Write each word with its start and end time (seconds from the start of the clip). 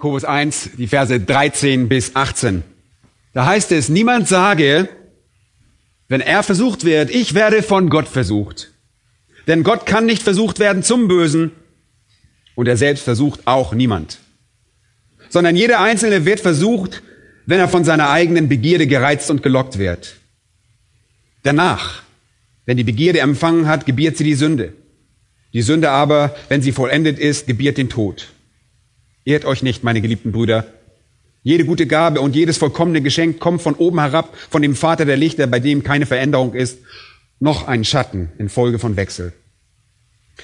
Jakobus 0.00 0.24
1, 0.24 0.70
die 0.78 0.86
Verse 0.86 1.20
13 1.20 1.86
bis 1.90 2.16
18. 2.16 2.62
Da 3.34 3.44
heißt 3.44 3.70
es, 3.70 3.90
niemand 3.90 4.28
sage, 4.28 4.88
wenn 6.08 6.22
er 6.22 6.42
versucht 6.42 6.86
wird, 6.86 7.10
ich 7.10 7.34
werde 7.34 7.62
von 7.62 7.90
Gott 7.90 8.08
versucht. 8.08 8.72
Denn 9.46 9.62
Gott 9.62 9.84
kann 9.84 10.06
nicht 10.06 10.22
versucht 10.22 10.58
werden 10.58 10.82
zum 10.82 11.06
Bösen 11.06 11.52
und 12.54 12.66
er 12.66 12.78
selbst 12.78 13.04
versucht 13.04 13.40
auch 13.46 13.74
niemand. 13.74 14.20
Sondern 15.28 15.54
jeder 15.54 15.82
Einzelne 15.82 16.24
wird 16.24 16.40
versucht, 16.40 17.02
wenn 17.44 17.60
er 17.60 17.68
von 17.68 17.84
seiner 17.84 18.08
eigenen 18.08 18.48
Begierde 18.48 18.86
gereizt 18.86 19.30
und 19.30 19.42
gelockt 19.42 19.78
wird. 19.78 20.16
Danach, 21.42 22.04
wenn 22.64 22.78
die 22.78 22.84
Begierde 22.84 23.20
empfangen 23.20 23.68
hat, 23.68 23.84
gebiert 23.84 24.16
sie 24.16 24.24
die 24.24 24.34
Sünde. 24.34 24.72
Die 25.52 25.60
Sünde 25.60 25.90
aber, 25.90 26.34
wenn 26.48 26.62
sie 26.62 26.72
vollendet 26.72 27.18
ist, 27.18 27.46
gebiert 27.46 27.76
den 27.76 27.90
Tod. 27.90 28.28
Ehrt 29.30 29.44
euch 29.44 29.62
nicht, 29.62 29.84
meine 29.84 30.00
geliebten 30.00 30.32
Brüder. 30.32 30.66
Jede 31.44 31.64
gute 31.64 31.86
Gabe 31.86 32.20
und 32.20 32.34
jedes 32.34 32.58
vollkommene 32.58 33.00
Geschenk 33.00 33.38
kommt 33.38 33.62
von 33.62 33.76
oben 33.76 34.00
herab, 34.00 34.36
von 34.50 34.60
dem 34.60 34.74
Vater 34.74 35.04
der 35.04 35.16
Lichter, 35.16 35.46
bei 35.46 35.60
dem 35.60 35.84
keine 35.84 36.04
Veränderung 36.04 36.52
ist, 36.52 36.80
noch 37.38 37.68
ein 37.68 37.84
Schatten 37.84 38.32
in 38.38 38.48
Folge 38.48 38.80
von 38.80 38.96
Wechsel. 38.96 39.32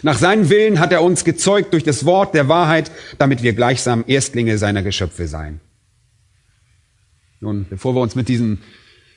Nach 0.03 0.17
seinem 0.17 0.51
Willen 0.51 0.79
hat 0.79 0.93
er 0.93 1.03
uns 1.03 1.25
gezeugt 1.25 1.73
durch 1.73 1.83
das 1.83 2.05
Wort 2.05 2.33
der 2.33 2.47
Wahrheit, 2.47 2.93
damit 3.19 3.43
wir 3.43 3.55
gleichsam 3.55 4.05
Erstlinge 4.07 4.57
seiner 4.57 4.85
Geschöpfe 4.85 5.27
seien. 5.27 5.61
Nun, 7.41 7.67
bevor 7.69 7.97
wir 7.97 8.03
uns 8.03 8.15
mit 8.15 8.29
diesem 8.29 8.59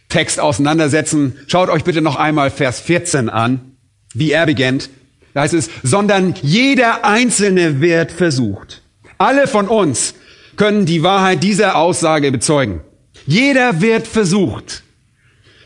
Text 0.07 0.39
auseinandersetzen, 0.39 1.37
schaut 1.45 1.69
euch 1.69 1.83
bitte 1.83 2.01
noch 2.01 2.15
einmal 2.15 2.49
Vers 2.49 2.79
14 2.79 3.29
an, 3.29 3.77
wie 4.15 4.31
er 4.31 4.47
beginnt. 4.47 4.89
Da 5.35 5.41
heißt 5.41 5.53
es, 5.53 5.69
sondern 5.83 6.33
jeder 6.41 7.05
Einzelne 7.05 7.81
wird 7.81 8.11
versucht. 8.11 8.81
Alle 9.19 9.47
von 9.47 9.67
uns 9.67 10.15
können 10.55 10.85
die 10.85 11.03
Wahrheit 11.03 11.43
dieser 11.43 11.75
Aussage 11.75 12.31
bezeugen. 12.31 12.81
Jeder 13.27 13.81
wird 13.81 14.07
versucht. 14.07 14.83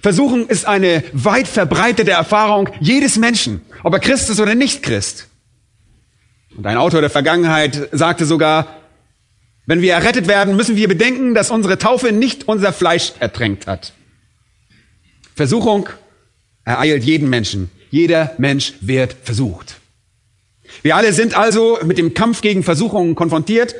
Versuchen 0.01 0.47
ist 0.47 0.65
eine 0.65 1.03
weit 1.13 1.47
verbreitete 1.47 2.11
Erfahrung 2.11 2.67
jedes 2.81 3.15
Menschen, 3.15 3.61
ob 3.83 3.93
er 3.93 3.99
Christ 3.99 4.29
ist 4.31 4.39
oder 4.39 4.55
nicht 4.55 4.81
Christ. 4.81 5.27
Und 6.57 6.65
ein 6.65 6.77
Autor 6.77 7.01
der 7.01 7.11
Vergangenheit 7.11 7.89
sagte 7.91 8.25
sogar, 8.25 8.67
wenn 9.67 9.81
wir 9.81 9.93
errettet 9.93 10.27
werden, 10.27 10.55
müssen 10.55 10.75
wir 10.75 10.87
bedenken, 10.87 11.35
dass 11.35 11.51
unsere 11.51 11.77
Taufe 11.77 12.11
nicht 12.11 12.47
unser 12.47 12.73
Fleisch 12.73 13.13
ertränkt 13.19 13.67
hat. 13.67 13.93
Versuchung 15.35 15.89
ereilt 16.65 17.03
jeden 17.03 17.29
Menschen. 17.29 17.69
Jeder 17.91 18.33
Mensch 18.39 18.73
wird 18.81 19.15
versucht. 19.23 19.75
Wir 20.81 20.95
alle 20.95 21.13
sind 21.13 21.37
also 21.37 21.79
mit 21.83 21.97
dem 21.97 22.13
Kampf 22.13 22.41
gegen 22.41 22.63
Versuchungen 22.63 23.15
konfrontiert. 23.15 23.75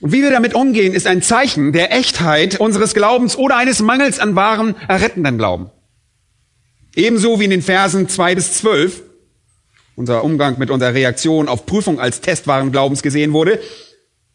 Und 0.00 0.12
wie 0.12 0.22
wir 0.22 0.30
damit 0.30 0.54
umgehen, 0.54 0.94
ist 0.94 1.06
ein 1.06 1.22
Zeichen 1.22 1.72
der 1.72 1.92
Echtheit 1.92 2.58
unseres 2.58 2.94
Glaubens 2.94 3.36
oder 3.36 3.56
eines 3.56 3.80
Mangels 3.80 4.18
an 4.18 4.34
wahren, 4.34 4.74
errettenden 4.88 5.38
Glauben. 5.38 5.70
Ebenso 6.94 7.38
wie 7.38 7.44
in 7.44 7.50
den 7.50 7.62
Versen 7.62 8.08
zwei 8.08 8.34
bis 8.34 8.54
zwölf 8.54 9.02
unser 9.94 10.24
Umgang 10.24 10.58
mit 10.58 10.70
unserer 10.70 10.94
Reaktion 10.94 11.48
auf 11.48 11.66
Prüfung 11.66 12.00
als 12.00 12.20
Test 12.20 12.46
wahren 12.46 12.72
Glaubens 12.72 13.02
gesehen 13.02 13.32
wurde, 13.32 13.60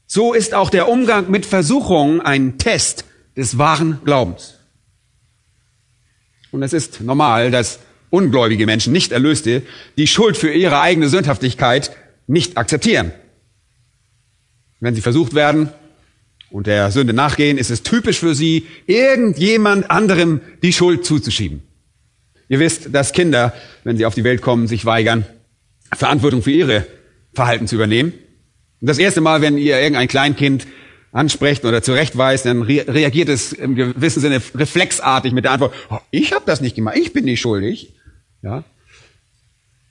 so 0.06 0.34
ist 0.34 0.54
auch 0.54 0.70
der 0.70 0.88
Umgang 0.88 1.30
mit 1.30 1.46
Versuchungen 1.46 2.22
ein 2.22 2.58
Test 2.58 3.06
des 3.36 3.58
wahren 3.58 4.00
Glaubens. 4.06 4.56
Und 6.52 6.64
es 6.64 6.74
ist 6.74 7.02
normal, 7.02 7.52
dass 7.52 7.80
ungläubige 8.10 8.66
Menschen, 8.66 8.94
nicht 8.94 9.12
Erlöste, 9.12 9.64
die 9.98 10.08
Schuld 10.08 10.38
für 10.38 10.52
ihre 10.52 10.80
eigene 10.80 11.10
Sündhaftigkeit 11.10 11.92
nicht 12.28 12.58
akzeptieren. 12.58 13.12
Wenn 14.80 14.96
sie 14.96 15.02
versucht 15.02 15.34
werden 15.34 15.70
und 16.50 16.68
der 16.68 16.92
Sünde 16.92 17.14
nachgehen, 17.14 17.58
ist 17.58 17.72
es 17.72 17.84
typisch 17.84 18.20
für 18.20 18.36
sie, 18.36 18.68
irgendjemand 18.86 19.90
anderem 19.90 20.42
die 20.62 20.74
Schuld 20.74 21.06
zuzuschieben. 21.06 21.64
Ihr 22.50 22.60
wisst, 22.60 22.94
dass 22.94 23.12
Kinder, 23.12 23.54
wenn 23.84 23.98
sie 23.98 24.06
auf 24.06 24.16
die 24.16 24.24
Welt 24.24 24.42
kommen, 24.42 24.68
sich 24.68 24.86
weigern, 24.86 25.26
Verantwortung 25.94 26.42
für 26.42 26.52
ihre 26.52 26.86
Verhalten 27.34 27.68
zu 27.68 27.76
übernehmen. 27.76 28.14
Und 28.80 28.88
das 28.88 29.00
erste 29.00 29.22
Mal, 29.22 29.42
wenn 29.42 29.58
ihr 29.58 29.80
irgendein 29.80 30.08
Kleinkind 30.08 30.68
ansprecht 31.12 31.66
oder 31.66 31.82
zurechtweist, 31.82 32.46
dann 32.46 32.62
re 32.62 32.86
reagiert 32.88 33.30
es 33.30 33.52
im 33.52 33.76
gewissen 33.76 34.22
Sinne 34.22 34.42
reflexartig 34.56 35.34
mit 35.34 35.46
der 35.46 35.52
Antwort, 35.52 35.74
oh, 35.90 35.98
ich 36.12 36.34
habe 36.34 36.46
das 36.46 36.62
nicht 36.62 36.76
gemacht, 36.76 36.98
ich 36.98 37.14
bin 37.14 37.26
nicht 37.26 37.42
schuldig. 37.42 37.94
Ja? 38.48 38.64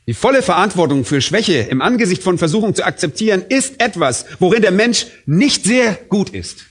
Die 0.06 0.14
volle 0.14 0.42
Verantwortung 0.42 1.04
für 1.04 1.20
Schwäche 1.20 1.58
im 1.58 1.82
Angesicht 1.82 2.22
von 2.22 2.38
Versuchung 2.38 2.74
zu 2.74 2.86
akzeptieren, 2.86 3.44
ist 3.48 3.82
etwas, 3.82 4.24
worin 4.38 4.62
der 4.62 4.70
Mensch 4.70 5.06
nicht 5.26 5.64
sehr 5.64 5.94
gut 6.08 6.30
ist. 6.30 6.66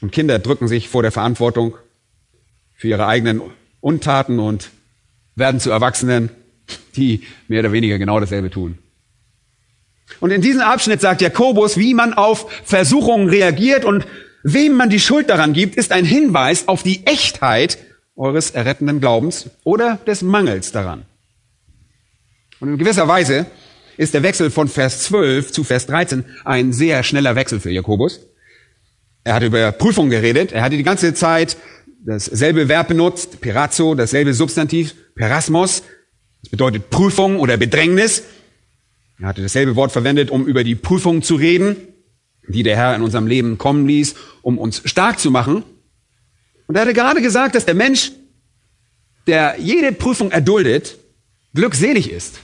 Und 0.00 0.12
Kinder 0.12 0.38
drücken 0.38 0.68
sich 0.68 0.88
vor 0.88 1.02
der 1.02 1.12
Verantwortung 1.12 1.76
für 2.74 2.88
ihre 2.88 3.06
eigenen 3.06 3.42
Untaten 3.80 4.38
und 4.38 4.70
werden 5.36 5.60
zu 5.60 5.70
Erwachsenen, 5.70 6.30
die 6.96 7.22
mehr 7.48 7.60
oder 7.60 7.72
weniger 7.72 7.98
genau 7.98 8.18
dasselbe 8.18 8.50
tun. 8.50 8.78
Und 10.20 10.30
in 10.30 10.40
diesem 10.40 10.60
Abschnitt 10.62 11.00
sagt 11.00 11.20
Jakobus, 11.20 11.76
wie 11.76 11.92
man 11.92 12.14
auf 12.14 12.50
Versuchungen 12.64 13.28
reagiert 13.28 13.84
und 13.84 14.06
wem 14.42 14.74
man 14.74 14.90
die 14.90 15.00
Schuld 15.00 15.28
daran 15.28 15.52
gibt, 15.52 15.76
ist 15.76 15.92
ein 15.92 16.04
Hinweis 16.04 16.68
auf 16.68 16.82
die 16.82 17.04
Echtheit 17.04 17.78
eures 18.16 18.50
errettenden 18.50 19.00
Glaubens 19.00 19.50
oder 19.64 19.96
des 20.06 20.22
Mangels 20.22 20.72
daran. 20.72 21.04
Und 22.60 22.68
in 22.68 22.78
gewisser 22.78 23.08
Weise 23.08 23.46
ist 23.96 24.14
der 24.14 24.22
Wechsel 24.22 24.50
von 24.50 24.68
Vers 24.68 25.04
12 25.04 25.52
zu 25.52 25.64
Vers 25.64 25.86
13 25.86 26.24
ein 26.44 26.72
sehr 26.72 27.02
schneller 27.02 27.36
Wechsel 27.36 27.60
für 27.60 27.70
Jakobus. 27.70 28.20
Er 29.24 29.34
hat 29.34 29.42
über 29.42 29.72
Prüfung 29.72 30.10
geredet. 30.10 30.52
Er 30.52 30.62
hatte 30.62 30.76
die 30.76 30.82
ganze 30.82 31.14
Zeit 31.14 31.56
dasselbe 32.04 32.68
Verb 32.68 32.88
benutzt, 32.88 33.40
Perazzo, 33.40 33.94
dasselbe 33.94 34.34
Substantiv, 34.34 34.94
Perasmos. 35.14 35.82
Das 36.42 36.50
bedeutet 36.50 36.90
Prüfung 36.90 37.38
oder 37.40 37.56
Bedrängnis. 37.56 38.24
Er 39.18 39.28
hatte 39.28 39.42
dasselbe 39.42 39.76
Wort 39.76 39.92
verwendet, 39.92 40.30
um 40.30 40.46
über 40.46 40.64
die 40.64 40.74
Prüfung 40.74 41.22
zu 41.22 41.36
reden, 41.36 41.76
die 42.48 42.62
der 42.62 42.76
Herr 42.76 42.94
in 42.94 43.02
unserem 43.02 43.26
Leben 43.26 43.56
kommen 43.56 43.86
ließ, 43.86 44.14
um 44.42 44.58
uns 44.58 44.82
stark 44.84 45.18
zu 45.18 45.30
machen. 45.30 45.64
Und 46.66 46.74
er 46.74 46.82
hatte 46.82 46.94
gerade 46.94 47.20
gesagt, 47.20 47.54
dass 47.54 47.66
der 47.66 47.74
Mensch, 47.74 48.12
der 49.26 49.56
jede 49.58 49.92
Prüfung 49.92 50.30
erduldet, 50.30 50.98
glückselig 51.54 52.10
ist. 52.10 52.40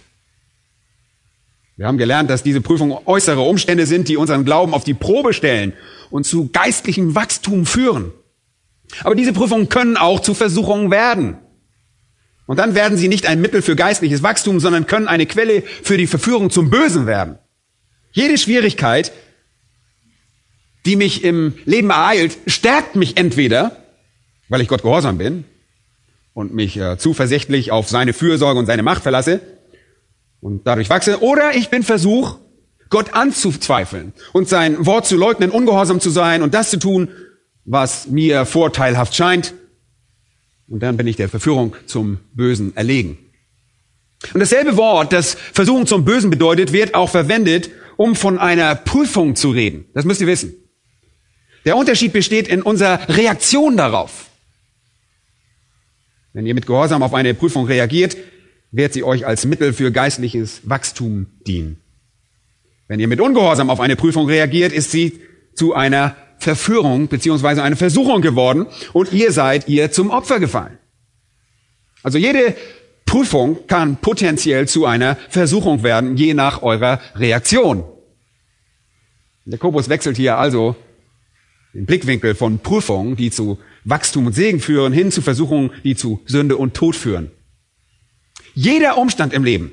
Wir 1.76 1.86
haben 1.86 1.98
gelernt, 1.98 2.28
dass 2.28 2.42
diese 2.42 2.60
Prüfungen 2.60 2.98
äußere 3.06 3.40
Umstände 3.40 3.86
sind, 3.86 4.08
die 4.08 4.18
unseren 4.18 4.44
Glauben 4.44 4.74
auf 4.74 4.84
die 4.84 4.92
Probe 4.92 5.32
stellen 5.32 5.72
und 6.10 6.26
zu 6.26 6.50
geistlichem 6.50 7.14
Wachstum 7.14 7.64
führen. 7.64 8.12
Aber 9.02 9.14
diese 9.14 9.32
Prüfungen 9.32 9.68
können 9.68 9.96
auch 9.96 10.20
zu 10.20 10.34
Versuchungen 10.34 10.90
werden. 10.90 11.38
Und 12.46 12.58
dann 12.58 12.74
werden 12.74 12.98
sie 12.98 13.08
nicht 13.08 13.26
ein 13.26 13.40
Mittel 13.40 13.62
für 13.62 13.76
geistliches 13.76 14.22
Wachstum, 14.22 14.60
sondern 14.60 14.86
können 14.86 15.08
eine 15.08 15.24
Quelle 15.24 15.62
für 15.62 15.96
die 15.96 16.06
Verführung 16.06 16.50
zum 16.50 16.68
Bösen 16.68 17.06
werden. 17.06 17.38
Jede 18.12 18.36
Schwierigkeit, 18.36 19.12
die 20.84 20.96
mich 20.96 21.24
im 21.24 21.54
Leben 21.64 21.90
ereilt, 21.90 22.36
stärkt 22.46 22.96
mich 22.96 23.16
entweder 23.16 23.79
weil 24.50 24.60
ich 24.60 24.68
Gott 24.68 24.82
gehorsam 24.82 25.16
bin 25.16 25.44
und 26.34 26.52
mich 26.52 26.76
äh, 26.76 26.98
zuversichtlich 26.98 27.72
auf 27.72 27.88
seine 27.88 28.12
Fürsorge 28.12 28.58
und 28.58 28.66
seine 28.66 28.82
Macht 28.82 29.02
verlasse 29.02 29.40
und 30.40 30.66
dadurch 30.66 30.90
wachse, 30.90 31.22
oder 31.22 31.54
ich 31.54 31.70
bin 31.70 31.82
Versuch, 31.82 32.36
Gott 32.90 33.14
anzuzweifeln 33.14 34.12
und 34.32 34.48
sein 34.48 34.84
Wort 34.84 35.06
zu 35.06 35.16
leugnen, 35.16 35.50
ungehorsam 35.50 36.00
zu 36.00 36.10
sein 36.10 36.42
und 36.42 36.52
das 36.52 36.70
zu 36.70 36.78
tun, 36.78 37.08
was 37.64 38.08
mir 38.08 38.44
vorteilhaft 38.44 39.14
scheint. 39.14 39.54
Und 40.68 40.80
dann 40.80 40.96
bin 40.96 41.06
ich 41.06 41.16
der 41.16 41.28
Verführung 41.28 41.76
zum 41.86 42.18
Bösen 42.34 42.76
erlegen. 42.76 43.18
Und 44.34 44.40
dasselbe 44.40 44.76
Wort, 44.76 45.12
das 45.12 45.34
Versuchung 45.34 45.86
zum 45.86 46.04
Bösen 46.04 46.30
bedeutet, 46.30 46.72
wird 46.72 46.94
auch 46.94 47.08
verwendet, 47.08 47.70
um 47.96 48.16
von 48.16 48.38
einer 48.38 48.74
Prüfung 48.74 49.36
zu 49.36 49.50
reden. 49.50 49.86
Das 49.94 50.04
müsst 50.04 50.20
ihr 50.20 50.26
wissen. 50.26 50.54
Der 51.64 51.76
Unterschied 51.76 52.12
besteht 52.12 52.48
in 52.48 52.62
unserer 52.62 53.08
Reaktion 53.08 53.76
darauf. 53.76 54.29
Wenn 56.32 56.46
ihr 56.46 56.54
mit 56.54 56.66
Gehorsam 56.66 57.02
auf 57.02 57.14
eine 57.14 57.34
Prüfung 57.34 57.66
reagiert, 57.66 58.16
wird 58.70 58.92
sie 58.92 59.02
euch 59.02 59.26
als 59.26 59.44
Mittel 59.46 59.72
für 59.72 59.90
geistliches 59.90 60.62
Wachstum 60.64 61.26
dienen. 61.46 61.78
Wenn 62.86 63.00
ihr 63.00 63.08
mit 63.08 63.20
Ungehorsam 63.20 63.70
auf 63.70 63.80
eine 63.80 63.96
Prüfung 63.96 64.26
reagiert, 64.26 64.72
ist 64.72 64.90
sie 64.90 65.20
zu 65.54 65.74
einer 65.74 66.16
Verführung 66.38 67.08
beziehungsweise 67.08 67.62
eine 67.62 67.76
Versuchung 67.76 68.22
geworden 68.22 68.66
und 68.92 69.12
ihr 69.12 69.32
seid 69.32 69.68
ihr 69.68 69.92
zum 69.92 70.10
Opfer 70.10 70.40
gefallen. 70.40 70.78
Also 72.02 72.18
jede 72.18 72.56
Prüfung 73.04 73.66
kann 73.66 73.96
potenziell 73.96 74.66
zu 74.68 74.86
einer 74.86 75.16
Versuchung 75.28 75.82
werden, 75.82 76.16
je 76.16 76.32
nach 76.32 76.62
eurer 76.62 77.00
Reaktion. 77.14 77.84
Jakobus 79.44 79.88
wechselt 79.88 80.16
hier 80.16 80.38
also 80.38 80.76
den 81.74 81.86
Blickwinkel 81.86 82.34
von 82.34 82.60
Prüfungen, 82.60 83.16
die 83.16 83.30
zu 83.30 83.58
Wachstum 83.84 84.26
und 84.26 84.34
Segen 84.34 84.60
führen, 84.60 84.92
hin 84.92 85.10
zu 85.10 85.22
Versuchungen, 85.22 85.70
die 85.84 85.96
zu 85.96 86.20
Sünde 86.26 86.56
und 86.56 86.74
Tod 86.74 86.96
führen. 86.96 87.30
Jeder 88.54 88.98
Umstand 88.98 89.32
im 89.32 89.44
Leben, 89.44 89.72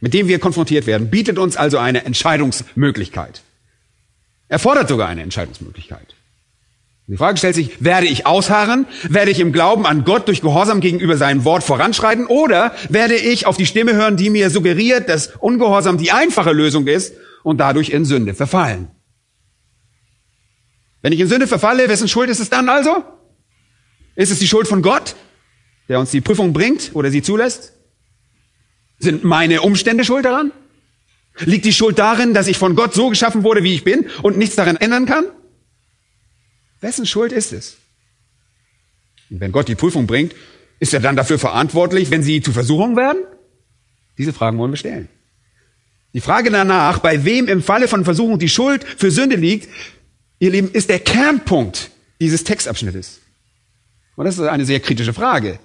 mit 0.00 0.14
dem 0.14 0.28
wir 0.28 0.38
konfrontiert 0.38 0.86
werden, 0.86 1.10
bietet 1.10 1.38
uns 1.38 1.56
also 1.56 1.78
eine 1.78 2.04
Entscheidungsmöglichkeit. 2.04 3.42
Er 4.48 4.58
fordert 4.58 4.88
sogar 4.88 5.08
eine 5.08 5.22
Entscheidungsmöglichkeit. 5.22 6.14
Die 7.06 7.16
Frage 7.18 7.36
stellt 7.36 7.54
sich, 7.54 7.84
werde 7.84 8.06
ich 8.06 8.26
ausharren? 8.26 8.86
Werde 9.08 9.30
ich 9.30 9.38
im 9.38 9.52
Glauben 9.52 9.84
an 9.84 10.04
Gott 10.04 10.26
durch 10.26 10.40
Gehorsam 10.40 10.80
gegenüber 10.80 11.18
seinem 11.18 11.44
Wort 11.44 11.62
voranschreiten? 11.62 12.26
Oder 12.26 12.74
werde 12.88 13.14
ich 13.14 13.46
auf 13.46 13.58
die 13.58 13.66
Stimme 13.66 13.92
hören, 13.94 14.16
die 14.16 14.30
mir 14.30 14.48
suggeriert, 14.48 15.08
dass 15.10 15.28
Ungehorsam 15.36 15.98
die 15.98 16.12
einfache 16.12 16.52
Lösung 16.52 16.86
ist 16.86 17.14
und 17.42 17.58
dadurch 17.58 17.90
in 17.90 18.06
Sünde 18.06 18.34
verfallen? 18.34 18.88
Wenn 21.02 21.12
ich 21.12 21.20
in 21.20 21.28
Sünde 21.28 21.46
verfalle, 21.46 21.90
wessen 21.90 22.08
Schuld 22.08 22.30
ist 22.30 22.40
es 22.40 22.48
dann 22.48 22.70
also? 22.70 23.04
Ist 24.16 24.30
es 24.30 24.38
die 24.38 24.48
Schuld 24.48 24.68
von 24.68 24.82
Gott, 24.82 25.16
der 25.88 26.00
uns 26.00 26.10
die 26.10 26.20
Prüfung 26.20 26.52
bringt 26.52 26.90
oder 26.94 27.10
sie 27.10 27.22
zulässt? 27.22 27.72
Sind 28.98 29.24
meine 29.24 29.62
Umstände 29.62 30.04
schuld 30.04 30.24
daran? 30.24 30.52
Liegt 31.40 31.64
die 31.64 31.72
Schuld 31.72 31.98
darin, 31.98 32.32
dass 32.32 32.46
ich 32.46 32.58
von 32.58 32.76
Gott 32.76 32.94
so 32.94 33.08
geschaffen 33.08 33.42
wurde, 33.42 33.64
wie 33.64 33.74
ich 33.74 33.82
bin 33.82 34.06
und 34.22 34.38
nichts 34.38 34.54
daran 34.54 34.76
ändern 34.76 35.04
kann? 35.06 35.24
Wessen 36.80 37.06
Schuld 37.06 37.32
ist 37.32 37.52
es? 37.52 37.76
Und 39.30 39.40
wenn 39.40 39.52
Gott 39.52 39.68
die 39.68 39.74
Prüfung 39.74 40.06
bringt, 40.06 40.34
ist 40.78 40.94
er 40.94 41.00
dann 41.00 41.16
dafür 41.16 41.38
verantwortlich, 41.38 42.10
wenn 42.10 42.22
sie 42.22 42.40
zu 42.40 42.52
Versuchungen 42.52 42.96
werden? 42.96 43.22
Diese 44.16 44.32
Fragen 44.32 44.58
wollen 44.58 44.70
wir 44.70 44.76
stellen. 44.76 45.08
Die 46.12 46.20
Frage 46.20 46.50
danach, 46.50 47.00
bei 47.00 47.24
wem 47.24 47.48
im 47.48 47.62
Falle 47.62 47.88
von 47.88 48.04
Versuchung 48.04 48.38
die 48.38 48.48
Schuld 48.48 48.84
für 48.84 49.10
Sünde 49.10 49.34
liegt, 49.34 49.68
ihr 50.38 50.50
Lieben, 50.50 50.70
ist 50.70 50.88
der 50.88 51.00
Kernpunkt 51.00 51.90
dieses 52.20 52.44
Textabschnittes. 52.44 53.20
Und 54.16 54.24
das 54.24 54.38
ist 54.38 54.44
eine 54.44 54.64
sehr 54.64 54.80
kritische 54.80 55.12
Frage, 55.12 55.58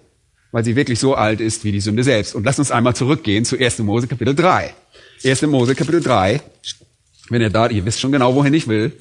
weil 0.51 0.63
sie 0.63 0.75
wirklich 0.75 0.99
so 0.99 1.15
alt 1.15 1.39
ist 1.39 1.63
wie 1.63 1.71
die 1.71 1.81
Sünde 1.81 2.03
selbst. 2.03 2.35
Und 2.35 2.43
lasst 2.43 2.59
uns 2.59 2.71
einmal 2.71 2.95
zurückgehen 2.95 3.45
zu 3.45 3.57
1. 3.57 3.79
Mose 3.79 4.07
Kapitel 4.07 4.35
3. 4.35 4.73
1. 5.23 5.41
Mose 5.43 5.75
Kapitel 5.75 6.01
3. 6.01 6.41
Wenn 7.29 7.41
ihr 7.41 7.49
da, 7.49 7.67
ihr 7.67 7.85
wisst 7.85 7.99
schon 7.99 8.11
genau, 8.11 8.33
wohin 8.35 8.53
ich 8.53 8.67
will. 8.67 8.91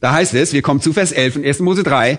Da 0.00 0.12
heißt 0.12 0.34
es, 0.34 0.52
wir 0.52 0.62
kommen 0.62 0.80
zu 0.80 0.92
Vers 0.92 1.12
11 1.12 1.36
in 1.36 1.44
1. 1.44 1.60
Mose 1.60 1.82
3. 1.82 2.18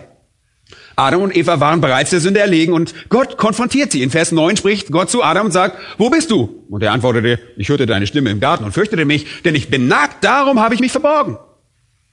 Adam 0.96 1.22
und 1.22 1.36
Eva 1.36 1.60
waren 1.60 1.82
bereits 1.82 2.10
der 2.10 2.20
Sünde 2.20 2.42
erlegen 2.42 2.74
und 2.74 2.94
Gott 3.10 3.38
konfrontiert 3.38 3.92
sie. 3.92 4.04
In 4.04 4.12
Vers 4.12 4.32
9 4.32 4.58
spricht 4.58 4.92
Gott 4.92 5.10
zu 5.10 5.24
Adam 5.24 5.48
und 5.48 5.52
sagt, 5.52 5.78
wo 5.98 6.10
bist 6.10 6.30
du? 6.30 6.66
Und 6.70 6.84
er 6.84 6.92
antwortete, 6.92 7.40
ich 7.58 7.70
hörte 7.70 7.86
deine 7.86 8.06
Stimme 8.06 8.30
im 8.30 8.40
Garten 8.40 8.66
und 8.66 8.74
fürchtete 8.74 9.06
mich, 9.06 9.42
denn 9.44 9.56
ich 9.56 9.70
bin 9.70 9.88
nackt, 9.88 10.24
darum 10.24 10.60
habe 10.60 10.76
ich 10.76 10.82
mich 10.82 10.92
verborgen. 10.92 11.38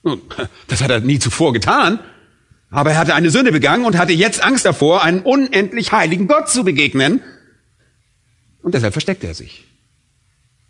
Das 0.68 0.82
hat 0.82 0.90
er 0.90 1.00
nie 1.00 1.18
zuvor 1.18 1.52
getan. 1.52 1.98
Aber 2.70 2.92
er 2.92 2.98
hatte 2.98 3.14
eine 3.14 3.30
Sünde 3.30 3.52
begangen 3.52 3.84
und 3.84 3.96
hatte 3.96 4.12
jetzt 4.12 4.42
Angst 4.42 4.64
davor, 4.64 5.02
einem 5.02 5.22
unendlich 5.22 5.92
heiligen 5.92 6.26
Gott 6.26 6.48
zu 6.48 6.64
begegnen. 6.64 7.22
Und 8.62 8.74
deshalb 8.74 8.92
versteckte 8.92 9.26
er 9.26 9.34
sich. 9.34 9.64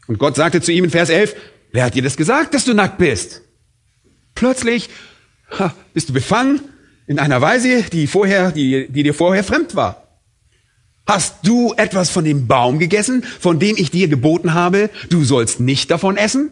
Und 0.07 0.19
Gott 0.19 0.37
sagte 0.37 0.61
zu 0.61 0.73
ihm 0.73 0.85
in 0.85 0.91
Vers 0.91 1.09
11, 1.09 1.35
wer 1.73 1.85
hat 1.85 1.95
dir 1.95 2.03
das 2.03 2.17
gesagt, 2.17 2.55
dass 2.55 2.65
du 2.65 2.75
nackt 2.75 2.99
bist? 2.99 3.43
Plötzlich 4.35 4.91
ha, 5.59 5.75
bist 5.95 6.11
du 6.11 6.13
befangen 6.13 6.61
in 7.07 7.19
einer 7.19 7.41
Weise, 7.41 7.83
die 7.85 8.07
vorher, 8.07 8.53
die, 8.53 8.89
die 8.89 9.03
dir 9.03 9.15
vorher 9.15 9.45
fremd 9.45 9.75
war. 9.75 10.03
Hast 11.07 11.47
du 11.47 11.73
etwas 11.77 12.11
von 12.11 12.25
dem 12.25 12.49
Baum 12.49 12.79
gegessen, 12.79 13.23
von 13.23 13.61
dem 13.61 13.77
ich 13.77 13.91
dir 13.91 14.09
geboten 14.09 14.55
habe, 14.55 14.91
du 15.09 15.25
sollst 15.25 15.61
nicht 15.61 15.91
davon 15.91 16.17
essen? 16.17 16.51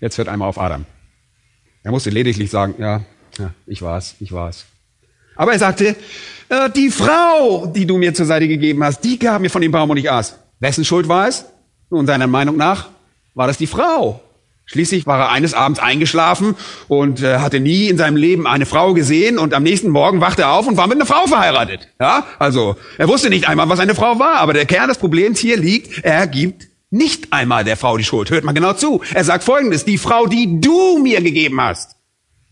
Jetzt 0.00 0.18
hört 0.18 0.28
einmal 0.28 0.48
auf 0.48 0.58
Adam. 0.58 0.84
Er 1.86 1.92
musste 1.92 2.10
lediglich 2.10 2.50
sagen, 2.50 2.74
ja, 2.80 3.02
ja 3.38 3.52
ich 3.64 3.80
war's, 3.80 4.16
ich 4.18 4.32
war's. 4.32 4.64
Aber 5.36 5.52
er 5.52 5.60
sagte, 5.60 5.94
äh, 6.48 6.68
die 6.74 6.90
Frau, 6.90 7.66
die 7.66 7.86
du 7.86 7.96
mir 7.96 8.12
zur 8.12 8.26
Seite 8.26 8.48
gegeben 8.48 8.82
hast, 8.82 9.04
die 9.04 9.20
gab 9.20 9.40
mir 9.40 9.50
von 9.50 9.62
dem 9.62 9.70
Baum 9.70 9.90
und 9.90 9.96
ich 9.96 10.10
aß. 10.10 10.36
Wessen 10.58 10.84
Schuld 10.84 11.06
war 11.06 11.28
es? 11.28 11.44
Nun, 11.88 12.04
seiner 12.04 12.26
Meinung 12.26 12.56
nach 12.56 12.88
war 13.34 13.46
das 13.46 13.56
die 13.56 13.68
Frau. 13.68 14.20
Schließlich 14.64 15.06
war 15.06 15.20
er 15.20 15.30
eines 15.30 15.54
Abends 15.54 15.78
eingeschlafen 15.78 16.56
und 16.88 17.22
äh, 17.22 17.38
hatte 17.38 17.60
nie 17.60 17.86
in 17.86 17.98
seinem 17.98 18.16
Leben 18.16 18.48
eine 18.48 18.66
Frau 18.66 18.92
gesehen 18.92 19.38
und 19.38 19.54
am 19.54 19.62
nächsten 19.62 19.90
Morgen 19.90 20.20
wachte 20.20 20.42
er 20.42 20.54
auf 20.54 20.66
und 20.66 20.76
war 20.76 20.88
mit 20.88 20.96
einer 20.96 21.06
Frau 21.06 21.28
verheiratet. 21.28 21.86
Ja, 22.00 22.26
also 22.40 22.74
er 22.98 23.06
wusste 23.06 23.30
nicht 23.30 23.46
einmal, 23.48 23.68
was 23.68 23.78
eine 23.78 23.94
Frau 23.94 24.18
war, 24.18 24.38
aber 24.38 24.54
der 24.54 24.66
Kern 24.66 24.88
des 24.88 24.98
Problems 24.98 25.38
hier 25.38 25.56
liegt, 25.56 26.04
er 26.04 26.26
gibt 26.26 26.66
nicht 26.90 27.32
einmal 27.32 27.64
der 27.64 27.76
Frau 27.76 27.96
die 27.96 28.04
Schuld. 28.04 28.30
Hört 28.30 28.44
mal 28.44 28.52
genau 28.52 28.72
zu. 28.72 29.02
Er 29.12 29.24
sagt 29.24 29.44
folgendes, 29.44 29.84
die 29.84 29.98
Frau, 29.98 30.26
die 30.26 30.60
du 30.60 30.98
mir 30.98 31.20
gegeben 31.20 31.60
hast. 31.60 31.96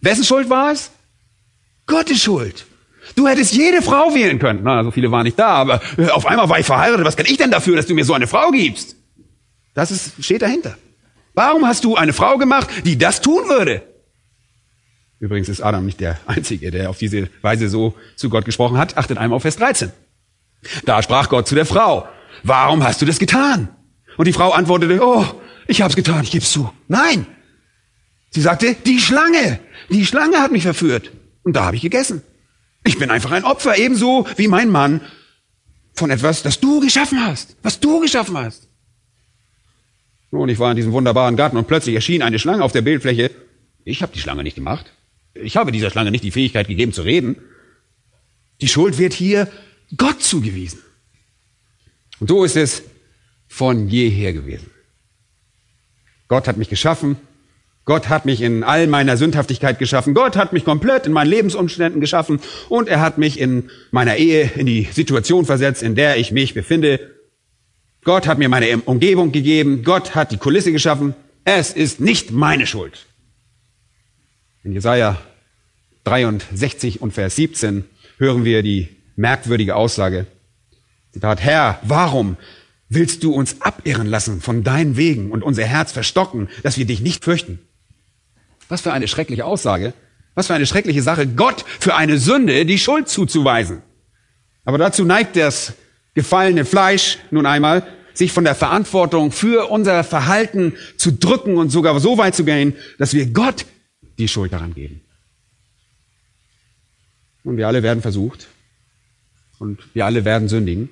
Wessen 0.01 0.25
Schuld 0.25 0.51
war 0.51 0.73
es? 0.73 0.91
Gottes 1.87 2.23
Schuld. 2.23 2.67
Du 3.17 3.29
hättest 3.29 3.55
jede 3.55 3.83
Frau 3.83 4.15
wählen 4.15 4.39
können. 4.39 4.61
Na, 4.63 4.83
so 4.83 4.91
viele 4.91 5.11
waren 5.11 5.25
nicht 5.25 5.39
da, 5.39 5.49
aber 5.49 5.81
äh, 5.99 6.09
auf 6.09 6.27
einmal 6.27 6.49
war 6.49 6.59
ich 6.59 6.67
verheiratet. 6.67 7.05
Was 7.05 7.17
kann 7.17 7.27
ich 7.27 7.37
denn 7.37 7.51
dafür, 7.51 7.77
dass 7.77 7.87
du 7.87 7.95
mir 7.95 8.05
so 8.05 8.15
eine 8.15 8.27
Frau 8.27 8.51
gibst? 8.51 8.97
Das 9.75 9.91
ist, 9.91 10.25
steht 10.25 10.43
dahinter. 10.43 10.77
Warum 11.35 11.67
hast 11.67 11.85
du 11.85 11.97
eine 11.97 12.13
Frau 12.13 12.39
gemacht, 12.39 12.69
die 12.85 12.97
das 12.97 13.21
tun 13.21 13.49
würde? 13.49 13.83
Übrigens 15.19 15.49
ist 15.49 15.61
Adam 15.61 15.85
nicht 15.85 16.01
der 16.01 16.19
Einzige, 16.27 16.71
der 16.71 16.91
auf 16.91 16.99
diese 16.99 17.29
Weise 17.43 17.69
so 17.69 17.95
zu 18.17 18.31
Gott 18.31 18.45
gesprochen 18.45 18.79
hat. 18.79 18.97
Achtet 18.97 19.19
einmal 19.19 19.37
auf 19.37 19.43
Vers 19.43 19.57
13. 19.57 19.93
Da 20.85 21.03
sprach 21.03 21.29
Gott 21.29 21.47
zu 21.47 21.55
der 21.55 21.67
Frau, 21.67 22.09
warum 22.43 22.83
hast 22.85 23.03
du 23.03 23.07
das 23.07 23.19
getan? 23.19 23.69
Und 24.17 24.27
die 24.27 24.33
Frau 24.33 24.53
antwortete, 24.53 25.01
oh, 25.03 25.25
ich 25.67 25.83
hab's 25.83 25.97
getan, 25.97 26.25
ich 26.25 26.31
geb's 26.31 26.53
zu. 26.53 26.71
Nein. 26.89 27.27
Sie 28.31 28.41
sagte, 28.41 28.75
die 28.85 28.99
Schlange, 28.99 29.61
die 29.91 30.05
Schlange 30.07 30.39
hat 30.39 30.53
mich 30.53 30.65
verführt. 30.65 31.11
Und 31.43 31.55
da 31.55 31.65
habe 31.67 31.77
ich 31.77 31.83
gegessen. 31.83 32.23
Ich 32.85 32.99
bin 32.99 33.11
einfach 33.11 33.31
ein 33.31 33.45
Opfer, 33.45 33.79
ebenso 33.79 34.27
wie 34.37 34.49
mein 34.49 34.71
Mann 34.71 35.01
von 35.95 36.11
etwas, 36.11 36.43
das 36.43 36.61
du 36.61 36.81
geschaffen 36.81 37.25
hast, 37.25 37.57
was 37.63 37.81
du 37.81 38.01
geschaffen 38.01 38.37
hast. 38.37 38.69
Nun, 40.31 40.49
ich 40.49 40.59
war 40.59 40.71
in 40.71 40.77
diesem 40.77 40.93
wunderbaren 40.93 41.37
Garten 41.37 41.57
und 41.57 41.69
plötzlich 41.69 41.95
erschien 41.95 42.23
eine 42.23 42.39
Schlange 42.39 42.65
auf 42.65 42.73
der 42.73 42.83
Bildfläche. 42.83 43.31
Ich 43.85 44.03
habe 44.03 44.13
die 44.13 44.19
Schlange 44.19 44.43
nicht 44.43 44.57
gemacht. 44.57 44.93
Ich 45.35 45.57
habe 45.57 45.71
dieser 45.71 45.91
Schlange 45.91 46.11
nicht 46.11 46.25
die 46.25 46.33
Fähigkeit 46.33 46.67
gegeben 46.67 46.93
zu 46.93 47.03
reden. 47.03 47.37
Die 48.61 48.69
Schuld 48.69 48.99
wird 48.99 49.13
hier 49.13 49.49
Gott 49.97 50.23
zugewiesen. 50.23 50.81
Und 52.19 52.29
so 52.29 52.45
ist 52.45 52.57
es 52.57 52.83
von 53.55 53.89
jeher 53.89 54.33
gewesen. 54.33 54.69
Gott 56.27 56.49
hat 56.49 56.57
mich 56.57 56.69
geschaffen. 56.69 57.17
Gott 57.85 58.09
hat 58.09 58.25
mich 58.25 58.41
in 58.41 58.65
all 58.65 58.89
meiner 58.89 59.17
Sündhaftigkeit 59.17 59.79
geschaffen. 59.79 60.13
Gott 60.13 60.35
hat 60.35 60.53
mich 60.53 60.65
komplett 60.65 61.07
in 61.07 61.13
meinen 61.13 61.31
Lebensumständen 61.31 62.01
geschaffen. 62.01 62.41
Und 62.69 62.89
er 62.89 63.01
hat 63.01 63.17
mich 63.17 63.39
in 63.39 63.71
meiner 63.93 64.17
Ehe 64.17 64.51
in 64.57 64.67
die 64.67 64.89
Situation 64.91 65.47
versetzt, 65.47 65.85
in 65.85 65.95
der 65.95 66.17
ich 66.17 66.33
mich 66.33 66.53
befinde. 66.53 67.15
Gott 68.03 68.27
hat 68.27 68.39
mir 68.39 68.49
meine 68.49 68.79
Umgebung 68.79 69.31
gegeben. 69.31 69.85
Gott 69.85 70.17
hat 70.17 70.33
die 70.33 70.39
Kulisse 70.39 70.73
geschaffen. 70.73 71.15
Es 71.45 71.71
ist 71.73 72.01
nicht 72.01 72.33
meine 72.33 72.67
Schuld. 72.67 73.07
In 74.65 74.73
Jesaja 74.73 75.17
63 76.03 77.01
und 77.01 77.13
Vers 77.13 77.37
17 77.37 77.85
hören 78.19 78.45
wir 78.45 78.65
die 78.65 78.89
merkwürdige 79.15 79.77
Aussage. 79.77 80.27
Zitat, 81.13 81.41
Herr, 81.41 81.79
warum 81.83 82.37
willst 82.89 83.23
du 83.23 83.33
uns 83.33 83.61
abirren 83.61 84.07
lassen 84.07 84.41
von 84.41 84.63
deinen 84.63 84.97
Wegen 84.97 85.31
und 85.31 85.43
unser 85.43 85.65
Herz 85.65 85.93
verstocken, 85.93 86.49
dass 86.63 86.79
wir 86.79 86.87
dich 86.87 87.01
nicht 87.01 87.25
fürchten? 87.25 87.59
Was 88.69 88.83
für 88.83 88.93
eine 88.93 89.09
schreckliche 89.09 89.45
Aussage. 89.45 89.95
Was 90.35 90.49
für 90.49 90.55
eine 90.55 90.67
schreckliche 90.67 91.03
Sache, 91.03 91.27
Gott 91.27 91.65
für 91.79 91.95
eine 91.95 92.19
Sünde 92.19 92.67
die 92.67 92.79
Schuld 92.79 93.09
zuzuweisen. 93.09 93.83
Aber 94.65 94.79
dazu 94.79 95.05
neigt 95.05 95.37
das 95.37 95.75
gefallene 96.15 96.65
Fleisch 96.65 97.19
nun 97.31 97.47
einmal, 97.47 97.87
sich 98.15 98.33
von 98.33 98.45
der 98.45 98.55
Verantwortung 98.55 99.33
für 99.33 99.71
unser 99.71 100.05
Verhalten 100.05 100.75
zu 100.97 101.13
drücken 101.13 101.57
und 101.57 101.71
sogar 101.71 101.99
so 102.01 102.17
weit 102.19 102.35
zu 102.35 102.45
gehen, 102.45 102.75
dass 102.99 103.13
wir 103.13 103.27
Gott 103.27 103.67
die 104.19 104.29
Schuld 104.29 104.53
daran 104.53 104.75
geben. 104.75 105.01
Und 107.43 107.57
wir 107.57 107.67
alle 107.67 107.83
werden 107.83 108.01
versucht 108.01 108.49
und 109.59 109.81
wir 109.95 110.07
alle 110.07 110.25
werden 110.25 110.49
sündigen. 110.49 110.89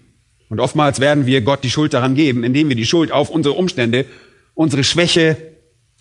Und 0.52 0.60
oftmals 0.60 1.00
werden 1.00 1.24
wir 1.24 1.40
Gott 1.40 1.64
die 1.64 1.70
Schuld 1.70 1.94
daran 1.94 2.14
geben, 2.14 2.44
indem 2.44 2.68
wir 2.68 2.76
die 2.76 2.84
Schuld 2.84 3.10
auf 3.10 3.30
unsere 3.30 3.54
Umstände, 3.54 4.04
unsere 4.52 4.84
Schwäche, 4.84 5.38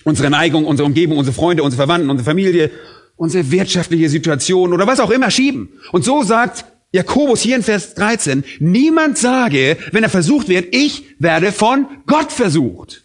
unsere 0.04 0.30
Neigung, 0.30 0.66
unsere 0.66 0.86
Umgebung, 0.86 1.18
unsere 1.18 1.34
Freunde, 1.34 1.64
unsere 1.64 1.86
Verwandten, 1.86 2.10
unsere 2.10 2.26
Familie, 2.26 2.70
unsere 3.16 3.50
wirtschaftliche 3.50 4.10
Situation 4.10 4.74
oder 4.74 4.88
was 4.88 5.00
auch 5.00 5.10
immer 5.10 5.32
schieben. 5.32 5.70
Und 5.94 6.04
so 6.04 6.24
sagt 6.24 6.66
Jakobus 6.92 7.40
hier 7.40 7.56
in 7.56 7.64
Vers 7.64 7.94
13, 7.96 8.44
niemand 8.60 9.18
sage, 9.18 9.78
wenn 9.94 10.04
er 10.04 10.10
versucht 10.10 10.50
wird, 10.50 10.76
ich 10.76 11.06
werde 11.18 11.54
von 11.54 11.88
Gott 12.06 12.34
versucht. 12.34 13.04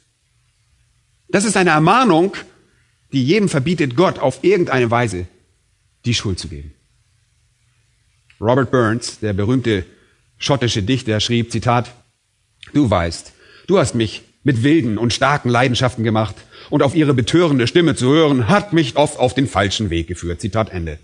Das 1.28 1.44
ist 1.44 1.56
eine 1.56 1.70
Ermahnung 1.70 2.32
die 3.12 3.24
jedem 3.24 3.48
verbietet, 3.48 3.94
Gott 3.94 4.18
auf 4.18 4.42
irgendeine 4.42 4.90
Weise 4.90 5.28
die 6.06 6.14
Schuld 6.14 6.40
zu 6.40 6.48
geben. 6.48 6.74
Robert 8.40 8.72
Burns, 8.72 9.20
der 9.20 9.32
berühmte 9.32 9.86
schottische 10.38 10.82
Dichter, 10.82 11.20
schrieb, 11.20 11.52
Zitat, 11.52 11.92
Du 12.72 12.90
weißt, 12.90 13.32
du 13.66 13.78
hast 13.78 13.94
mich 13.94 14.22
mit 14.42 14.62
wilden 14.62 14.98
und 14.98 15.12
starken 15.12 15.48
Leidenschaften 15.48 16.04
gemacht 16.04 16.36
und 16.70 16.82
auf 16.82 16.94
ihre 16.94 17.14
betörende 17.14 17.66
Stimme 17.66 17.94
zu 17.94 18.06
hören, 18.08 18.48
hat 18.48 18.72
mich 18.72 18.96
oft 18.96 19.18
auf 19.18 19.34
den 19.34 19.48
falschen 19.48 19.90
Weg 19.90 20.08
geführt. 20.08 20.40
Zitat 20.40 20.70
Ende. 20.70 20.98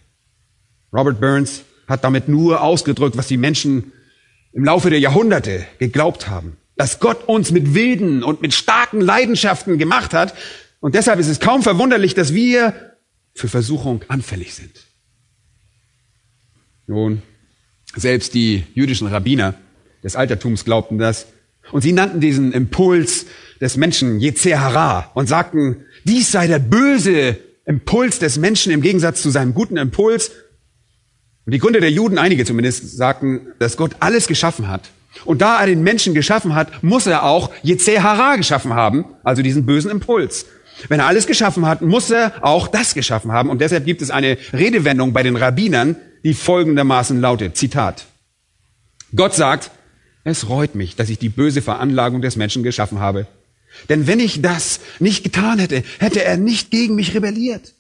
Robert 0.92 1.20
Burns 1.20 1.62
hat 1.88 2.04
damit 2.04 2.28
nur 2.28 2.62
ausgedrückt, 2.62 3.16
was 3.16 3.28
die 3.28 3.36
Menschen 3.36 3.92
im 4.52 4.64
Laufe 4.64 4.90
der 4.90 5.00
Jahrhunderte 5.00 5.66
geglaubt 5.78 6.28
haben. 6.28 6.56
Dass 6.76 7.00
Gott 7.00 7.28
uns 7.28 7.50
mit 7.50 7.74
wilden 7.74 8.22
und 8.22 8.42
mit 8.42 8.54
starken 8.54 9.00
Leidenschaften 9.00 9.78
gemacht 9.78 10.14
hat. 10.14 10.34
Und 10.80 10.94
deshalb 10.94 11.18
ist 11.18 11.28
es 11.28 11.40
kaum 11.40 11.62
verwunderlich, 11.62 12.14
dass 12.14 12.34
wir 12.34 12.96
für 13.34 13.48
Versuchung 13.48 14.04
anfällig 14.08 14.54
sind. 14.54 14.86
Nun, 16.86 17.22
selbst 17.96 18.34
die 18.34 18.64
jüdischen 18.74 19.06
Rabbiner 19.06 19.54
des 20.02 20.16
Altertums 20.16 20.64
glaubten 20.64 20.98
das. 20.98 21.26
Und 21.70 21.82
sie 21.82 21.92
nannten 21.92 22.20
diesen 22.20 22.52
Impuls 22.52 23.26
des 23.60 23.76
Menschen 23.76 24.20
Yetzerara 24.20 25.10
und 25.14 25.28
sagten, 25.28 25.84
dies 26.04 26.32
sei 26.32 26.46
der 26.46 26.58
böse 26.58 27.38
Impuls 27.64 28.18
des 28.18 28.38
Menschen 28.38 28.72
im 28.72 28.82
Gegensatz 28.82 29.22
zu 29.22 29.30
seinem 29.30 29.54
guten 29.54 29.76
Impuls. 29.76 30.32
Und 31.46 31.52
die 31.52 31.58
Gründer 31.58 31.80
der 31.80 31.90
Juden, 31.90 32.18
einige 32.18 32.44
zumindest, 32.44 32.96
sagten, 32.96 33.48
dass 33.58 33.76
Gott 33.76 33.96
alles 34.00 34.26
geschaffen 34.26 34.68
hat. 34.68 34.90
Und 35.24 35.42
da 35.42 35.60
er 35.60 35.66
den 35.66 35.82
Menschen 35.82 36.14
geschaffen 36.14 36.54
hat, 36.54 36.82
muss 36.82 37.06
er 37.06 37.24
auch 37.24 37.50
Yetzerara 37.62 38.36
geschaffen 38.36 38.74
haben, 38.74 39.04
also 39.22 39.42
diesen 39.42 39.66
bösen 39.66 39.90
Impuls. 39.90 40.46
Wenn 40.88 41.00
er 41.00 41.06
alles 41.06 41.26
geschaffen 41.26 41.66
hat, 41.66 41.82
muss 41.82 42.10
er 42.10 42.32
auch 42.40 42.66
das 42.66 42.94
geschaffen 42.94 43.30
haben. 43.30 43.50
Und 43.50 43.60
deshalb 43.60 43.84
gibt 43.84 44.02
es 44.02 44.10
eine 44.10 44.38
Redewendung 44.52 45.12
bei 45.12 45.22
den 45.22 45.36
Rabbinern, 45.36 45.96
die 46.24 46.34
folgendermaßen 46.34 47.20
lautet, 47.20 47.56
Zitat. 47.56 48.06
Gott 49.14 49.34
sagt, 49.34 49.70
es 50.24 50.48
reut 50.48 50.74
mich, 50.74 50.96
dass 50.96 51.10
ich 51.10 51.18
die 51.18 51.28
böse 51.28 51.62
Veranlagung 51.62 52.22
des 52.22 52.36
Menschen 52.36 52.62
geschaffen 52.62 53.00
habe. 53.00 53.26
Denn 53.88 54.06
wenn 54.06 54.20
ich 54.20 54.42
das 54.42 54.80
nicht 55.00 55.24
getan 55.24 55.58
hätte, 55.58 55.82
hätte 55.98 56.24
er 56.24 56.36
nicht 56.36 56.70
gegen 56.70 56.94
mich 56.94 57.14
rebelliert. 57.14 57.74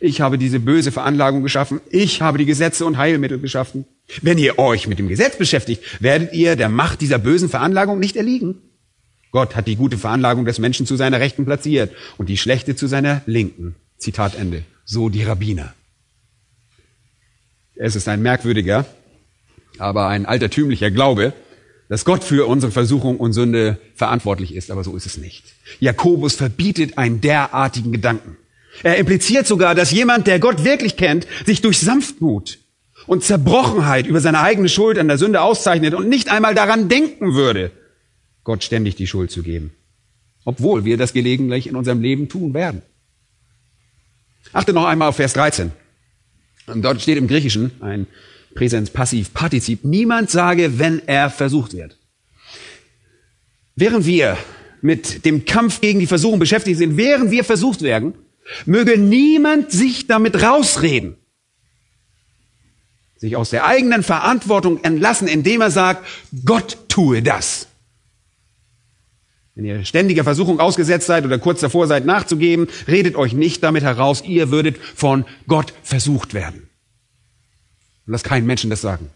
Ich 0.00 0.20
habe 0.20 0.38
diese 0.38 0.60
böse 0.60 0.92
Veranlagung 0.92 1.42
geschaffen. 1.42 1.80
Ich 1.90 2.20
habe 2.22 2.38
die 2.38 2.46
Gesetze 2.46 2.84
und 2.84 2.98
Heilmittel 2.98 3.38
geschaffen. 3.38 3.84
Wenn 4.22 4.38
ihr 4.38 4.58
euch 4.58 4.86
mit 4.86 4.98
dem 4.98 5.08
Gesetz 5.08 5.36
beschäftigt, 5.36 5.82
werdet 6.00 6.32
ihr 6.32 6.56
der 6.56 6.68
Macht 6.68 7.00
dieser 7.00 7.18
bösen 7.18 7.48
Veranlagung 7.48 7.98
nicht 7.98 8.16
erliegen. 8.16 8.56
Gott 9.30 9.56
hat 9.56 9.66
die 9.66 9.76
gute 9.76 9.98
Veranlagung 9.98 10.44
des 10.44 10.58
Menschen 10.58 10.86
zu 10.86 10.96
seiner 10.96 11.20
Rechten 11.20 11.44
platziert 11.44 11.92
und 12.18 12.28
die 12.28 12.36
schlechte 12.36 12.76
zu 12.76 12.86
seiner 12.86 13.22
Linken. 13.26 13.74
Zitat 13.98 14.36
Ende. 14.36 14.64
So 14.84 15.08
die 15.08 15.22
Rabbiner. 15.22 15.74
Es 17.76 17.96
ist 17.96 18.08
ein 18.08 18.22
merkwürdiger, 18.22 18.86
aber 19.78 20.08
ein 20.08 20.26
altertümlicher 20.26 20.90
Glaube, 20.90 21.32
dass 21.88 22.04
Gott 22.04 22.24
für 22.24 22.46
unsere 22.46 22.72
Versuchung 22.72 23.18
und 23.18 23.32
Sünde 23.32 23.78
verantwortlich 23.94 24.54
ist, 24.54 24.70
aber 24.70 24.84
so 24.84 24.96
ist 24.96 25.06
es 25.06 25.18
nicht. 25.18 25.44
Jakobus 25.80 26.34
verbietet 26.34 26.98
einen 26.98 27.20
derartigen 27.20 27.92
Gedanken. 27.92 28.36
Er 28.82 28.96
impliziert 28.96 29.46
sogar, 29.46 29.74
dass 29.74 29.90
jemand, 29.90 30.26
der 30.26 30.40
Gott 30.40 30.64
wirklich 30.64 30.96
kennt, 30.96 31.26
sich 31.46 31.60
durch 31.60 31.78
Sanftmut 31.78 32.58
und 33.06 33.22
Zerbrochenheit 33.22 34.06
über 34.06 34.20
seine 34.20 34.40
eigene 34.40 34.68
Schuld 34.68 34.98
an 34.98 35.08
der 35.08 35.18
Sünde 35.18 35.42
auszeichnet 35.42 35.94
und 35.94 36.08
nicht 36.08 36.30
einmal 36.30 36.54
daran 36.54 36.88
denken 36.88 37.34
würde, 37.34 37.70
Gott 38.42 38.64
ständig 38.64 38.96
die 38.96 39.06
Schuld 39.06 39.30
zu 39.30 39.42
geben. 39.42 39.72
Obwohl 40.44 40.84
wir 40.84 40.96
das 40.96 41.12
gelegentlich 41.12 41.66
in 41.66 41.76
unserem 41.76 42.00
Leben 42.00 42.28
tun 42.28 42.54
werden. 42.54 42.82
Achte 44.52 44.72
noch 44.72 44.84
einmal 44.84 45.08
auf 45.08 45.16
Vers 45.16 45.32
13. 45.32 45.72
Und 46.66 46.82
dort 46.82 47.02
steht 47.02 47.18
im 47.18 47.28
Griechischen 47.28 47.72
ein 47.80 48.06
Präsens, 48.54 48.90
Passiv, 48.90 49.34
Partizip. 49.34 49.84
Niemand 49.84 50.30
sage, 50.30 50.78
wenn 50.78 51.06
er 51.06 51.30
versucht 51.30 51.74
wird. 51.74 51.98
Während 53.76 54.06
wir 54.06 54.38
mit 54.80 55.24
dem 55.24 55.44
Kampf 55.44 55.80
gegen 55.80 55.98
die 55.98 56.06
Versuchung 56.06 56.38
beschäftigt 56.38 56.78
sind, 56.78 56.96
während 56.96 57.30
wir 57.30 57.44
versucht 57.44 57.82
werden, 57.82 58.14
möge 58.66 58.98
niemand 58.98 59.72
sich 59.72 60.06
damit 60.06 60.40
rausreden, 60.42 61.16
sich 63.16 63.36
aus 63.36 63.50
der 63.50 63.64
eigenen 63.66 64.02
Verantwortung 64.02 64.84
entlassen, 64.84 65.26
indem 65.26 65.62
er 65.62 65.70
sagt, 65.70 66.06
Gott 66.44 66.78
tue 66.88 67.22
das. 67.22 67.66
Wenn 69.54 69.64
ihr 69.64 69.84
ständiger 69.84 70.24
Versuchung 70.24 70.58
ausgesetzt 70.58 71.06
seid 71.06 71.24
oder 71.24 71.38
kurz 71.38 71.60
davor 71.60 71.86
seid 71.86 72.06
nachzugeben, 72.06 72.66
redet 72.88 73.14
euch 73.14 73.34
nicht 73.34 73.62
damit 73.62 73.84
heraus, 73.84 74.24
ihr 74.26 74.50
würdet 74.50 74.78
von 74.78 75.24
Gott 75.46 75.72
versucht 75.82 76.34
werden. 76.34 76.68
Und 78.06 78.12
lass 78.12 78.24
keinen 78.24 78.46
Menschen 78.46 78.70
das 78.70 78.80
sagen. 78.80 79.10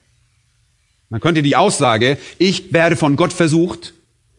Man 1.11 1.21
könnte 1.21 1.42
die 1.42 1.57
Aussage, 1.57 2.18
ich 2.38 2.73
werde 2.73 2.95
von 2.95 3.16
Gott 3.16 3.33
versucht, 3.33 3.95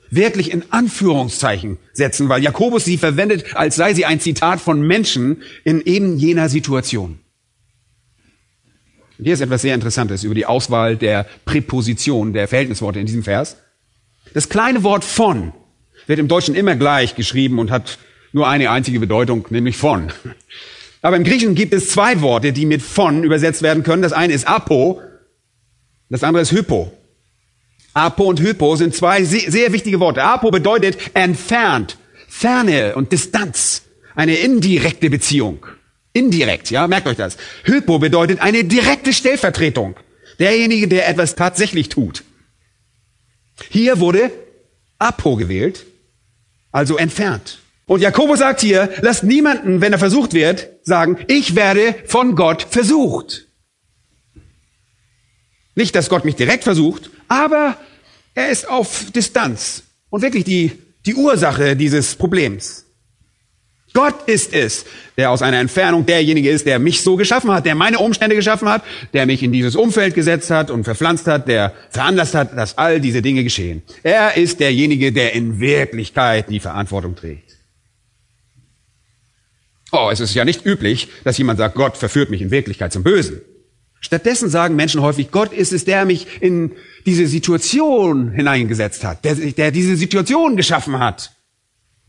wirklich 0.09 0.51
in 0.51 0.63
Anführungszeichen 0.71 1.77
setzen, 1.93 2.29
weil 2.29 2.43
Jakobus 2.43 2.85
sie 2.85 2.97
verwendet, 2.97 3.55
als 3.55 3.75
sei 3.75 3.93
sie 3.93 4.05
ein 4.05 4.19
Zitat 4.19 4.61
von 4.61 4.81
Menschen 4.81 5.43
in 5.63 5.81
eben 5.81 6.17
jener 6.17 6.47
Situation. 6.47 7.19
Und 9.17 9.25
hier 9.25 9.33
ist 9.33 9.41
etwas 9.41 9.63
sehr 9.63 9.75
Interessantes 9.75 10.23
über 10.23 10.33
die 10.33 10.45
Auswahl 10.45 10.95
der 10.95 11.27
Präposition, 11.43 12.31
der 12.31 12.47
Verhältnisworte 12.47 12.99
in 12.99 13.05
diesem 13.05 13.23
Vers. 13.23 13.57
Das 14.33 14.47
kleine 14.47 14.83
Wort 14.83 15.03
von 15.03 15.51
wird 16.09 16.19
im 16.19 16.27
Deutschen 16.27 16.55
immer 16.55 16.75
gleich 16.75 17.13
geschrieben 17.13 17.59
und 17.59 17.69
hat 17.69 17.99
nur 18.31 18.47
eine 18.47 18.71
einzige 18.71 18.99
Bedeutung, 18.99 19.45
nämlich 19.51 19.77
von. 19.77 20.11
Aber 21.03 21.15
im 21.15 21.23
Griechischen 21.23 21.53
gibt 21.53 21.71
es 21.71 21.89
zwei 21.89 22.21
Worte, 22.21 22.51
die 22.51 22.65
mit 22.65 22.81
von 22.81 23.23
übersetzt 23.23 23.61
werden 23.61 23.83
können. 23.83 24.01
Das 24.01 24.11
eine 24.11 24.33
ist 24.33 24.47
apo, 24.47 25.01
das 26.09 26.23
andere 26.23 26.41
ist 26.41 26.51
hypo. 26.51 26.91
Apo 27.93 28.23
und 28.23 28.39
hypo 28.39 28.75
sind 28.75 28.95
zwei 28.95 29.23
sehr 29.23 29.71
wichtige 29.71 29.99
Worte. 29.99 30.23
Apo 30.23 30.49
bedeutet 30.49 30.97
entfernt, 31.13 31.97
Ferne 32.27 32.95
und 32.95 33.11
Distanz, 33.11 33.83
eine 34.15 34.35
indirekte 34.35 35.11
Beziehung. 35.11 35.63
Indirekt, 36.11 36.71
ja, 36.71 36.87
merkt 36.87 37.07
euch 37.07 37.17
das. 37.17 37.37
Hypo 37.65 37.99
bedeutet 37.99 38.41
eine 38.41 38.63
direkte 38.63 39.13
Stellvertretung. 39.13 39.95
Derjenige, 40.39 40.87
der 40.87 41.07
etwas 41.07 41.35
tatsächlich 41.35 41.89
tut. 41.89 42.23
Hier 43.69 43.99
wurde 43.99 44.31
Apo 44.97 45.35
gewählt, 45.35 45.85
also 46.71 46.97
entfernt. 46.97 47.59
Und 47.85 48.01
Jakobus 48.01 48.39
sagt 48.39 48.61
hier, 48.61 48.89
lasst 49.01 49.23
niemanden, 49.23 49.81
wenn 49.81 49.93
er 49.93 49.99
versucht 49.99 50.33
wird, 50.33 50.69
sagen, 50.83 51.17
ich 51.27 51.55
werde 51.55 51.95
von 52.05 52.35
Gott 52.35 52.67
versucht. 52.69 53.47
Nicht, 55.75 55.95
dass 55.95 56.09
Gott 56.09 56.25
mich 56.25 56.35
direkt 56.35 56.63
versucht, 56.63 57.09
aber 57.27 57.77
er 58.35 58.49
ist 58.49 58.67
auf 58.67 59.11
Distanz 59.11 59.83
und 60.09 60.21
wirklich 60.21 60.43
die, 60.43 60.71
die 61.05 61.15
Ursache 61.15 61.75
dieses 61.75 62.15
Problems. 62.15 62.85
Gott 63.93 64.27
ist 64.27 64.53
es, 64.53 64.85
der 65.17 65.31
aus 65.31 65.41
einer 65.41 65.59
Entfernung 65.59 66.05
derjenige 66.05 66.49
ist, 66.49 66.65
der 66.65 66.77
mich 66.79 67.01
so 67.01 67.15
geschaffen 67.15 67.51
hat, 67.51 67.65
der 67.65 67.75
meine 67.75 67.99
Umstände 67.99 68.35
geschaffen 68.35 68.69
hat, 68.69 68.83
der 69.13 69.25
mich 69.25 69.41
in 69.41 69.51
dieses 69.51 69.75
Umfeld 69.75 70.13
gesetzt 70.13 70.51
hat 70.51 70.69
und 70.69 70.83
verpflanzt 70.83 71.27
hat, 71.27 71.47
der 71.47 71.73
veranlasst 71.89 72.35
hat, 72.35 72.55
dass 72.55 72.77
all 72.77 73.01
diese 73.01 73.21
Dinge 73.21 73.43
geschehen. 73.43 73.81
Er 74.03 74.37
ist 74.37 74.59
derjenige, 74.59 75.11
der 75.11 75.33
in 75.33 75.59
Wirklichkeit 75.59 76.49
die 76.49 76.59
Verantwortung 76.59 77.15
trägt. 77.15 77.57
Oh, 79.91 80.09
es 80.11 80.19
ist 80.19 80.35
ja 80.35 80.45
nicht 80.45 80.65
üblich, 80.65 81.07
dass 81.23 81.37
jemand 81.39 81.57
sagt, 81.57 81.73
Gott 81.73 81.97
verführt 81.97 82.29
mich 82.29 82.41
in 82.41 82.51
Wirklichkeit 82.51 82.93
zum 82.93 83.01
Bösen. 83.01 83.41
Stattdessen 84.01 84.49
sagen 84.49 84.75
Menschen 84.75 85.01
häufig, 85.01 85.31
Gott 85.31 85.51
ist 85.51 85.73
es, 85.73 85.83
der 85.83 86.05
mich 86.05 86.27
in 86.41 86.73
diese 87.05 87.27
Situation 87.27 88.31
hineingesetzt 88.31 89.03
hat, 89.03 89.25
der, 89.25 89.35
der 89.35 89.71
diese 89.71 89.97
Situation 89.97 90.55
geschaffen 90.55 90.99
hat. 90.99 91.31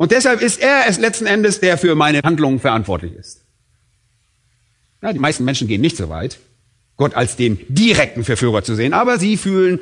Und 0.00 0.12
deshalb 0.12 0.40
ist 0.40 0.62
er 0.62 0.84
es 0.88 0.98
letzten 0.98 1.26
Endes, 1.26 1.60
der 1.60 1.76
für 1.76 1.94
meine 1.94 2.22
Handlungen 2.24 2.58
verantwortlich 2.58 3.12
ist. 3.12 3.44
Ja, 5.02 5.12
die 5.12 5.18
meisten 5.18 5.44
Menschen 5.44 5.68
gehen 5.68 5.82
nicht 5.82 5.98
so 5.98 6.08
weit, 6.08 6.38
Gott 6.96 7.12
als 7.12 7.36
den 7.36 7.58
direkten 7.68 8.24
Verführer 8.24 8.64
zu 8.64 8.74
sehen, 8.74 8.94
aber 8.94 9.18
sie 9.18 9.36
fühlen 9.36 9.78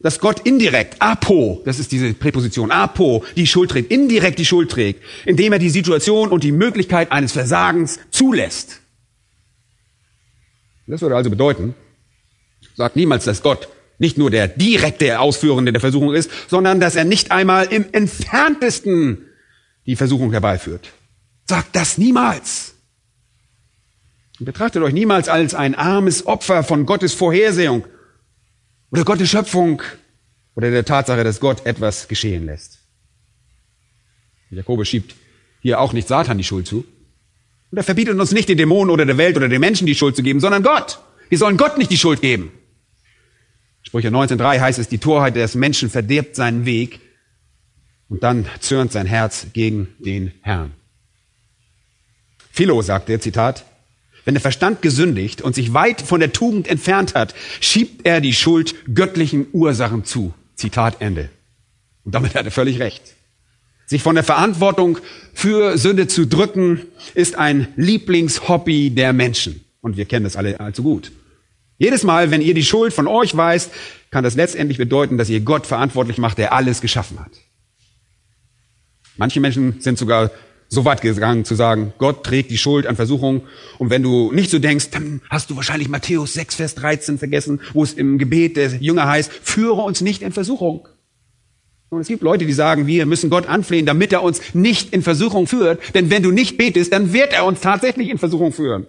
dass 0.00 0.18
Gott 0.18 0.40
indirekt, 0.40 0.96
apo, 1.00 1.60
das 1.66 1.78
ist 1.78 1.92
diese 1.92 2.14
Präposition, 2.14 2.70
apo, 2.70 3.22
die 3.36 3.46
Schuld 3.46 3.70
trägt, 3.70 3.90
indirekt 3.90 4.38
die 4.38 4.46
Schuld 4.46 4.70
trägt, 4.70 5.02
indem 5.26 5.52
er 5.52 5.58
die 5.58 5.68
Situation 5.68 6.30
und 6.30 6.42
die 6.42 6.52
Möglichkeit 6.52 7.12
eines 7.12 7.32
Versagens 7.32 8.00
zulässt. 8.10 8.80
Das 10.86 11.02
würde 11.02 11.16
also 11.16 11.28
bedeuten, 11.28 11.74
sagt 12.76 12.96
niemals, 12.96 13.24
dass 13.24 13.42
Gott 13.42 13.68
nicht 13.98 14.16
nur 14.16 14.30
der 14.30 14.48
direkte 14.48 15.20
Ausführende 15.20 15.70
der 15.70 15.82
Versuchung 15.82 16.14
ist, 16.14 16.30
sondern 16.48 16.80
dass 16.80 16.96
er 16.96 17.04
nicht 17.04 17.30
einmal 17.30 17.66
im 17.66 17.84
entferntesten 17.92 19.26
die 19.86 19.96
Versuchung 19.96 20.30
herbeiführt. 20.30 20.92
Sagt 21.46 21.76
das 21.76 21.98
niemals. 21.98 22.74
Betrachtet 24.40 24.82
euch 24.82 24.92
niemals 24.92 25.28
als 25.28 25.54
ein 25.54 25.74
armes 25.74 26.26
Opfer 26.26 26.64
von 26.64 26.86
Gottes 26.86 27.14
Vorhersehung 27.14 27.84
oder 28.90 29.04
Gottes 29.04 29.30
Schöpfung 29.30 29.82
oder 30.54 30.70
der 30.70 30.84
Tatsache, 30.84 31.24
dass 31.24 31.40
Gott 31.40 31.66
etwas 31.66 32.08
geschehen 32.08 32.46
lässt. 32.46 32.80
Jakobus 34.50 34.88
schiebt 34.88 35.14
hier 35.60 35.80
auch 35.80 35.92
nicht 35.92 36.08
Satan 36.08 36.38
die 36.38 36.44
Schuld 36.44 36.66
zu, 36.66 36.84
Und 37.70 37.78
er 37.78 37.84
verbietet 37.84 38.18
uns 38.18 38.32
nicht 38.32 38.48
den 38.48 38.58
Dämonen 38.58 38.90
oder 38.90 39.06
der 39.06 39.18
Welt 39.18 39.36
oder 39.36 39.48
den 39.48 39.60
Menschen 39.60 39.86
die 39.86 39.94
Schuld 39.94 40.14
zu 40.14 40.22
geben, 40.22 40.40
sondern 40.40 40.62
Gott. 40.62 41.00
Wir 41.28 41.38
sollen 41.38 41.56
Gott 41.56 41.78
nicht 41.78 41.90
die 41.90 41.96
Schuld 41.96 42.20
geben. 42.20 42.52
Sprüche 43.82 44.08
19.3 44.08 44.60
heißt 44.60 44.78
es, 44.78 44.88
die 44.88 44.98
Torheit 44.98 45.36
des 45.36 45.54
Menschen 45.54 45.90
verdirbt 45.90 46.36
seinen 46.36 46.64
Weg 46.66 47.00
und 48.08 48.22
dann 48.22 48.46
zürnt 48.60 48.92
sein 48.92 49.06
Herz 49.06 49.46
gegen 49.52 49.88
den 49.98 50.32
Herrn. 50.42 50.72
Philo 52.52 52.80
sagte, 52.82 53.18
Zitat, 53.18 53.64
wenn 54.24 54.34
der 54.34 54.40
Verstand 54.40 54.80
gesündigt 54.80 55.42
und 55.42 55.54
sich 55.54 55.74
weit 55.74 56.00
von 56.00 56.20
der 56.20 56.32
Tugend 56.32 56.68
entfernt 56.68 57.14
hat, 57.14 57.34
schiebt 57.60 58.06
er 58.06 58.20
die 58.20 58.32
Schuld 58.32 58.74
göttlichen 58.94 59.46
Ursachen 59.52 60.04
zu. 60.04 60.32
Zitat 60.54 61.00
Ende. 61.00 61.30
Und 62.04 62.14
damit 62.14 62.34
hat 62.34 62.44
er 62.44 62.52
völlig 62.52 62.78
recht. 62.78 63.02
Sich 63.86 64.02
von 64.02 64.14
der 64.14 64.24
Verantwortung 64.24 64.98
für 65.34 65.76
Sünde 65.76 66.06
zu 66.06 66.26
drücken, 66.26 66.80
ist 67.14 67.36
ein 67.36 67.68
Lieblingshobby 67.76 68.90
der 68.90 69.12
Menschen. 69.12 69.64
Und 69.82 69.96
wir 69.96 70.06
kennen 70.06 70.24
das 70.24 70.36
alle 70.36 70.58
allzu 70.58 70.82
gut. 70.82 71.12
Jedes 71.76 72.02
Mal, 72.02 72.30
wenn 72.30 72.40
ihr 72.40 72.54
die 72.54 72.64
Schuld 72.64 72.94
von 72.94 73.06
euch 73.06 73.36
weist, 73.36 73.70
kann 74.10 74.24
das 74.24 74.36
letztendlich 74.36 74.78
bedeuten, 74.78 75.18
dass 75.18 75.28
ihr 75.28 75.40
Gott 75.40 75.66
verantwortlich 75.66 76.18
macht, 76.18 76.38
der 76.38 76.52
alles 76.52 76.80
geschaffen 76.80 77.20
hat. 77.20 77.32
Manche 79.16 79.40
Menschen 79.40 79.80
sind 79.80 79.98
sogar 79.98 80.30
so 80.68 80.84
weit 80.84 81.00
gegangen 81.00 81.44
zu 81.44 81.54
sagen, 81.54 81.92
Gott 81.98 82.24
trägt 82.24 82.50
die 82.50 82.58
Schuld 82.58 82.86
an 82.86 82.96
Versuchungen. 82.96 83.42
Und 83.78 83.90
wenn 83.90 84.02
du 84.02 84.32
nicht 84.32 84.50
so 84.50 84.58
denkst, 84.58 84.90
dann 84.90 85.20
hast 85.30 85.50
du 85.50 85.56
wahrscheinlich 85.56 85.88
Matthäus 85.88 86.34
6, 86.34 86.56
Vers 86.56 86.74
13 86.74 87.18
vergessen, 87.18 87.60
wo 87.72 87.84
es 87.84 87.92
im 87.94 88.18
Gebet 88.18 88.56
der 88.56 88.74
Jünger 88.76 89.06
heißt, 89.06 89.32
führe 89.32 89.82
uns 89.82 90.00
nicht 90.00 90.22
in 90.22 90.32
Versuchung. 90.32 90.88
Und 91.90 92.00
es 92.00 92.08
gibt 92.08 92.22
Leute, 92.22 92.44
die 92.44 92.52
sagen, 92.52 92.86
wir 92.88 93.06
müssen 93.06 93.30
Gott 93.30 93.46
anflehen, 93.46 93.86
damit 93.86 94.12
er 94.12 94.22
uns 94.22 94.54
nicht 94.54 94.92
in 94.92 95.02
Versuchung 95.02 95.46
führt. 95.46 95.94
Denn 95.94 96.10
wenn 96.10 96.24
du 96.24 96.32
nicht 96.32 96.58
betest, 96.58 96.92
dann 96.92 97.12
wird 97.12 97.32
er 97.32 97.44
uns 97.44 97.60
tatsächlich 97.60 98.08
in 98.08 98.18
Versuchung 98.18 98.52
führen. 98.52 98.86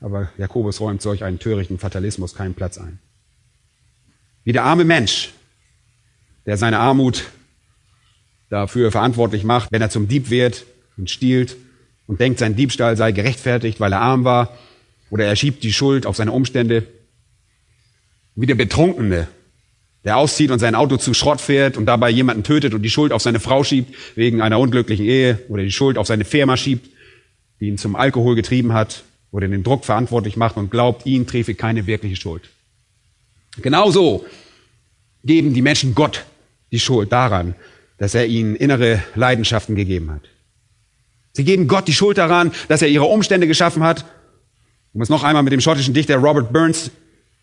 Aber 0.00 0.30
Jakobus 0.38 0.80
räumt 0.80 1.02
solch 1.02 1.24
einen 1.24 1.38
törichten 1.38 1.78
Fatalismus 1.78 2.34
keinen 2.34 2.54
Platz 2.54 2.78
ein. 2.78 2.98
Wie 4.44 4.52
der 4.52 4.64
arme 4.64 4.84
Mensch, 4.84 5.32
der 6.46 6.56
seine 6.56 6.78
Armut 6.78 7.24
dafür 8.50 8.90
verantwortlich 8.90 9.44
macht, 9.44 9.70
wenn 9.72 9.82
er 9.82 9.90
zum 9.90 10.08
Dieb 10.08 10.30
wird 10.30 10.64
und 10.96 11.10
stiehlt 11.10 11.56
und 12.06 12.20
denkt, 12.20 12.38
sein 12.38 12.56
Diebstahl 12.56 12.96
sei 12.96 13.12
gerechtfertigt, 13.12 13.80
weil 13.80 13.92
er 13.92 14.00
arm 14.00 14.24
war, 14.24 14.56
oder 15.10 15.24
er 15.24 15.36
schiebt 15.36 15.62
die 15.62 15.72
Schuld 15.72 16.06
auf 16.06 16.16
seine 16.16 16.32
Umstände. 16.32 16.84
Wie 18.34 18.46
der 18.46 18.54
Betrunkene, 18.54 19.28
der 20.04 20.16
auszieht 20.16 20.50
und 20.50 20.58
sein 20.58 20.74
Auto 20.74 20.96
zu 20.96 21.12
Schrott 21.12 21.40
fährt 21.40 21.76
und 21.76 21.86
dabei 21.86 22.10
jemanden 22.10 22.44
tötet 22.44 22.74
und 22.74 22.82
die 22.82 22.90
Schuld 22.90 23.12
auf 23.12 23.22
seine 23.22 23.40
Frau 23.40 23.64
schiebt 23.64 23.94
wegen 24.14 24.40
einer 24.40 24.58
unglücklichen 24.58 25.04
Ehe 25.04 25.38
oder 25.48 25.62
die 25.62 25.72
Schuld 25.72 25.98
auf 25.98 26.06
seine 26.06 26.24
Firma 26.24 26.56
schiebt, 26.56 26.88
die 27.60 27.68
ihn 27.68 27.78
zum 27.78 27.96
Alkohol 27.96 28.34
getrieben 28.34 28.72
hat 28.72 29.04
oder 29.30 29.48
den 29.48 29.62
Druck 29.62 29.84
verantwortlich 29.84 30.36
macht 30.36 30.56
und 30.56 30.70
glaubt, 30.70 31.04
ihn 31.04 31.26
treffe 31.26 31.54
keine 31.54 31.86
wirkliche 31.86 32.16
Schuld. 32.16 32.48
Genauso 33.60 34.24
geben 35.24 35.52
die 35.52 35.62
Menschen 35.62 35.94
Gott 35.94 36.24
die 36.70 36.80
Schuld 36.80 37.12
daran, 37.12 37.54
dass 37.98 38.14
er 38.14 38.26
ihnen 38.26 38.56
innere 38.56 39.02
Leidenschaften 39.14 39.74
gegeben 39.74 40.10
hat. 40.10 40.22
Sie 41.32 41.44
geben 41.44 41.68
Gott 41.68 41.86
die 41.86 41.92
Schuld 41.92 42.18
daran, 42.18 42.52
dass 42.68 42.82
er 42.82 42.88
ihre 42.88 43.04
Umstände 43.04 43.46
geschaffen 43.46 43.82
hat. 43.82 44.06
Um 44.92 45.02
es 45.02 45.08
noch 45.08 45.22
einmal 45.22 45.42
mit 45.42 45.52
dem 45.52 45.60
schottischen 45.60 45.94
Dichter 45.94 46.16
Robert 46.16 46.52
Burns 46.52 46.90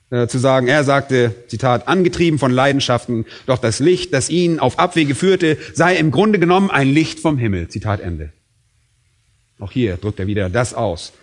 äh, 0.10 0.28
zu 0.28 0.38
sagen, 0.38 0.68
er 0.68 0.84
sagte, 0.84 1.34
Zitat, 1.48 1.88
angetrieben 1.88 2.40
von 2.40 2.52
Leidenschaften, 2.52 3.26
doch 3.46 3.58
das 3.58 3.80
Licht, 3.80 4.14
das 4.14 4.30
ihn 4.30 4.60
auf 4.60 4.80
Abwege 4.80 5.16
führte, 5.16 5.58
sei 5.74 5.96
im 5.96 6.12
Grunde 6.12 6.40
genommen 6.40 6.70
ein 6.72 6.90
Licht 6.90 7.20
vom 7.20 7.38
Himmel. 7.38 7.70
Zitat 7.70 8.02
Ende. 8.02 8.32
Auch 9.60 9.72
hier 9.72 9.98
drückt 9.98 10.20
er 10.20 10.28
wieder 10.28 10.50
das 10.50 10.74
aus, 10.74 11.14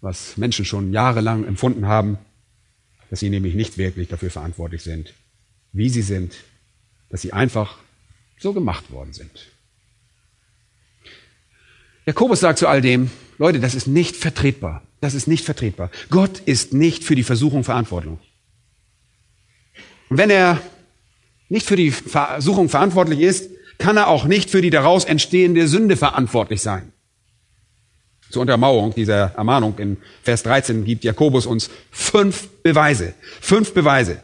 was 0.00 0.36
Menschen 0.36 0.64
schon 0.64 0.92
jahrelang 0.92 1.44
empfunden 1.46 1.86
haben, 1.86 2.18
dass 3.10 3.20
sie 3.20 3.30
nämlich 3.30 3.54
nicht 3.54 3.78
wirklich 3.78 4.08
dafür 4.08 4.30
verantwortlich 4.30 4.82
sind, 4.82 5.12
wie 5.72 5.88
sie 5.88 6.02
sind, 6.02 6.34
dass 7.10 7.22
sie 7.22 7.32
einfach 7.32 7.81
so 8.42 8.52
gemacht 8.52 8.90
worden 8.90 9.12
sind. 9.12 9.30
Jakobus 12.04 12.40
sagt 12.40 12.58
zu 12.58 12.66
all 12.66 12.80
dem, 12.80 13.10
Leute, 13.38 13.60
das 13.60 13.74
ist 13.74 13.86
nicht 13.86 14.16
vertretbar. 14.16 14.82
Das 15.00 15.14
ist 15.14 15.26
nicht 15.26 15.44
vertretbar. 15.44 15.90
Gott 16.10 16.40
ist 16.40 16.72
nicht 16.72 17.04
für 17.04 17.14
die 17.14 17.22
Versuchung 17.22 17.64
verantwortlich. 17.64 18.18
Und 20.08 20.18
wenn 20.18 20.30
er 20.30 20.60
nicht 21.48 21.66
für 21.66 21.76
die 21.76 21.90
Versuchung 21.90 22.68
verantwortlich 22.68 23.20
ist, 23.20 23.50
kann 23.78 23.96
er 23.96 24.08
auch 24.08 24.24
nicht 24.24 24.50
für 24.50 24.62
die 24.62 24.70
daraus 24.70 25.04
entstehende 25.04 25.66
Sünde 25.68 25.96
verantwortlich 25.96 26.60
sein. 26.62 26.92
Zur 28.30 28.42
Untermauerung 28.42 28.94
dieser 28.94 29.34
Ermahnung 29.34 29.78
in 29.78 29.96
Vers 30.22 30.42
13 30.44 30.84
gibt 30.84 31.04
Jakobus 31.04 31.46
uns 31.46 31.68
fünf 31.90 32.48
Beweise. 32.62 33.14
Fünf 33.40 33.74
Beweise, 33.74 34.22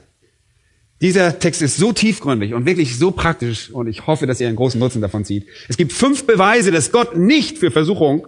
dieser 1.01 1.39
Text 1.39 1.63
ist 1.63 1.77
so 1.77 1.93
tiefgründig 1.93 2.55
und 2.55 2.67
wirklich 2.67 2.99
so 2.99 3.11
praktisch 3.11 3.71
und 3.71 3.87
ich 3.87 4.07
hoffe, 4.07 4.27
dass 4.27 4.41
ihr 4.41 4.49
einen 4.49 4.57
großen 4.57 4.81
Nutzen 4.81 5.01
davon 5.01 5.25
zieht. 5.25 5.47
Es 5.69 5.77
gibt 5.77 5.93
fünf 5.93 6.25
Beweise, 6.25 6.71
dass 6.73 6.91
Gott 6.91 7.17
nicht 7.17 7.59
für 7.59 7.71
Versuchung 7.71 8.27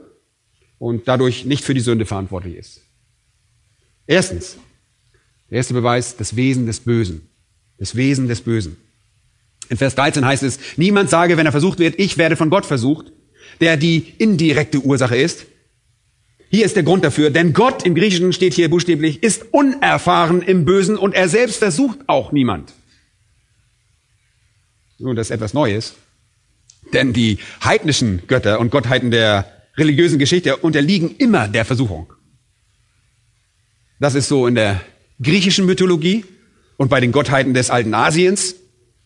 und 0.79 1.09
dadurch 1.09 1.45
nicht 1.45 1.65
für 1.65 1.75
die 1.75 1.81
Sünde 1.81 2.07
verantwortlich 2.07 2.57
ist. 2.57 2.83
Erstens, 4.07 4.57
der 5.51 5.59
erste 5.59 5.75
Beweis, 5.75 6.17
das 6.17 6.37
Wesen 6.37 6.67
des 6.67 6.81
Bösen. 6.81 7.29
Das 7.79 7.97
Wesen 7.97 8.29
des 8.29 8.41
Bösen. 8.41 8.77
In 9.69 9.77
Vers 9.77 9.95
13 9.95 10.25
heißt 10.25 10.43
es, 10.43 10.59
niemand 10.77 11.11
sage, 11.11 11.37
wenn 11.37 11.47
er 11.47 11.53
versucht 11.53 11.79
wird, 11.79 11.99
ich 11.99 12.19
werde 12.19 12.37
von 12.37 12.51
Gott 12.51 12.67
versucht, 12.67 13.13
der 13.61 13.77
die 13.77 14.15
indirekte 14.19 14.81
Ursache 14.81 15.17
ist, 15.17 15.47
hier 16.53 16.65
ist 16.65 16.75
der 16.75 16.83
Grund 16.83 17.05
dafür, 17.05 17.31
denn 17.31 17.53
Gott 17.53 17.85
im 17.85 17.95
Griechischen 17.95 18.33
steht 18.33 18.55
hier 18.55 18.69
buchstäblich, 18.69 19.23
ist 19.23 19.47
unerfahren 19.53 20.43
im 20.43 20.65
Bösen 20.65 20.99
und 20.99 21.15
er 21.15 21.29
selbst 21.29 21.59
versucht 21.59 22.01
auch 22.09 22.33
niemand. 22.33 22.73
Nun, 24.99 25.15
das 25.15 25.29
ist 25.29 25.31
etwas 25.31 25.55
Neues, 25.55 25.95
denn 26.93 27.13
die 27.13 27.39
heidnischen 27.65 28.23
Götter 28.27 28.59
und 28.59 28.73
Gottheiten 28.73 29.13
der 29.13 29.49
religiösen 29.77 30.19
Geschichte 30.19 30.57
unterliegen 30.57 31.15
immer 31.19 31.47
der 31.47 31.65
Versuchung. 31.65 32.13
Das 34.01 34.17
ist 34.17 34.27
so 34.27 34.49
in 34.49 34.57
der 34.57 34.81
griechischen 35.23 35.67
Mythologie 35.67 36.25
und 36.77 36.89
bei 36.89 37.01
den 37.01 37.13
Gottheiten 37.13 37.55
des 37.55 37.71
alten 37.71 37.95
Asiens. 37.95 38.57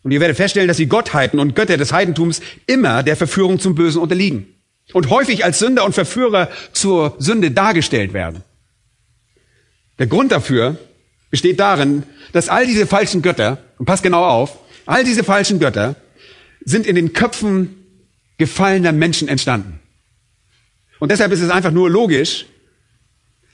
Und 0.03 0.13
ihr 0.13 0.21
werdet 0.21 0.39
feststellen, 0.39 0.69
dass 0.69 0.79
die 0.79 0.87
Gottheiten 0.87 1.39
und 1.39 1.55
Götter 1.55 1.77
des 1.77 1.93
Heidentums 1.93 2.41
immer 2.67 3.03
der 3.03 3.17
Verführung 3.17 3.59
zum 3.59 3.75
Bösen 3.75 4.01
unterliegen 4.01 4.54
und 4.93 5.11
häufig 5.11 5.45
als 5.45 5.59
Sünder 5.59 5.85
und 5.85 5.95
Verführer 5.95 6.51
zur 6.73 7.17
Sünde 7.19 7.51
dargestellt 7.51 8.13
werden. 8.13 8.43
Der 9.99 10.07
Grund 10.07 10.33
dafür 10.33 10.77
besteht 11.31 11.61
darin, 11.61 12.03
dass 12.33 12.49
all 12.49 12.67
diese 12.67 12.87
falschen 12.87 13.23
Götter, 13.23 13.59
und 13.79 13.87
passt 13.87 14.03
genau 14.03 14.25
auf, 14.25 14.59
all 14.87 15.05
diese 15.05 15.25
falschen 15.25 15.59
Götter 15.59 15.97
sind 16.65 16.87
in 16.87 16.97
den 16.97 17.13
Köpfen 17.13 17.85
gefallener 18.39 18.93
Menschen 18.93 19.29
entstanden. 19.29 19.79
Und 20.99 21.11
deshalb 21.11 21.33
ist 21.33 21.41
es 21.41 21.51
einfach 21.51 21.71
nur 21.71 21.91
logisch, 21.91 22.47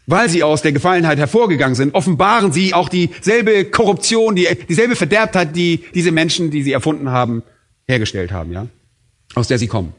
weil 0.07 0.29
sie 0.29 0.43
aus 0.43 0.63
der 0.63 0.73
Gefallenheit 0.73 1.19
hervorgegangen 1.19 1.75
sind, 1.75 1.95
offenbaren 1.95 2.53
sie 2.53 2.75
auch 2.75 2.89
dieselbe 2.89 3.67
Korruption, 3.67 4.35
die, 4.35 4.49
dieselbe 4.69 4.97
Verderbtheit, 4.97 5.55
die 5.55 5.85
diese 5.95 6.11
Menschen, 6.11 6.51
die 6.51 6.63
sie 6.63 6.73
erfunden 6.73 7.11
haben, 7.11 7.43
hergestellt 7.87 8.33
haben, 8.33 8.53
ja, 8.53 8.67
aus 9.35 9.49
der 9.49 9.59
sie 9.59 9.69
kommen. 9.69 9.95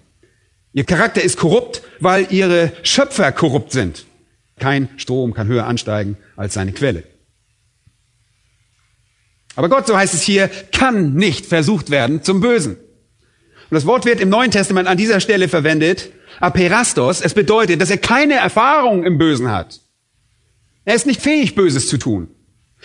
Ihr 0.74 0.86
Charakter 0.86 1.22
ist 1.22 1.38
korrupt, 1.38 1.82
weil 2.00 2.28
ihre 2.32 2.72
Schöpfer 2.84 3.32
korrupt 3.32 3.72
sind. 3.72 4.06
Kein 4.60 4.90
Strom 4.98 5.34
kann 5.34 5.48
höher 5.48 5.66
ansteigen 5.66 6.18
als 6.36 6.54
seine 6.54 6.72
Quelle. 6.72 7.04
Aber 9.56 9.70
Gott, 9.70 9.88
so 9.88 9.98
heißt 9.98 10.14
es 10.14 10.22
hier, 10.22 10.50
kann 10.72 11.14
nicht 11.14 11.46
versucht 11.46 11.90
werden 11.90 12.24
zum 12.24 12.40
Bösen. 12.40 12.76
Und 12.76 13.76
das 13.76 13.86
Wort 13.86 14.06
wird 14.06 14.22
im 14.22 14.30
Neuen 14.30 14.52
Testament 14.52 14.88
an 14.88 14.98
dieser 14.98 15.20
Stelle 15.20 15.50
verwendet, 15.50 16.12
aperastos. 16.40 17.22
Es 17.22 17.34
bedeutet, 17.34 17.82
dass 17.82 17.90
er 17.90 17.98
keine 17.98 18.36
Erfahrung 18.36 19.04
im 19.04 19.18
Bösen 19.18 19.52
hat. 19.52 19.82
Er 20.86 20.96
ist 20.96 21.06
nicht 21.06 21.22
fähig, 21.22 21.56
Böses 21.56 21.88
zu 21.88 21.98
tun. 21.98 22.30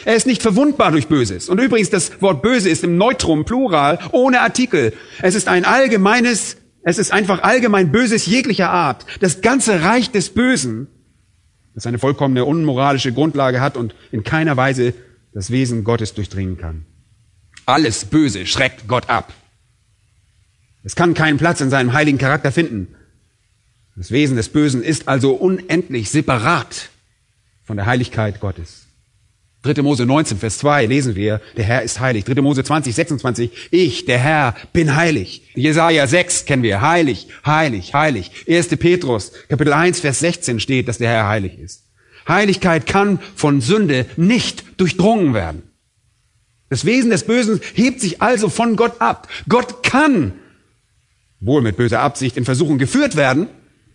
Er 0.05 0.16
ist 0.16 0.27
nicht 0.27 0.42
verwundbar 0.42 0.90
durch 0.90 1.09
Böses. 1.09 1.49
Und 1.49 1.61
übrigens, 1.61 1.90
das 1.90 2.20
Wort 2.20 2.42
böse 2.42 2.68
ist 2.68 2.85
im 2.85 2.99
Neutrum, 2.99 3.44
Plural, 3.44 3.99
ohne 4.12 4.40
Artikel. 4.40 4.92
Es 5.22 5.35
ist 5.35 5.49
ein 5.49 5.64
allgemeines 5.64 6.59
es 6.88 6.99
ist 6.99 7.12
einfach 7.12 7.42
allgemein 7.42 7.90
Böses 7.90 8.27
jeglicher 8.27 8.70
Art. 8.70 9.07
Das 9.18 9.40
ganze 9.40 9.83
Reich 9.83 10.12
des 10.12 10.31
Bösen, 10.31 10.87
das 11.75 11.85
eine 11.85 11.99
vollkommene 11.99 12.44
unmoralische 12.44 13.12
Grundlage 13.12 13.61
hat 13.61 13.77
und 13.77 13.96
in 14.12 14.22
keiner 14.22 14.57
Weise 14.57 14.94
das 15.35 15.51
Wesen 15.51 15.83
Gottes 15.83 16.14
durchdringen 16.14 16.59
kann. 16.59 16.87
Alles 17.66 18.05
Böse 18.05 18.46
schreckt 18.46 18.87
Gott 18.87 19.11
ab. 19.11 19.35
Es 20.85 20.94
kann 20.94 21.14
keinen 21.14 21.38
Platz 21.38 21.61
in 21.61 21.70
seinem 21.70 21.92
heiligen 21.92 22.18
Charakter 22.18 22.53
finden. 22.53 22.94
Das 23.96 24.12
Wesen 24.12 24.37
des 24.37 24.51
Bösen 24.51 24.85
ist 24.85 25.09
also 25.09 25.35
unendlich 25.35 26.11
separat 26.11 26.90
von 27.64 27.77
der 27.77 27.87
Heiligkeit 27.87 28.38
Gottes. 28.38 28.86
3. 29.66 29.83
Mose 29.83 30.07
19, 30.07 30.38
Vers 30.38 30.59
2 30.59 30.87
lesen 30.87 31.16
wir, 31.16 31.40
der 31.57 31.64
Herr 31.64 31.83
ist 31.83 32.00
heilig. 32.00 32.24
3. 32.24 32.40
Mose 32.40 32.64
20, 32.64 32.94
26, 32.94 33.50
ich, 33.70 34.05
der 34.05 34.18
Herr, 34.18 34.55
bin 34.72 34.96
heilig. 34.96 35.42
Jesaja 35.55 36.07
6 36.07 36.44
kennen 36.44 36.62
wir, 36.62 36.81
heilig, 36.81 37.29
heilig, 37.44 37.94
heilig. 37.94 38.31
1. 38.48 38.68
Petrus, 38.68 39.33
Kapitel 39.48 39.72
1, 39.72 40.00
Vers 40.00 40.20
16 40.20 40.61
steht, 40.61 40.88
dass 40.88 40.98
der 40.98 41.11
Herr 41.11 41.29
heilig 41.29 41.59
ist. 41.59 41.85
Heiligkeit 42.29 42.87
kann 42.87 43.18
von 43.35 43.61
Sünde 43.61 44.07
nicht 44.16 44.64
durchdrungen 44.79 45.35
werden. 45.35 45.62
Das 46.68 46.85
Wesen 46.85 47.11
des 47.11 47.24
Bösen 47.24 47.61
hebt 47.74 48.00
sich 48.00 48.20
also 48.20 48.48
von 48.48 48.76
Gott 48.76 49.00
ab. 49.00 49.29
Gott 49.48 49.83
kann 49.83 50.33
wohl 51.40 51.62
mit 51.62 51.76
böser 51.76 52.00
Absicht 52.00 52.37
in 52.37 52.44
Versuchung 52.44 52.79
geführt 52.79 53.14
werden, 53.14 53.48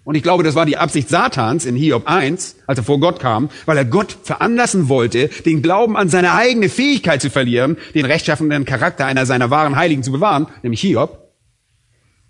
und 0.03 0.15
ich 0.15 0.23
glaube, 0.23 0.43
das 0.43 0.55
war 0.55 0.65
die 0.65 0.77
Absicht 0.77 1.09
Satans 1.09 1.65
in 1.65 1.75
Hiob 1.75 2.07
1, 2.07 2.55
als 2.65 2.79
er 2.79 2.83
vor 2.83 2.99
Gott 2.99 3.19
kam, 3.19 3.49
weil 3.65 3.77
er 3.77 3.85
Gott 3.85 4.17
veranlassen 4.23 4.89
wollte, 4.89 5.29
den 5.45 5.61
Glauben 5.61 5.95
an 5.95 6.09
seine 6.09 6.33
eigene 6.33 6.69
Fähigkeit 6.69 7.21
zu 7.21 7.29
verlieren, 7.29 7.77
den 7.93 8.05
rechtschaffenden 8.05 8.65
Charakter 8.65 9.05
einer 9.05 9.27
seiner 9.27 9.51
wahren 9.51 9.75
Heiligen 9.75 10.01
zu 10.01 10.11
bewahren, 10.11 10.47
nämlich 10.63 10.81
Hiob. 10.81 11.31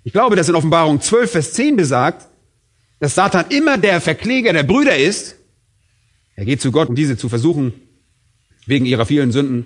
Ich 0.03 0.11
glaube, 0.11 0.35
dass 0.35 0.49
in 0.49 0.55
Offenbarung 0.55 0.99
12, 0.99 1.31
Vers 1.31 1.53
10 1.53 1.77
besagt, 1.77 2.27
dass 2.99 3.15
Satan 3.15 3.45
immer 3.49 3.77
der 3.77 4.01
Verkläger 4.01 4.51
der 4.51 4.63
Brüder 4.63 4.97
ist. 4.97 5.37
Er 6.35 6.45
geht 6.45 6.61
zu 6.61 6.71
Gott, 6.71 6.89
um 6.89 6.95
diese 6.95 7.17
zu 7.17 7.29
versuchen, 7.29 7.73
wegen 8.65 8.85
ihrer 8.85 9.05
vielen 9.05 9.31
Sünden, 9.31 9.65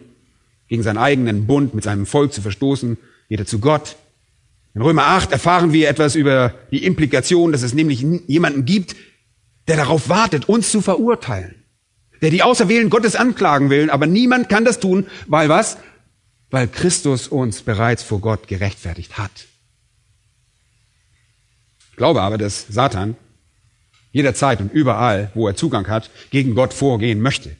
gegen 0.67 0.83
seinen 0.83 0.97
eigenen 0.97 1.47
Bund 1.47 1.73
mit 1.73 1.83
seinem 1.83 2.05
Volk 2.05 2.33
zu 2.33 2.41
verstoßen, 2.41 2.97
geht 3.29 3.39
er 3.39 3.45
zu 3.45 3.59
Gott, 3.59 3.95
in 4.75 4.81
Römer 4.81 5.07
8 5.07 5.31
erfahren 5.31 5.71
wir 5.71 5.87
etwas 5.87 6.15
über 6.15 6.53
die 6.69 6.83
Implikation, 6.83 7.53
dass 7.53 7.61
es 7.61 7.73
nämlich 7.73 8.05
jemanden 8.27 8.65
gibt, 8.65 8.95
der 9.69 9.77
darauf 9.77 10.09
wartet, 10.09 10.49
uns 10.49 10.69
zu 10.69 10.81
verurteilen. 10.81 11.55
Der 12.21 12.29
die 12.29 12.43
Auserwählen 12.43 12.89
Gottes 12.89 13.15
anklagen 13.15 13.69
will, 13.69 13.89
aber 13.89 14.05
niemand 14.05 14.49
kann 14.49 14.65
das 14.65 14.81
tun, 14.81 15.07
weil 15.27 15.47
was? 15.47 15.77
Weil 16.51 16.67
Christus 16.67 17.29
uns 17.29 17.61
bereits 17.61 18.03
vor 18.03 18.19
Gott 18.19 18.49
gerechtfertigt 18.49 19.17
hat. 19.17 19.31
Ich 21.91 21.95
glaube 21.95 22.21
aber, 22.21 22.37
dass 22.37 22.67
Satan 22.67 23.15
jederzeit 24.11 24.59
und 24.59 24.73
überall, 24.73 25.31
wo 25.35 25.47
er 25.47 25.55
Zugang 25.55 25.87
hat, 25.87 26.09
gegen 26.31 26.53
Gott 26.53 26.73
vorgehen 26.73 27.21
möchte. 27.21 27.55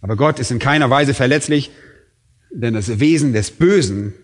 Aber 0.00 0.14
Gott 0.14 0.38
ist 0.38 0.52
in 0.52 0.60
keiner 0.60 0.90
Weise 0.90 1.12
verletzlich, 1.12 1.70
denn 2.52 2.74
das 2.74 3.00
Wesen 3.00 3.32
des 3.32 3.50
Bösen 3.50 4.14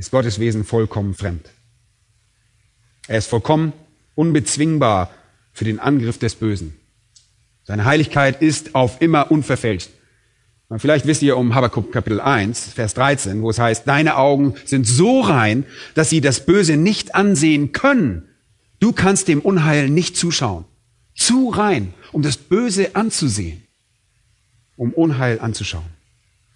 ist 0.00 0.10
Gottes 0.10 0.40
Wesen 0.40 0.64
vollkommen 0.64 1.12
fremd. 1.12 1.50
Er 3.06 3.18
ist 3.18 3.26
vollkommen 3.26 3.74
unbezwingbar 4.14 5.10
für 5.52 5.66
den 5.66 5.78
Angriff 5.78 6.16
des 6.16 6.36
Bösen. 6.36 6.74
Seine 7.64 7.84
Heiligkeit 7.84 8.40
ist 8.40 8.74
auf 8.74 9.02
immer 9.02 9.30
unverfälscht. 9.30 9.90
Und 10.68 10.78
vielleicht 10.78 11.06
wisst 11.06 11.20
ihr 11.20 11.36
um 11.36 11.54
Habakkuk 11.54 11.92
Kapitel 11.92 12.18
1, 12.18 12.72
Vers 12.72 12.94
13, 12.94 13.42
wo 13.42 13.50
es 13.50 13.58
heißt, 13.58 13.86
deine 13.86 14.16
Augen 14.16 14.54
sind 14.64 14.86
so 14.86 15.20
rein, 15.20 15.66
dass 15.94 16.08
sie 16.08 16.22
das 16.22 16.46
Böse 16.46 16.78
nicht 16.78 17.14
ansehen 17.14 17.72
können. 17.72 18.26
Du 18.78 18.92
kannst 18.92 19.28
dem 19.28 19.42
Unheil 19.42 19.90
nicht 19.90 20.16
zuschauen. 20.16 20.64
Zu 21.14 21.50
rein, 21.50 21.92
um 22.12 22.22
das 22.22 22.38
Böse 22.38 22.96
anzusehen, 22.96 23.64
um 24.76 24.94
Unheil 24.94 25.40
anzuschauen. 25.40 25.99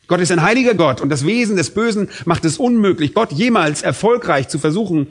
Gott 0.07 0.21
ist 0.21 0.33
ein 0.33 0.43
heiliger 0.43 0.75
Gott 0.75 1.01
und 1.01 1.09
das 1.09 1.25
Wesen 1.25 1.57
des 1.57 1.73
Bösen 1.73 2.11
macht 2.25 2.45
es 2.45 2.59
unmöglich, 2.59 3.15
Gott 3.15 3.33
jemals 3.33 3.83
erfolgreich 3.83 4.49
zu 4.49 4.59
versuchen 4.59 5.09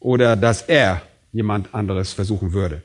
oder 0.00 0.36
dass 0.36 0.62
er 0.62 1.02
jemand 1.32 1.74
anderes 1.74 2.12
versuchen 2.12 2.52
würde. 2.52 2.82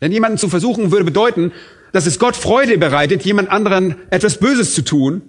Denn 0.00 0.12
jemanden 0.12 0.38
zu 0.38 0.48
versuchen 0.48 0.90
würde 0.90 1.04
bedeuten, 1.04 1.52
dass 1.92 2.06
es 2.06 2.18
Gott 2.18 2.36
Freude 2.36 2.78
bereitet, 2.78 3.24
jemand 3.24 3.50
anderen 3.50 3.96
etwas 4.10 4.38
Böses 4.38 4.74
zu 4.74 4.82
tun 4.82 5.22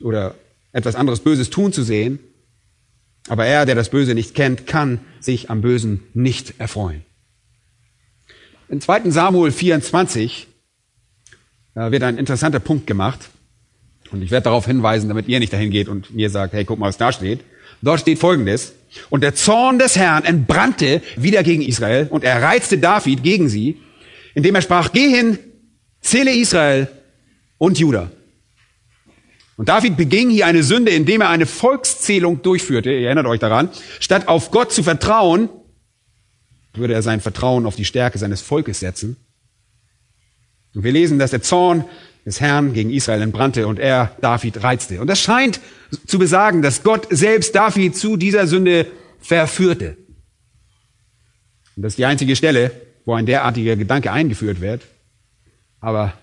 oder 0.00 0.34
etwas 0.72 0.96
anderes 0.96 1.20
Böses 1.20 1.50
tun 1.50 1.72
zu 1.72 1.82
sehen. 1.82 2.18
Aber 3.28 3.46
er, 3.46 3.66
der 3.66 3.76
das 3.76 3.90
Böse 3.90 4.14
nicht 4.14 4.34
kennt, 4.34 4.66
kann 4.66 5.00
sich 5.20 5.50
am 5.50 5.60
Bösen 5.60 6.02
nicht 6.14 6.54
erfreuen. 6.58 7.02
In 8.68 8.80
2. 8.80 9.10
Samuel 9.10 9.52
24 9.52 10.48
da 10.48 10.51
wird 11.74 12.02
ein 12.02 12.18
interessanter 12.18 12.60
Punkt 12.60 12.86
gemacht. 12.86 13.30
Und 14.10 14.22
ich 14.22 14.30
werde 14.30 14.44
darauf 14.44 14.66
hinweisen, 14.66 15.08
damit 15.08 15.28
ihr 15.28 15.40
nicht 15.40 15.52
dahin 15.52 15.70
geht 15.70 15.88
und 15.88 16.14
mir 16.14 16.28
sagt, 16.28 16.52
hey, 16.52 16.64
guck 16.64 16.78
mal, 16.78 16.88
was 16.88 16.98
da 16.98 17.12
steht. 17.12 17.40
Dort 17.80 18.00
steht 18.00 18.18
Folgendes. 18.18 18.74
Und 19.10 19.22
der 19.22 19.34
Zorn 19.34 19.78
des 19.78 19.96
Herrn 19.96 20.24
entbrannte 20.24 21.00
wieder 21.16 21.42
gegen 21.42 21.62
Israel 21.62 22.06
und 22.10 22.24
er 22.24 22.42
reizte 22.42 22.78
David 22.78 23.22
gegen 23.22 23.48
sie, 23.48 23.80
indem 24.34 24.54
er 24.54 24.62
sprach, 24.62 24.92
geh 24.92 25.08
hin, 25.08 25.38
zähle 26.00 26.32
Israel 26.32 26.88
und 27.58 27.78
Juda. 27.78 28.10
Und 29.56 29.68
David 29.68 29.96
beging 29.96 30.30
hier 30.30 30.46
eine 30.46 30.62
Sünde, 30.62 30.90
indem 30.92 31.20
er 31.20 31.28
eine 31.30 31.46
Volkszählung 31.46 32.42
durchführte. 32.42 32.90
Ihr 32.90 33.06
erinnert 33.06 33.26
euch 33.26 33.40
daran. 33.40 33.70
Statt 34.00 34.28
auf 34.28 34.50
Gott 34.50 34.72
zu 34.72 34.82
vertrauen, 34.82 35.48
würde 36.74 36.94
er 36.94 37.02
sein 37.02 37.20
Vertrauen 37.20 37.66
auf 37.66 37.76
die 37.76 37.84
Stärke 37.84 38.18
seines 38.18 38.40
Volkes 38.40 38.80
setzen. 38.80 39.16
Und 40.74 40.84
wir 40.84 40.92
lesen, 40.92 41.18
dass 41.18 41.30
der 41.30 41.42
Zorn 41.42 41.84
des 42.24 42.40
Herrn 42.40 42.72
gegen 42.72 42.90
Israel 42.90 43.22
entbrannte 43.22 43.66
und 43.66 43.78
er 43.78 44.16
David 44.20 44.62
reizte. 44.62 45.00
Und 45.00 45.08
das 45.08 45.20
scheint 45.20 45.60
zu 46.06 46.18
besagen, 46.18 46.62
dass 46.62 46.82
Gott 46.82 47.08
selbst 47.10 47.54
David 47.54 47.96
zu 47.96 48.16
dieser 48.16 48.46
Sünde 48.46 48.86
verführte. 49.20 49.96
Und 51.76 51.82
das 51.82 51.92
ist 51.92 51.98
die 51.98 52.06
einzige 52.06 52.36
Stelle, 52.36 52.70
wo 53.04 53.14
ein 53.14 53.26
derartiger 53.26 53.76
Gedanke 53.76 54.12
eingeführt 54.12 54.60
wird. 54.60 54.82
Aber 55.80 56.14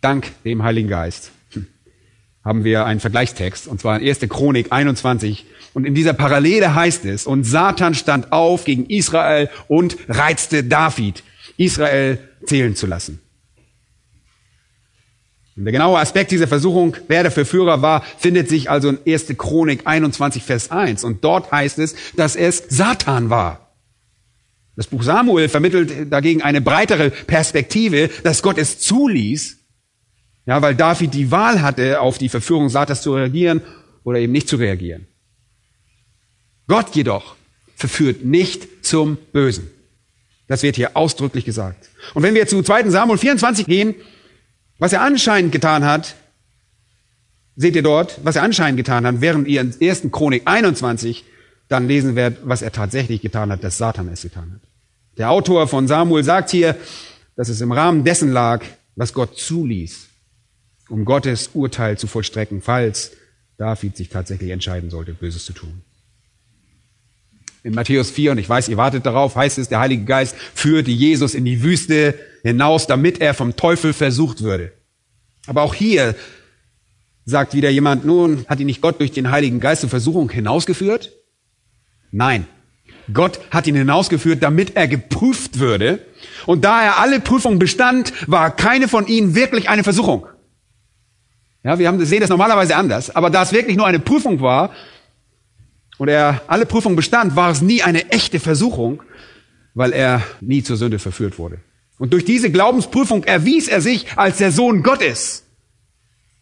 dank 0.00 0.30
dem 0.44 0.62
Heiligen 0.62 0.88
Geist 0.88 1.30
haben 2.44 2.62
wir 2.62 2.86
einen 2.86 3.00
Vergleichstext, 3.00 3.66
und 3.66 3.80
zwar 3.80 3.98
in 3.98 4.06
1. 4.06 4.20
Chronik 4.28 4.70
21. 4.70 5.46
Und 5.74 5.84
in 5.84 5.96
dieser 5.96 6.12
Parallele 6.12 6.76
heißt 6.76 7.04
es, 7.04 7.26
und 7.26 7.42
Satan 7.42 7.94
stand 7.94 8.30
auf 8.30 8.64
gegen 8.64 8.86
Israel 8.86 9.50
und 9.66 9.96
reizte 10.08 10.62
David, 10.62 11.24
Israel 11.56 12.18
zählen 12.44 12.76
zu 12.76 12.86
lassen. 12.86 13.20
Und 15.56 15.64
der 15.64 15.72
genaue 15.72 15.98
Aspekt 15.98 16.30
dieser 16.30 16.48
Versuchung, 16.48 16.96
wer 17.08 17.22
der 17.22 17.32
Verführer 17.32 17.80
war, 17.80 18.02
findet 18.18 18.48
sich 18.48 18.68
also 18.70 18.90
in 18.90 18.98
1. 19.06 19.28
Chronik 19.38 19.86
21, 19.86 20.42
Vers 20.42 20.70
1. 20.70 21.02
Und 21.02 21.24
dort 21.24 21.50
heißt 21.50 21.78
es, 21.78 21.94
dass 22.14 22.36
es 22.36 22.64
Satan 22.68 23.30
war. 23.30 23.74
Das 24.76 24.86
Buch 24.86 25.02
Samuel 25.02 25.48
vermittelt 25.48 26.12
dagegen 26.12 26.42
eine 26.42 26.60
breitere 26.60 27.08
Perspektive, 27.08 28.10
dass 28.22 28.42
Gott 28.42 28.58
es 28.58 28.78
zuließ, 28.80 29.56
ja, 30.44 30.60
weil 30.60 30.74
David 30.74 31.14
die 31.14 31.30
Wahl 31.30 31.62
hatte, 31.62 32.00
auf 32.00 32.18
die 32.18 32.28
Verführung 32.28 32.68
Satans 32.68 33.00
zu 33.00 33.14
reagieren 33.14 33.62
oder 34.04 34.18
eben 34.18 34.32
nicht 34.32 34.48
zu 34.48 34.56
reagieren. 34.56 35.06
Gott 36.68 36.94
jedoch 36.94 37.36
verführt 37.74 38.24
nicht 38.24 38.84
zum 38.84 39.16
Bösen. 39.32 39.70
Das 40.48 40.62
wird 40.62 40.76
hier 40.76 40.96
ausdrücklich 40.96 41.46
gesagt. 41.46 41.88
Und 42.14 42.22
wenn 42.22 42.34
wir 42.34 42.46
zu 42.46 42.62
2. 42.62 42.90
Samuel 42.90 43.18
24 43.18 43.66
gehen, 43.66 43.94
was 44.78 44.92
er 44.92 45.02
anscheinend 45.02 45.52
getan 45.52 45.84
hat, 45.84 46.14
seht 47.56 47.74
ihr 47.74 47.82
dort, 47.82 48.20
was 48.22 48.36
er 48.36 48.42
anscheinend 48.42 48.76
getan 48.76 49.06
hat, 49.06 49.20
während 49.20 49.48
ihr 49.48 49.62
in 49.62 49.74
1. 49.80 50.08
Chronik 50.12 50.42
21 50.44 51.24
dann 51.68 51.88
lesen 51.88 52.14
werdet, 52.14 52.40
was 52.44 52.62
er 52.62 52.72
tatsächlich 52.72 53.22
getan 53.22 53.50
hat, 53.50 53.64
dass 53.64 53.78
Satan 53.78 54.08
es 54.08 54.22
getan 54.22 54.52
hat. 54.52 54.60
Der 55.16 55.30
Autor 55.30 55.66
von 55.66 55.88
Samuel 55.88 56.22
sagt 56.22 56.50
hier, 56.50 56.76
dass 57.36 57.48
es 57.48 57.60
im 57.60 57.72
Rahmen 57.72 58.04
dessen 58.04 58.30
lag, 58.30 58.62
was 58.94 59.12
Gott 59.12 59.38
zuließ, 59.38 60.08
um 60.88 61.04
Gottes 61.04 61.50
Urteil 61.54 61.98
zu 61.98 62.06
vollstrecken, 62.06 62.62
falls 62.62 63.12
David 63.58 63.96
sich 63.96 64.10
tatsächlich 64.10 64.50
entscheiden 64.50 64.90
sollte, 64.90 65.14
Böses 65.14 65.44
zu 65.44 65.52
tun. 65.52 65.82
In 67.62 67.74
Matthäus 67.74 68.10
4, 68.10 68.32
und 68.32 68.38
ich 68.38 68.48
weiß, 68.48 68.68
ihr 68.68 68.76
wartet 68.76 69.06
darauf, 69.06 69.34
heißt 69.34 69.58
es, 69.58 69.68
der 69.68 69.80
Heilige 69.80 70.04
Geist 70.04 70.36
führte 70.36 70.90
Jesus 70.90 71.34
in 71.34 71.44
die 71.44 71.62
Wüste 71.62 72.14
hinaus, 72.46 72.86
damit 72.86 73.20
er 73.20 73.34
vom 73.34 73.56
Teufel 73.56 73.92
versucht 73.92 74.42
würde. 74.42 74.72
Aber 75.46 75.62
auch 75.62 75.74
hier 75.74 76.14
sagt 77.24 77.54
wieder 77.54 77.70
jemand, 77.70 78.04
nun, 78.04 78.46
hat 78.48 78.60
ihn 78.60 78.66
nicht 78.66 78.80
Gott 78.80 79.00
durch 79.00 79.12
den 79.12 79.30
Heiligen 79.30 79.60
Geist 79.60 79.80
zur 79.80 79.90
Versuchung 79.90 80.30
hinausgeführt? 80.30 81.12
Nein. 82.10 82.46
Gott 83.12 83.40
hat 83.50 83.66
ihn 83.66 83.76
hinausgeführt, 83.76 84.42
damit 84.42 84.76
er 84.76 84.88
geprüft 84.88 85.58
würde. 85.58 86.00
Und 86.44 86.64
da 86.64 86.82
er 86.82 86.98
alle 86.98 87.20
Prüfungen 87.20 87.58
bestand, 87.58 88.12
war 88.26 88.54
keine 88.54 88.88
von 88.88 89.06
ihnen 89.06 89.34
wirklich 89.34 89.68
eine 89.68 89.84
Versuchung. 89.84 90.26
Ja, 91.62 91.78
wir 91.78 91.88
haben, 91.88 92.04
sehen 92.04 92.20
das 92.20 92.30
normalerweise 92.30 92.76
anders. 92.76 93.14
Aber 93.14 93.30
da 93.30 93.42
es 93.42 93.52
wirklich 93.52 93.76
nur 93.76 93.86
eine 93.86 94.00
Prüfung 94.00 94.40
war, 94.40 94.72
und 95.98 96.08
er 96.08 96.42
alle 96.46 96.66
Prüfungen 96.66 96.96
bestand, 96.96 97.36
war 97.36 97.50
es 97.50 97.62
nie 97.62 97.82
eine 97.82 98.10
echte 98.10 98.38
Versuchung, 98.38 99.02
weil 99.74 99.92
er 99.92 100.22
nie 100.40 100.62
zur 100.62 100.76
Sünde 100.76 100.98
verführt 100.98 101.38
wurde. 101.38 101.60
Und 101.98 102.12
durch 102.12 102.24
diese 102.24 102.50
Glaubensprüfung 102.50 103.24
erwies 103.24 103.68
er 103.68 103.80
sich 103.80 104.06
als 104.16 104.38
der 104.38 104.52
Sohn 104.52 104.82
Gottes. 104.82 105.44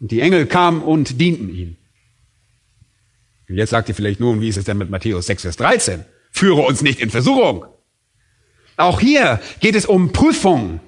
Und 0.00 0.10
die 0.10 0.20
Engel 0.20 0.46
kamen 0.46 0.82
und 0.82 1.20
dienten 1.20 1.48
ihm. 1.48 1.76
Und 3.48 3.56
jetzt 3.56 3.70
sagt 3.70 3.88
ihr 3.88 3.94
vielleicht 3.94 4.20
nun, 4.20 4.40
wie 4.40 4.48
ist 4.48 4.56
es 4.56 4.64
denn 4.64 4.78
mit 4.78 4.90
Matthäus 4.90 5.26
6, 5.26 5.42
Vers 5.42 5.56
13? 5.56 6.04
Führe 6.30 6.62
uns 6.62 6.82
nicht 6.82 7.00
in 7.00 7.10
Versuchung. 7.10 7.66
Auch 8.76 9.00
hier 9.00 9.40
geht 9.60 9.76
es 9.76 9.86
um 9.86 10.12
Prüfung. 10.12 10.80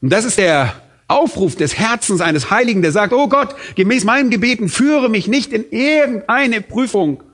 Und 0.00 0.10
das 0.10 0.24
ist 0.24 0.38
der 0.38 0.80
Aufruf 1.08 1.56
des 1.56 1.76
Herzens 1.76 2.20
eines 2.20 2.50
Heiligen, 2.50 2.82
der 2.82 2.92
sagt, 2.92 3.12
oh 3.12 3.28
Gott, 3.28 3.56
gemäß 3.74 4.04
meinen 4.04 4.30
Gebeten 4.30 4.68
führe 4.68 5.08
mich 5.08 5.26
nicht 5.26 5.52
in 5.52 5.68
irgendeine 5.70 6.60
Prüfung, 6.60 7.24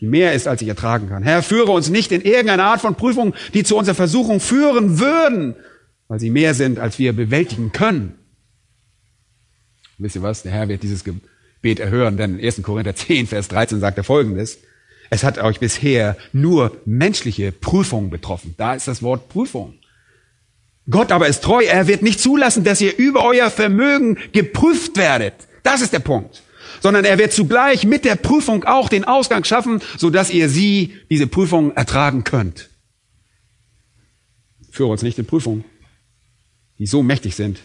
die 0.00 0.06
mehr 0.06 0.32
ist, 0.32 0.46
als 0.46 0.62
ich 0.62 0.68
ertragen 0.68 1.08
kann. 1.08 1.22
Herr, 1.22 1.42
führe 1.42 1.72
uns 1.72 1.88
nicht 1.90 2.12
in 2.12 2.22
irgendeine 2.22 2.64
Art 2.64 2.80
von 2.80 2.94
Prüfung, 2.94 3.34
die 3.54 3.64
zu 3.64 3.76
unserer 3.76 3.94
Versuchung 3.94 4.40
führen 4.40 4.98
würden, 4.98 5.54
weil 6.08 6.20
sie 6.20 6.30
mehr 6.30 6.54
sind, 6.54 6.78
als 6.78 6.98
wir 6.98 7.12
bewältigen 7.12 7.72
können. 7.72 8.14
wisst 9.98 10.16
ihr 10.16 10.22
was? 10.22 10.42
Der 10.42 10.52
Herr 10.52 10.68
wird 10.68 10.82
dieses 10.82 11.04
Gebet 11.04 11.80
erhören, 11.80 12.16
denn 12.16 12.38
in 12.38 12.44
1. 12.44 12.62
Korinther 12.62 12.94
10, 12.94 13.26
Vers 13.26 13.48
13 13.48 13.80
sagt 13.80 13.98
er 13.98 14.04
folgendes. 14.04 14.58
Es 15.10 15.24
hat 15.24 15.38
euch 15.38 15.58
bisher 15.58 16.16
nur 16.32 16.76
menschliche 16.84 17.50
Prüfungen 17.52 18.10
betroffen. 18.10 18.54
Da 18.58 18.74
ist 18.74 18.88
das 18.88 19.02
Wort 19.02 19.28
Prüfung. 19.28 19.74
Gott 20.90 21.12
aber 21.12 21.28
ist 21.28 21.42
treu. 21.42 21.64
Er 21.64 21.86
wird 21.86 22.02
nicht 22.02 22.20
zulassen, 22.20 22.64
dass 22.64 22.80
ihr 22.80 22.96
über 22.96 23.24
euer 23.24 23.50
Vermögen 23.50 24.18
geprüft 24.32 24.96
werdet. 24.96 25.34
Das 25.62 25.82
ist 25.82 25.92
der 25.92 25.98
Punkt. 25.98 26.42
Sondern 26.80 27.04
er 27.04 27.18
wird 27.18 27.32
zugleich 27.32 27.84
mit 27.84 28.04
der 28.04 28.16
Prüfung 28.16 28.64
auch 28.64 28.88
den 28.88 29.04
Ausgang 29.04 29.44
schaffen, 29.44 29.80
sodass 29.96 30.30
ihr 30.30 30.48
sie, 30.48 30.94
diese 31.10 31.26
Prüfung, 31.26 31.74
ertragen 31.74 32.24
könnt. 32.24 32.68
Führe 34.70 34.90
uns 34.90 35.02
nicht 35.02 35.18
in 35.18 35.26
Prüfungen, 35.26 35.64
die 36.78 36.86
so 36.86 37.02
mächtig 37.02 37.34
sind, 37.34 37.60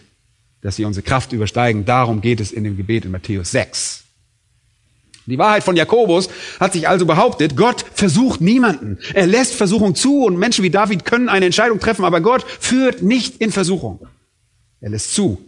dass 0.62 0.78
sie 0.78 0.86
unsere 0.86 1.06
Kraft 1.06 1.34
übersteigen. 1.34 1.86
Darum 1.86 2.22
geht 2.22 2.40
es 2.40 2.52
in 2.52 2.64
dem 2.64 2.78
Gebet 2.78 3.06
in 3.06 3.12
Matthäus 3.12 3.52
6. 3.52 4.04
Die 5.26 5.38
Wahrheit 5.38 5.64
von 5.64 5.76
Jakobus 5.76 6.30
hat 6.60 6.74
sich 6.74 6.88
also 6.88 7.06
behauptet, 7.06 7.56
Gott 7.56 7.86
versucht 7.94 8.42
niemanden. 8.42 8.98
Er 9.14 9.26
lässt 9.26 9.54
Versuchung 9.54 9.96
zu 9.96 10.26
und 10.26 10.38
Menschen 10.38 10.64
wie 10.64 10.70
David 10.70 11.06
können 11.06 11.30
eine 11.30 11.46
Entscheidung 11.46 11.80
treffen, 11.80 12.04
aber 12.04 12.20
Gott 12.20 12.44
führt 12.60 13.02
nicht 13.02 13.38
in 13.38 13.52
Versuchung. 13.52 14.06
Er 14.82 14.90
lässt 14.90 15.14
zu, 15.14 15.40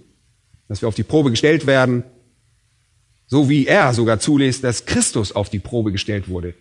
dass 0.69 0.82
wir 0.82 0.88
auf 0.88 0.95
die 0.95 1.04
Probe 1.04 1.30
gestellt 1.30 1.67
werden, 1.67 2.04
so 3.27 3.49
wie 3.49 3.67
er 3.67 3.93
sogar 3.93 4.19
zulässt, 4.19 4.63
dass 4.63 4.85
Christus 4.85 5.31
auf 5.31 5.49
die 5.49 5.59
Probe 5.59 5.91
gestellt 5.91 6.27
wurde. 6.29 6.53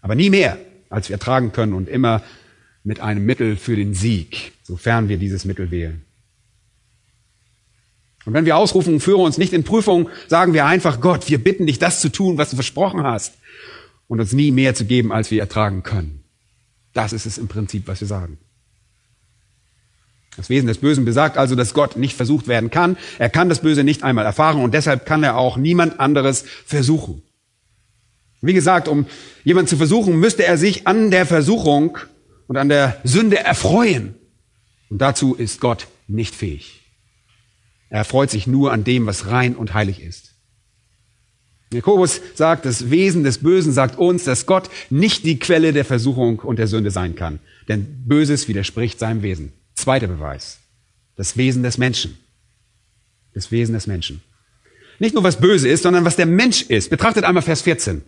Aber 0.00 0.14
nie 0.14 0.30
mehr, 0.30 0.58
als 0.90 1.08
wir 1.08 1.14
ertragen 1.14 1.52
können 1.52 1.72
und 1.72 1.88
immer 1.88 2.22
mit 2.84 3.00
einem 3.00 3.24
Mittel 3.24 3.56
für 3.56 3.76
den 3.76 3.94
Sieg, 3.94 4.52
sofern 4.62 5.08
wir 5.08 5.16
dieses 5.16 5.44
Mittel 5.44 5.70
wählen. 5.70 6.02
Und 8.24 8.32
wenn 8.32 8.46
wir 8.46 8.56
ausrufen, 8.56 9.00
führe 9.00 9.22
uns 9.22 9.38
nicht 9.38 9.52
in 9.52 9.64
Prüfung, 9.64 10.08
sagen 10.28 10.54
wir 10.54 10.66
einfach, 10.66 11.00
Gott, 11.00 11.28
wir 11.28 11.42
bitten 11.42 11.66
dich, 11.66 11.78
das 11.78 12.00
zu 12.00 12.10
tun, 12.10 12.38
was 12.38 12.50
du 12.50 12.56
versprochen 12.56 13.02
hast 13.02 13.34
und 14.08 14.20
uns 14.20 14.32
nie 14.32 14.50
mehr 14.50 14.74
zu 14.74 14.84
geben, 14.86 15.12
als 15.12 15.30
wir 15.30 15.40
ertragen 15.40 15.82
können. 15.82 16.22
Das 16.92 17.12
ist 17.12 17.26
es 17.26 17.38
im 17.38 17.48
Prinzip, 17.48 17.86
was 17.86 18.00
wir 18.00 18.08
sagen. 18.08 18.38
Das 20.36 20.50
Wesen 20.50 20.66
des 20.66 20.78
Bösen 20.78 21.04
besagt 21.04 21.36
also, 21.36 21.54
dass 21.54 21.74
Gott 21.74 21.96
nicht 21.96 22.16
versucht 22.16 22.48
werden 22.48 22.70
kann. 22.70 22.96
Er 23.18 23.30
kann 23.30 23.48
das 23.48 23.60
Böse 23.60 23.84
nicht 23.84 24.02
einmal 24.02 24.24
erfahren 24.24 24.62
und 24.62 24.74
deshalb 24.74 25.06
kann 25.06 25.22
er 25.22 25.36
auch 25.36 25.56
niemand 25.56 26.00
anderes 26.00 26.44
versuchen. 26.66 27.22
Wie 28.40 28.52
gesagt, 28.52 28.88
um 28.88 29.06
jemand 29.44 29.68
zu 29.68 29.76
versuchen, 29.76 30.18
müsste 30.18 30.44
er 30.44 30.58
sich 30.58 30.86
an 30.86 31.10
der 31.10 31.24
Versuchung 31.24 31.98
und 32.46 32.56
an 32.56 32.68
der 32.68 33.00
Sünde 33.04 33.38
erfreuen. 33.38 34.16
Und 34.90 35.00
dazu 35.00 35.34
ist 35.34 35.60
Gott 35.60 35.86
nicht 36.08 36.34
fähig. 36.34 36.82
Er 37.88 38.04
freut 38.04 38.30
sich 38.30 38.46
nur 38.46 38.72
an 38.72 38.84
dem, 38.84 39.06
was 39.06 39.28
rein 39.28 39.54
und 39.54 39.72
heilig 39.72 40.02
ist. 40.02 40.32
Jakobus 41.72 42.20
sagt, 42.34 42.66
das 42.66 42.90
Wesen 42.90 43.24
des 43.24 43.38
Bösen 43.38 43.72
sagt 43.72 43.98
uns, 43.98 44.24
dass 44.24 44.46
Gott 44.46 44.68
nicht 44.90 45.24
die 45.24 45.38
Quelle 45.38 45.72
der 45.72 45.84
Versuchung 45.84 46.38
und 46.40 46.58
der 46.58 46.66
Sünde 46.66 46.90
sein 46.90 47.14
kann. 47.14 47.40
Denn 47.68 48.04
Böses 48.06 48.46
widerspricht 48.46 48.98
seinem 48.98 49.22
Wesen. 49.22 49.52
Zweiter 49.84 50.06
Beweis. 50.06 50.60
Das 51.14 51.36
Wesen 51.36 51.62
des 51.62 51.76
Menschen. 51.76 52.16
Das 53.34 53.52
Wesen 53.52 53.74
des 53.74 53.86
Menschen. 53.86 54.22
Nicht 54.98 55.14
nur 55.14 55.24
was 55.24 55.38
böse 55.38 55.68
ist, 55.68 55.82
sondern 55.82 56.06
was 56.06 56.16
der 56.16 56.24
Mensch 56.24 56.62
ist. 56.62 56.88
Betrachtet 56.88 57.24
einmal 57.24 57.42
Vers 57.42 57.60
14. 57.60 58.00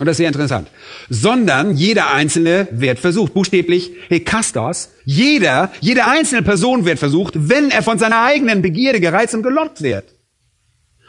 Und 0.00 0.06
das 0.06 0.14
ist 0.14 0.16
sehr 0.16 0.26
interessant. 0.26 0.66
Sondern 1.08 1.76
jeder 1.76 2.10
Einzelne 2.10 2.66
wird 2.72 2.98
versucht. 2.98 3.34
Buchstäblich, 3.34 3.92
Hekastos. 4.08 4.90
Jeder, 5.04 5.70
jede 5.80 6.06
einzelne 6.06 6.42
Person 6.42 6.84
wird 6.84 6.98
versucht, 6.98 7.34
wenn 7.36 7.70
er 7.70 7.84
von 7.84 8.00
seiner 8.00 8.24
eigenen 8.24 8.60
Begierde 8.60 8.98
gereizt 8.98 9.32
und 9.36 9.44
gelockt 9.44 9.80
wird. 9.80 10.12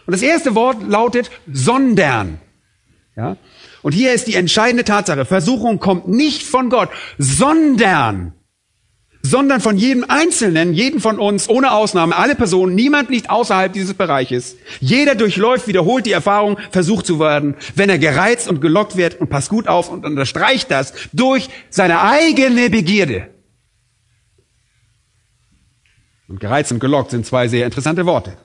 Und 0.06 0.12
das 0.12 0.22
erste 0.22 0.54
Wort 0.54 0.88
lautet 0.88 1.32
sondern. 1.52 2.40
Ja? 3.16 3.38
Und 3.82 3.94
hier 3.94 4.14
ist 4.14 4.28
die 4.28 4.36
entscheidende 4.36 4.84
Tatsache. 4.84 5.26
Versuchung 5.26 5.80
kommt 5.80 6.08
nicht 6.08 6.44
von 6.44 6.70
Gott, 6.70 6.90
sondern 7.18 8.36
sondern 9.26 9.60
von 9.60 9.78
jedem 9.78 10.06
Einzelnen, 10.08 10.74
jeden 10.74 11.00
von 11.00 11.20
uns, 11.20 11.50
ohne 11.50 11.72
Ausnahme, 11.72 12.16
alle 12.16 12.36
Personen, 12.36 12.76
niemand 12.76 13.10
liegt 13.10 13.30
außerhalb 13.30 13.74
dieses 13.74 13.96
Bereiches. 13.96 14.56
Jeder 14.80 15.16
durchläuft, 15.16 15.68
wiederholt 15.68 16.06
die 16.06 16.12
Erfahrung, 16.12 16.58
versucht 16.70 17.08
zu 17.08 17.20
werden, 17.20 17.56
wenn 17.76 17.90
er 17.90 17.98
gereizt 17.98 18.48
und 18.48 18.62
gelockt 18.62 18.98
wird 18.98 19.20
und 19.20 19.30
passt 19.30 19.50
gut 19.50 19.68
auf 19.68 19.90
und 19.90 20.06
unterstreicht 20.06 20.70
das 20.70 20.94
durch 21.12 21.50
seine 21.70 22.02
eigene 22.02 22.70
Begierde. 22.70 23.28
Und 26.28 26.40
gereizt 26.40 26.72
und 26.72 26.80
gelockt 26.80 27.12
sind 27.12 27.26
zwei 27.26 27.48
sehr 27.48 27.66
interessante 27.66 28.06
Worte. 28.06 28.38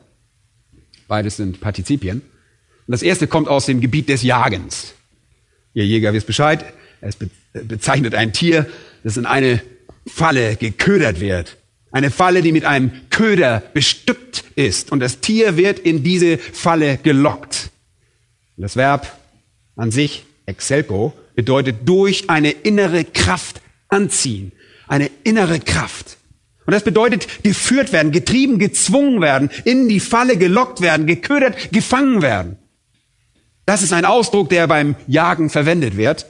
Beides 1.09 1.37
sind 1.37 1.61
Partizipien. 1.61 2.21
Und 2.21 2.93
das 2.93 3.03
erste 3.03 3.27
kommt 3.27 3.49
aus 3.49 3.67
dem 3.67 3.81
Gebiet 3.81 4.09
des 4.09 4.23
Jagens. 4.23 4.95
Ihr 5.75 5.87
Jäger 5.87 6.13
wisst 6.13 6.27
Bescheid. 6.27 6.65
Es 7.01 7.17
bezeichnet 7.53 8.15
ein 8.15 8.33
Tier, 8.33 8.67
das 9.03 9.17
in 9.17 9.27
eine 9.27 9.63
Falle 10.13 10.57
geködert 10.57 11.21
wird. 11.21 11.57
Eine 11.93 12.11
Falle, 12.11 12.43
die 12.43 12.53
mit 12.53 12.65
einem 12.65 12.93
Köder 13.11 13.63
bestückt 13.75 14.45
ist. 14.55 14.93
Und 14.93 15.01
das 15.01 15.21
Tier 15.21 15.57
wird 15.57 15.79
in 15.79 16.03
diese 16.03 16.39
Falle 16.39 16.99
gelockt. 16.99 17.71
das 18.57 18.77
Verb 18.77 19.19
an 19.77 19.91
sich, 19.91 20.25
excelco, 20.47 21.15
bedeutet 21.35 21.89
durch 21.89 22.29
eine 22.29 22.51
innere 22.51 23.05
Kraft 23.05 23.61
anziehen. 23.89 24.53
Eine 24.87 25.11
innere 25.25 25.59
Kraft. 25.59 26.19
Und 26.67 26.75
das 26.75 26.85
bedeutet 26.85 27.43
geführt 27.43 27.93
werden, 27.93 28.13
getrieben, 28.13 28.59
gezwungen 28.59 29.21
werden, 29.21 29.51
in 29.65 29.89
die 29.89 30.01
Falle 30.01 30.37
gelockt 30.37 30.81
werden, 30.81 31.07
geködert, 31.07 31.73
gefangen 31.73 32.23
werden. 32.23 32.59
Das 33.67 33.83
ist 33.83 33.93
ein 33.93 34.05
Ausdruck, 34.05 34.49
der 34.49 34.67
beim 34.67 34.97
Jagen 35.07 35.51
verwendet 35.51 35.97
wird. 35.97 36.27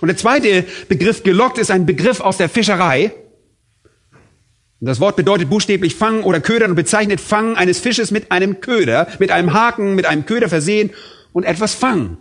Und 0.00 0.08
der 0.08 0.16
zweite 0.16 0.64
Begriff 0.88 1.22
gelockt 1.22 1.58
ist 1.58 1.70
ein 1.70 1.86
Begriff 1.86 2.20
aus 2.20 2.36
der 2.36 2.48
Fischerei. 2.48 3.12
Und 4.80 4.88
das 4.88 5.00
Wort 5.00 5.16
bedeutet 5.16 5.48
buchstäblich 5.48 5.94
fangen 5.94 6.22
oder 6.22 6.40
ködern 6.40 6.70
und 6.70 6.76
bezeichnet 6.76 7.20
Fangen 7.20 7.56
eines 7.56 7.78
Fisches 7.80 8.10
mit 8.10 8.30
einem 8.30 8.60
Köder, 8.60 9.08
mit 9.18 9.30
einem 9.30 9.54
Haken, 9.54 9.94
mit 9.94 10.04
einem 10.04 10.26
Köder 10.26 10.48
versehen 10.48 10.90
und 11.32 11.44
etwas 11.44 11.74
fangen. 11.74 12.18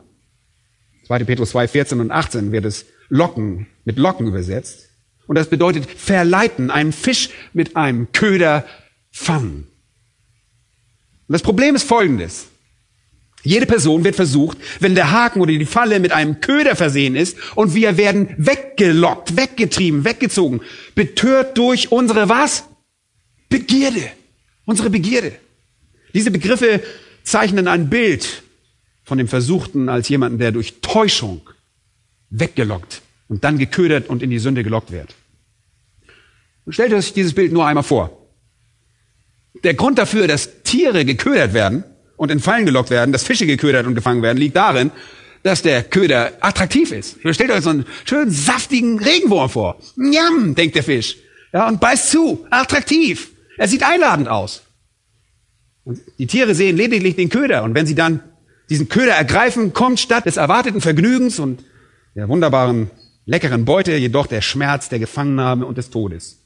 2. 1.08 1.26
Petrus 1.26 1.52
2, 1.52 1.68
14 1.68 2.00
und 2.00 2.12
18 2.12 2.52
wird 2.52 2.66
es 2.66 2.86
Locken, 3.10 3.68
mit 3.84 3.98
Locken 3.98 4.26
übersetzt. 4.28 4.90
Und 5.28 5.36
das 5.36 5.50
bedeutet 5.50 5.86
verleiten, 5.90 6.72
einen 6.72 6.94
Fisch 6.94 7.30
mit 7.54 7.76
einem 7.76 8.12
Köder 8.12 8.66
fangen. 9.12 9.68
Und 11.28 11.34
das 11.34 11.42
Problem 11.42 11.76
ist 11.76 11.84
folgendes. 11.84 12.48
Jede 13.46 13.68
Person 13.68 14.04
wird 14.04 14.16
versucht, 14.16 14.58
wenn 14.80 14.96
der 14.96 15.12
Haken 15.12 15.40
oder 15.40 15.52
die 15.52 15.66
Falle 15.66 16.00
mit 16.00 16.12
einem 16.12 16.42
Köder 16.42 16.76
versehen 16.76 17.16
ist 17.16 17.38
und 17.54 17.76
wir 17.76 17.96
werden 17.96 18.30
weggelockt, 18.38 19.38
weggetrieben, 19.38 20.04
weggezogen, 20.04 20.62
betört 20.96 21.56
durch 21.58 21.92
unsere 21.92 22.28
was? 22.28 22.66
Begierde. 23.48 24.12
Unsere 24.66 24.90
Begierde. 24.90 25.34
Diese 26.16 26.32
Begriffe 26.32 26.82
zeichnen 27.24 27.68
ein 27.68 27.90
Bild 27.90 28.42
von 29.04 29.20
dem 29.20 29.28
Versuchten 29.28 29.90
als 29.90 30.10
jemanden, 30.10 30.40
der 30.40 30.52
durch 30.52 30.82
Täuschung 30.82 31.48
weggelockt 32.32 33.04
und 33.28 33.44
dann 33.44 33.60
geködert 33.60 34.10
und 34.10 34.24
in 34.24 34.32
die 34.32 34.40
Sünde 34.40 34.64
gelockt 34.64 34.92
wird. 34.92 35.14
Und 36.66 36.74
stellt 36.74 36.94
euch 36.94 37.14
dieses 37.14 37.34
Bild 37.34 37.52
nur 37.52 37.68
einmal 37.68 37.84
vor. 37.84 38.26
Der 39.64 39.76
Grund 39.76 40.00
dafür, 40.00 40.28
dass 40.28 40.64
Tiere 40.64 41.06
geködert 41.06 41.54
werden, 41.54 41.84
und 42.18 42.32
in 42.32 42.40
Fallen 42.40 42.66
gelockt 42.66 42.90
werden, 42.90 43.12
dass 43.12 43.24
Fische 43.24 43.46
geködert 43.46 43.86
und 43.86 43.96
gefangen 43.96 44.22
werden, 44.22 44.38
liegt 44.38 44.56
darin, 44.56 44.92
dass 45.44 45.62
der 45.62 45.84
Köder 45.84 46.32
attraktiv 46.40 46.92
ist. 46.92 47.18
Stellt 47.30 47.52
euch 47.52 47.62
so 47.62 47.70
einen 47.70 47.86
schönen 48.06 48.32
saftigen 48.32 49.00
Regenwurm 49.00 49.50
vor. 49.50 49.78
Njam, 49.96 50.56
denkt 50.56 50.76
der 50.76 50.84
Fisch. 50.84 51.18
Ja, 51.54 51.68
und 51.68 51.80
beißt 51.80 52.10
zu. 52.10 52.46
Attraktiv. 52.50 53.30
Er 53.58 53.68
sieht 53.68 53.84
einladend 53.84 54.28
aus. 54.28 54.64
Und 55.84 56.00
die 56.18 56.28
Tiere 56.28 56.56
sehen 56.56 56.76
lediglich 56.76 57.16
den 57.16 57.30
Köder. 57.30 57.64
Und 57.64 57.76
wenn 57.76 57.86
sie 57.86 57.96
dann 57.96 58.22
diesen 58.70 58.90
Köder 58.90 59.14
ergreifen, 59.14 59.72
kommt 59.72 60.00
statt 60.00 60.26
des 60.26 60.38
erwarteten 60.38 60.82
Vergnügens 60.82 61.38
und 61.38 61.64
der 62.16 62.28
wunderbaren, 62.28 62.90
leckeren 63.26 63.66
Beute 63.66 63.96
jedoch 63.96 64.26
der 64.26 64.42
Schmerz 64.42 64.90
der 64.90 65.00
Gefangennahme 65.00 65.66
und 65.66 65.78
des 65.78 65.92
Todes. 65.92 66.40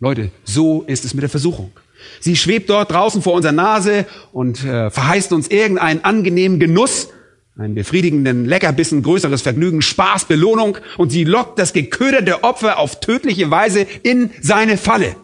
Leute, 0.00 0.30
so 0.44 0.82
ist 0.82 1.04
es 1.04 1.14
mit 1.14 1.22
der 1.22 1.30
Versuchung. 1.30 1.72
Sie 2.20 2.36
schwebt 2.36 2.70
dort 2.70 2.90
draußen 2.90 3.22
vor 3.22 3.34
unserer 3.34 3.52
Nase 3.52 4.06
und 4.32 4.64
äh, 4.64 4.90
verheißt 4.90 5.32
uns 5.32 5.48
irgendeinen 5.48 6.04
angenehmen 6.04 6.58
Genuss, 6.58 7.08
einen 7.56 7.74
befriedigenden 7.74 8.46
Leckerbissen, 8.46 9.02
größeres 9.02 9.42
Vergnügen, 9.42 9.82
Spaß, 9.82 10.24
Belohnung 10.24 10.78
und 10.98 11.10
sie 11.10 11.24
lockt 11.24 11.58
das 11.58 11.72
geköderte 11.72 12.42
Opfer 12.42 12.78
auf 12.78 13.00
tödliche 13.00 13.50
Weise 13.50 13.86
in 14.02 14.30
seine 14.40 14.76
Falle. 14.76 15.16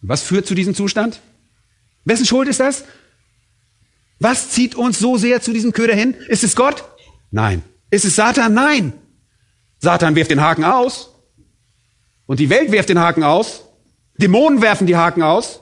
Was 0.00 0.22
führt 0.22 0.46
zu 0.46 0.54
diesem 0.54 0.74
Zustand? 0.74 1.20
Wessen 2.04 2.26
Schuld 2.26 2.48
ist 2.48 2.60
das? 2.60 2.84
Was 4.18 4.50
zieht 4.50 4.74
uns 4.74 4.98
so 4.98 5.16
sehr 5.16 5.40
zu 5.40 5.52
diesem 5.52 5.72
Köder 5.72 5.94
hin? 5.94 6.14
Ist 6.28 6.44
es 6.44 6.56
Gott? 6.56 6.84
Nein. 7.30 7.62
Ist 7.90 8.04
es 8.04 8.16
Satan? 8.16 8.54
Nein. 8.54 8.92
Satan 9.78 10.14
wirft 10.14 10.30
den 10.30 10.40
Haken 10.40 10.64
aus. 10.64 11.12
Und 12.26 12.40
die 12.40 12.48
Welt 12.48 12.70
wirft 12.72 12.88
den 12.88 13.00
Haken 13.00 13.24
aus. 13.24 13.64
Dämonen 14.16 14.62
werfen 14.62 14.86
die 14.86 14.96
Haken 14.96 15.22
aus. 15.22 15.60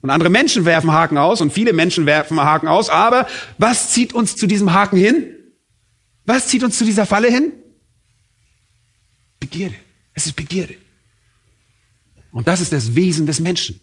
Und 0.00 0.10
andere 0.10 0.30
Menschen 0.30 0.64
werfen 0.64 0.90
Haken 0.92 1.18
aus. 1.18 1.40
Und 1.40 1.52
viele 1.52 1.72
Menschen 1.72 2.06
werfen 2.06 2.40
Haken 2.40 2.68
aus. 2.68 2.90
Aber 2.90 3.26
was 3.58 3.90
zieht 3.90 4.12
uns 4.12 4.36
zu 4.36 4.46
diesem 4.46 4.72
Haken 4.72 4.96
hin? 4.96 5.26
Was 6.24 6.48
zieht 6.48 6.64
uns 6.64 6.78
zu 6.78 6.84
dieser 6.84 7.06
Falle 7.06 7.28
hin? 7.28 7.52
Begierde. 9.40 9.74
Es 10.14 10.26
ist 10.26 10.34
Begierde. 10.34 10.74
Und 12.32 12.48
das 12.48 12.60
ist 12.60 12.72
das 12.72 12.94
Wesen 12.94 13.26
des 13.26 13.40
Menschen. 13.40 13.80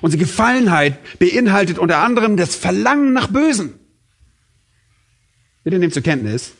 Unsere 0.00 0.22
Gefallenheit 0.22 0.98
beinhaltet 1.18 1.78
unter 1.78 1.98
anderem 1.98 2.36
das 2.36 2.54
Verlangen 2.54 3.12
nach 3.12 3.28
Bösen. 3.28 3.74
Bitte 5.64 5.78
nehmt 5.78 5.94
zur 5.94 6.02
Kenntnis, 6.02 6.52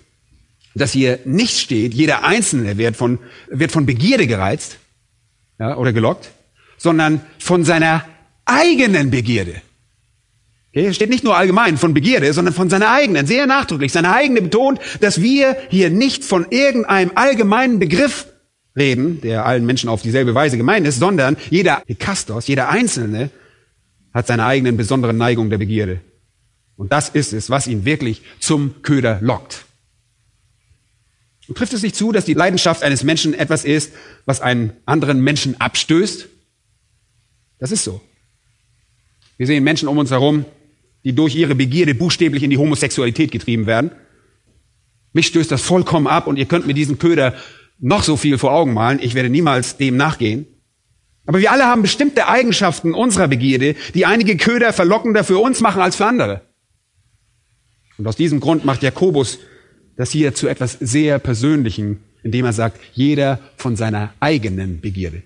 dass 0.75 0.93
hier 0.93 1.21
nicht 1.25 1.59
steht, 1.59 1.95
jeder 1.95 2.25
Einzelne 2.25 2.79
wird 2.79 2.97
von, 2.97 3.19
wird 3.49 3.73
von 3.73 3.87
Begierde 3.87 4.27
gereizt 4.27 4.79
ja, 5.59 5.77
oder 5.77 5.93
gelockt, 5.93 6.31
sondern 6.79 7.21
von 7.39 7.65
seiner 7.65 8.05
eigenen 8.47 9.11
Begierde. 9.11 9.61
Okay, 10.71 10.83
hier 10.83 10.95
steht 10.95 11.11
nicht 11.11 11.25
nur 11.25 11.37
allgemein 11.37 11.77
von 11.77 11.95
Begierde, 11.95 12.33
sondern 12.33 12.55
von 12.55 12.71
seiner 12.71 12.91
eigenen, 12.91 13.27
sehr 13.27 13.47
nachdrücklich, 13.47 13.93
seine 13.93 14.15
eigene 14.15 14.43
betont, 14.43 14.81
dass 15.01 15.21
wir 15.21 15.57
hier 15.69 15.91
nicht 15.91 16.25
von 16.25 16.47
irgendeinem 16.51 17.13
allgemeinen 17.15 17.79
Begriff 17.79 18.27
reden, 18.77 19.21
der 19.21 19.45
allen 19.45 19.67
Menschen 19.67 19.89
auf 19.89 20.03
dieselbe 20.03 20.35
Weise 20.35 20.57
gemeint 20.57 20.87
ist, 20.87 20.99
sondern 20.99 21.37
jeder 21.51 21.83
Kastos, 21.99 22.47
jeder 22.47 22.69
Einzelne 22.69 23.31
hat 24.15 24.27
seine 24.27 24.45
eigenen 24.45 24.77
besonderen 24.77 25.17
Neigungen 25.17 25.51
der 25.51 25.59
Begierde. 25.59 26.01
Und 26.77 26.93
das 26.93 27.09
ist 27.09 27.33
es, 27.33 27.51
was 27.51 27.67
ihn 27.67 27.85
wirklich 27.85 28.23
zum 28.39 28.83
Köder 28.83 29.19
lockt. 29.21 29.65
Und 31.49 31.57
trifft 31.57 31.73
es 31.73 31.83
nicht 31.83 31.97
zu, 31.97 32.13
dass 32.13 32.25
die 32.25 32.35
Leidenschaft 32.35 32.83
eines 32.83 33.03
Menschen 33.03 33.35
etwas 33.35 33.65
ist, 33.65 33.93
was 34.27 34.41
einen 34.41 34.73
anderen 34.85 35.21
Menschen 35.23 35.61
abstößt? 35.61 36.29
Das 37.59 37.73
ist 37.73 37.85
so. 37.85 38.01
Wir 39.37 39.47
sehen 39.47 39.65
Menschen 39.65 39.89
um 39.89 39.99
uns 39.99 40.11
herum, 40.11 40.45
die 41.05 41.15
durch 41.15 41.35
ihre 41.35 41.55
Begierde 41.55 41.95
buchstäblich 41.95 42.43
in 42.43 42.51
die 42.51 42.59
Homosexualität 42.59 43.31
getrieben 43.31 43.67
werden. 43.67 43.91
Mich 45.13 45.29
stößt 45.29 45.51
das 45.51 45.63
vollkommen 45.63 46.07
ab 46.07 46.27
und 46.27 46.37
ihr 46.37 46.47
könnt 46.47 46.67
mir 46.67 46.75
diesen 46.75 46.99
Köder 46.99 47.35
noch 47.79 48.03
so 48.03 48.17
viel 48.17 48.39
vor 48.39 48.53
Augen 48.53 48.75
malen. 48.75 48.99
Ich 49.01 49.15
werde 49.15 49.31
niemals 49.31 49.77
dem 49.77 49.97
nachgehen. 49.97 50.47
Aber 51.27 51.41
wir 51.41 51.53
alle 51.53 51.67
haben 51.67 51.83
bestimmte 51.83 52.27
Eigenschaften 52.27 52.95
unserer 52.95 53.29
Begierde, 53.29 53.77
die 53.95 54.07
einige 54.07 54.37
Köder 54.37 54.73
verlockender 54.73 55.25
für 55.25 55.39
uns 55.39 55.61
machen 55.61 55.83
als 55.83 55.97
für 55.97 56.07
andere. 56.07 56.43
Und 57.99 58.07
aus 58.07 58.17
diesem 58.17 58.41
Grund 58.41 58.65
macht 58.65 58.83
Jakobus 58.83 59.39
das 59.97 60.13
hier 60.13 60.35
zu 60.35 60.47
etwas 60.49 60.79
sehr 60.81 61.19
Persönlichem, 61.19 61.99
indem 62.23 62.45
er 62.45 62.53
sagt, 62.53 62.81
jeder 62.95 63.41
von 63.57 63.77
seiner 63.77 64.15
eigenen 64.21 64.81
Begierde. 64.81 65.23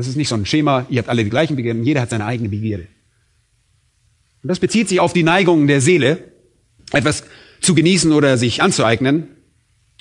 Das 0.00 0.06
ist 0.06 0.16
nicht 0.16 0.28
so 0.28 0.34
ein 0.34 0.46
Schema, 0.46 0.86
ihr 0.88 1.00
habt 1.00 1.10
alle 1.10 1.24
die 1.24 1.28
gleichen 1.28 1.56
Begierden, 1.56 1.84
jeder 1.84 2.00
hat 2.00 2.08
seine 2.08 2.24
eigene 2.24 2.48
Begierde. 2.48 2.86
Und 4.42 4.48
das 4.48 4.58
bezieht 4.58 4.88
sich 4.88 4.98
auf 4.98 5.12
die 5.12 5.22
Neigungen 5.22 5.66
der 5.66 5.82
Seele, 5.82 6.24
etwas 6.90 7.24
zu 7.60 7.74
genießen 7.74 8.10
oder 8.10 8.38
sich 8.38 8.62
anzueignen, 8.62 9.28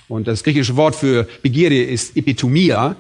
und 0.07 0.25
das 0.25 0.45
griechische 0.45 0.77
Wort 0.77 0.95
für 0.95 1.27
Begierde 1.41 1.83
ist 1.83 2.15
Epitomia. 2.15 2.95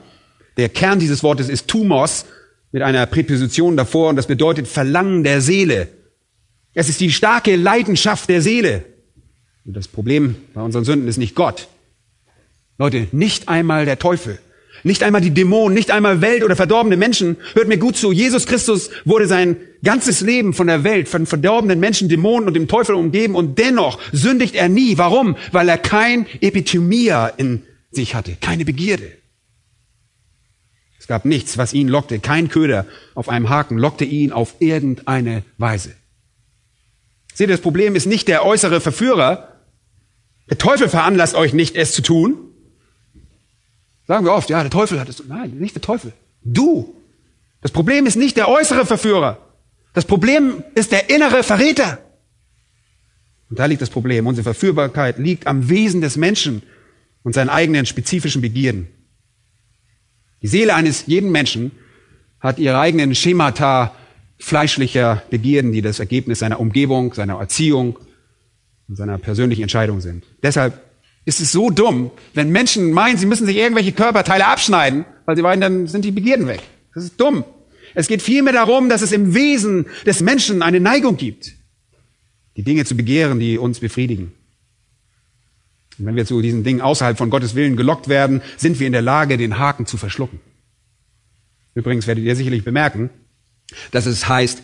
Der 0.57 0.67
Kern 0.67 0.99
dieses 0.99 1.23
Wortes 1.23 1.47
ist 1.47 1.69
Tumos 1.69 2.25
mit 2.73 2.83
einer 2.83 3.05
Präposition 3.05 3.77
davor 3.77 4.09
und 4.09 4.17
das 4.17 4.27
bedeutet 4.27 4.67
Verlangen 4.67 5.23
der 5.23 5.39
Seele. 5.39 5.87
Es 6.73 6.89
ist 6.89 6.99
die 6.99 7.11
starke 7.13 7.55
Leidenschaft 7.55 8.27
der 8.27 8.41
Seele. 8.41 8.83
Und 9.63 9.77
das 9.77 9.87
Problem 9.87 10.35
bei 10.53 10.61
unseren 10.61 10.83
Sünden 10.83 11.07
ist 11.07 11.15
nicht 11.15 11.33
Gott. 11.33 11.69
Leute, 12.77 13.07
nicht 13.13 13.47
einmal 13.47 13.85
der 13.85 13.99
Teufel 13.99 14.37
nicht 14.83 15.03
einmal 15.03 15.21
die 15.21 15.31
Dämonen, 15.31 15.73
nicht 15.73 15.91
einmal 15.91 16.21
Welt 16.21 16.43
oder 16.43 16.55
verdorbene 16.55 16.97
Menschen. 16.97 17.37
Hört 17.53 17.67
mir 17.67 17.77
gut 17.77 17.97
zu. 17.97 18.11
Jesus 18.11 18.45
Christus 18.45 18.89
wurde 19.05 19.27
sein 19.27 19.57
ganzes 19.83 20.21
Leben 20.21 20.53
von 20.53 20.67
der 20.67 20.83
Welt, 20.83 21.07
von 21.07 21.25
verdorbenen 21.25 21.79
Menschen, 21.79 22.09
Dämonen 22.09 22.47
und 22.47 22.53
dem 22.53 22.67
Teufel 22.67 22.95
umgeben 22.95 23.35
und 23.35 23.59
dennoch 23.59 23.99
sündigt 24.11 24.55
er 24.55 24.69
nie. 24.69 24.97
Warum? 24.97 25.37
Weil 25.51 25.69
er 25.69 25.77
kein 25.77 26.25
Epithemia 26.41 27.27
in 27.27 27.63
sich 27.91 28.15
hatte, 28.15 28.37
keine 28.39 28.65
Begierde. 28.65 29.11
Es 30.99 31.07
gab 31.07 31.25
nichts, 31.25 31.57
was 31.57 31.73
ihn 31.73 31.87
lockte. 31.87 32.19
Kein 32.19 32.49
Köder 32.49 32.85
auf 33.15 33.29
einem 33.29 33.49
Haken 33.49 33.77
lockte 33.77 34.05
ihn 34.05 34.31
auf 34.31 34.55
irgendeine 34.59 35.43
Weise. 35.57 35.95
Seht 37.33 37.49
das 37.49 37.61
Problem 37.61 37.95
ist 37.95 38.05
nicht 38.05 38.27
der 38.27 38.45
äußere 38.45 38.81
Verführer. 38.81 39.61
Der 40.49 40.57
Teufel 40.57 40.89
veranlasst 40.89 41.35
euch 41.35 41.53
nicht, 41.53 41.75
es 41.75 41.93
zu 41.93 42.01
tun. 42.01 42.37
Sagen 44.09 44.25
wir 44.25 44.33
oft, 44.33 44.49
ja, 44.49 44.59
der 44.63 44.71
Teufel 44.71 44.99
hat 44.99 45.07
es. 45.07 45.23
Nein, 45.27 45.51
nicht 45.59 45.75
der 45.75 45.83
Teufel. 45.83 46.13
Du. 46.43 46.95
Das 47.61 47.69
Problem 47.69 48.07
ist 48.07 48.15
nicht 48.15 48.37
der 48.37 48.49
äußere 48.49 48.87
Verführer. 48.87 49.37
Das 49.93 50.03
Problem 50.03 50.63
ist 50.73 50.91
der 50.91 51.11
innere 51.11 51.43
Verräter. 51.43 51.99
Und 53.51 53.59
da 53.59 53.67
liegt 53.67 53.83
das 53.83 53.91
Problem. 53.91 54.25
Unsere 54.25 54.45
Verführbarkeit 54.45 55.19
liegt 55.19 55.45
am 55.45 55.69
Wesen 55.69 56.01
des 56.01 56.17
Menschen 56.17 56.63
und 57.21 57.33
seinen 57.33 57.49
eigenen 57.49 57.85
spezifischen 57.85 58.41
Begierden. 58.41 58.87
Die 60.41 60.47
Seele 60.47 60.73
eines 60.73 61.05
jeden 61.05 61.31
Menschen 61.31 61.71
hat 62.39 62.57
ihre 62.57 62.79
eigenen 62.79 63.13
Schemata 63.13 63.93
fleischlicher 64.39 65.21
Begierden, 65.29 65.71
die 65.71 65.83
das 65.83 65.99
Ergebnis 65.99 66.39
seiner 66.39 66.59
Umgebung, 66.59 67.13
seiner 67.13 67.39
Erziehung 67.39 67.99
und 68.87 68.95
seiner 68.95 69.19
persönlichen 69.19 69.61
Entscheidung 69.61 70.01
sind. 70.01 70.25
Deshalb 70.41 70.88
ist 71.29 71.39
es 71.39 71.51
so 71.51 71.69
dumm, 71.69 72.09
wenn 72.33 72.49
Menschen 72.49 72.91
meinen, 72.91 73.17
sie 73.17 73.27
müssen 73.27 73.45
sich 73.45 73.55
irgendwelche 73.55 73.91
Körperteile 73.91 74.47
abschneiden, 74.47 75.05
weil 75.25 75.35
sie 75.35 75.43
meinen, 75.43 75.61
dann 75.61 75.87
sind 75.87 76.03
die 76.03 76.11
Begierden 76.11 76.47
weg. 76.47 76.61
Das 76.95 77.03
ist 77.03 77.21
dumm. 77.21 77.45
Es 77.93 78.07
geht 78.07 78.23
vielmehr 78.23 78.53
darum, 78.53 78.89
dass 78.89 79.03
es 79.03 79.11
im 79.11 79.35
Wesen 79.35 79.85
des 80.07 80.21
Menschen 80.21 80.63
eine 80.63 80.79
Neigung 80.79 81.17
gibt, 81.17 81.53
die 82.57 82.63
Dinge 82.63 82.83
zu 82.83 82.95
begehren, 82.95 83.39
die 83.39 83.59
uns 83.59 83.79
befriedigen. 83.79 84.31
Und 85.99 86.07
wenn 86.07 86.15
wir 86.15 86.25
zu 86.25 86.41
diesen 86.41 86.63
Dingen 86.63 86.81
außerhalb 86.81 87.15
von 87.15 87.29
Gottes 87.29 87.53
Willen 87.53 87.77
gelockt 87.77 88.07
werden, 88.07 88.41
sind 88.57 88.79
wir 88.79 88.87
in 88.87 88.93
der 88.93 89.03
Lage, 89.03 89.37
den 89.37 89.59
Haken 89.59 89.85
zu 89.85 89.97
verschlucken. 89.97 90.39
Übrigens 91.75 92.07
werdet 92.07 92.23
ihr 92.23 92.35
sicherlich 92.35 92.63
bemerken, 92.63 93.11
dass 93.91 94.07
es 94.07 94.27
heißt, 94.27 94.63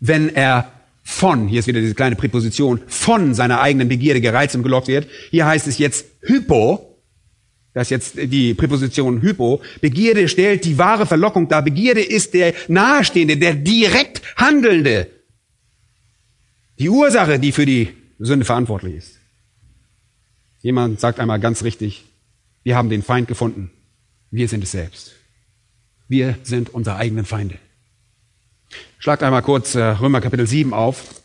wenn 0.00 0.28
er 0.28 0.70
von, 1.08 1.48
hier 1.48 1.60
ist 1.60 1.66
wieder 1.66 1.80
diese 1.80 1.94
kleine 1.94 2.16
Präposition, 2.16 2.82
von 2.86 3.32
seiner 3.34 3.62
eigenen 3.62 3.88
Begierde 3.88 4.20
gereizt 4.20 4.54
und 4.54 4.62
gelockt 4.62 4.88
wird. 4.88 5.08
Hier 5.30 5.46
heißt 5.46 5.66
es 5.66 5.78
jetzt 5.78 6.04
hypo, 6.20 7.00
das 7.72 7.90
ist 7.90 7.90
jetzt 7.90 8.32
die 8.32 8.52
Präposition 8.52 9.22
hypo. 9.22 9.62
Begierde 9.80 10.28
stellt 10.28 10.66
die 10.66 10.76
wahre 10.76 11.06
Verlockung 11.06 11.48
dar. 11.48 11.62
Begierde 11.62 12.02
ist 12.02 12.34
der 12.34 12.52
Nahestehende, 12.68 13.38
der 13.38 13.54
direkt 13.54 14.20
Handelnde. 14.36 15.08
Die 16.78 16.90
Ursache, 16.90 17.38
die 17.38 17.52
für 17.52 17.66
die 17.66 17.88
Sünde 18.18 18.44
verantwortlich 18.44 18.96
ist. 18.96 19.18
Jemand 20.60 21.00
sagt 21.00 21.20
einmal 21.20 21.40
ganz 21.40 21.64
richtig, 21.64 22.04
wir 22.64 22.76
haben 22.76 22.90
den 22.90 23.02
Feind 23.02 23.28
gefunden. 23.28 23.70
Wir 24.30 24.46
sind 24.46 24.62
es 24.62 24.72
selbst. 24.72 25.14
Wir 26.06 26.36
sind 26.42 26.68
unsere 26.74 26.96
eigenen 26.96 27.24
Feinde. 27.24 27.58
Schlagt 29.00 29.22
einmal 29.22 29.42
kurz 29.42 29.76
äh, 29.76 29.80
Römer 29.80 30.20
Kapitel 30.20 30.44
7 30.44 30.74
auf. 30.74 31.22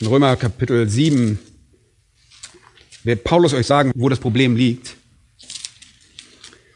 In 0.00 0.06
Römer 0.06 0.34
Kapitel 0.36 0.88
7 0.88 1.38
wird 3.04 3.22
Paulus 3.22 3.52
euch 3.52 3.66
sagen, 3.66 3.92
wo 3.94 4.08
das 4.08 4.18
Problem 4.18 4.56
liegt. 4.56 4.96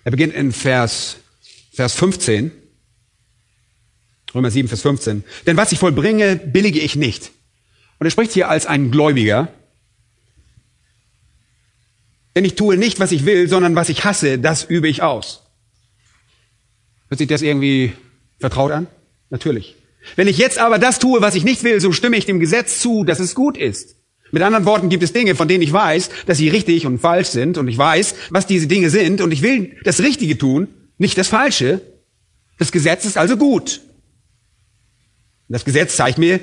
Er 0.04 0.10
beginnt 0.10 0.34
in 0.34 0.52
Vers, 0.52 1.16
Vers 1.72 1.94
15. 1.94 2.52
Römer 4.34 4.50
7, 4.50 4.68
Vers 4.68 4.82
15. 4.82 5.24
Denn 5.46 5.56
was 5.56 5.72
ich 5.72 5.78
vollbringe, 5.78 6.36
billige 6.36 6.80
ich 6.80 6.94
nicht. 6.94 7.32
Und 7.98 8.06
er 8.06 8.10
spricht 8.10 8.32
hier 8.32 8.50
als 8.50 8.66
ein 8.66 8.90
Gläubiger. 8.90 9.48
Denn 12.34 12.44
ich 12.44 12.56
tue 12.56 12.76
nicht, 12.76 13.00
was 13.00 13.10
ich 13.10 13.24
will, 13.24 13.48
sondern 13.48 13.74
was 13.74 13.88
ich 13.88 14.04
hasse, 14.04 14.38
das 14.38 14.64
übe 14.64 14.86
ich 14.86 15.02
aus. 15.02 15.44
Hört 17.08 17.18
sich 17.18 17.28
das 17.28 17.40
irgendwie 17.40 17.94
vertraut 18.38 18.72
an? 18.72 18.86
Natürlich. 19.30 19.76
Wenn 20.14 20.28
ich 20.28 20.38
jetzt 20.38 20.58
aber 20.58 20.78
das 20.78 20.98
tue, 20.98 21.20
was 21.20 21.34
ich 21.34 21.44
nicht 21.44 21.64
will, 21.64 21.80
so 21.80 21.92
stimme 21.92 22.16
ich 22.16 22.26
dem 22.26 22.38
Gesetz 22.38 22.80
zu, 22.80 23.04
dass 23.04 23.18
es 23.18 23.34
gut 23.34 23.56
ist. 23.56 23.96
Mit 24.32 24.42
anderen 24.42 24.64
Worten 24.64 24.88
gibt 24.88 25.02
es 25.02 25.12
Dinge, 25.12 25.34
von 25.34 25.48
denen 25.48 25.62
ich 25.62 25.72
weiß, 25.72 26.10
dass 26.26 26.38
sie 26.38 26.48
richtig 26.48 26.86
und 26.86 26.98
falsch 26.98 27.28
sind 27.28 27.58
und 27.58 27.68
ich 27.68 27.78
weiß, 27.78 28.14
was 28.30 28.46
diese 28.46 28.66
Dinge 28.66 28.90
sind 28.90 29.20
und 29.20 29.32
ich 29.32 29.42
will 29.42 29.76
das 29.84 30.00
Richtige 30.00 30.36
tun, 30.36 30.68
nicht 30.98 31.16
das 31.18 31.28
Falsche. 31.28 31.80
Das 32.58 32.72
Gesetz 32.72 33.04
ist 33.04 33.18
also 33.18 33.36
gut. 33.36 33.80
Das 35.48 35.64
Gesetz 35.64 35.96
zeigt 35.96 36.18
mir 36.18 36.40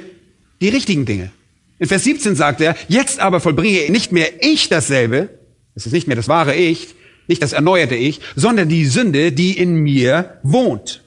die 0.62 0.70
richtigen 0.70 1.06
Dinge. 1.06 1.32
In 1.80 1.88
Vers 1.88 2.04
17 2.06 2.36
sagt 2.36 2.62
er, 2.62 2.76
jetzt 2.88 3.20
aber 3.20 3.42
vollbringe 3.42 3.92
nicht 3.92 4.12
mehr 4.12 4.30
ich 4.42 4.70
dasselbe, 4.70 5.30
es 5.76 5.86
ist 5.86 5.92
nicht 5.92 6.08
mehr 6.08 6.16
das 6.16 6.30
wahre 6.30 6.56
Ich, 6.56 6.96
nicht 7.28 7.42
das 7.42 7.54
erneuerte 7.54 7.96
Ich, 7.96 8.22
sondern 8.36 8.70
die 8.70 8.86
Sünde, 8.86 9.32
die 9.32 9.58
in 9.58 9.76
mir 9.76 10.40
wohnt. 10.44 11.03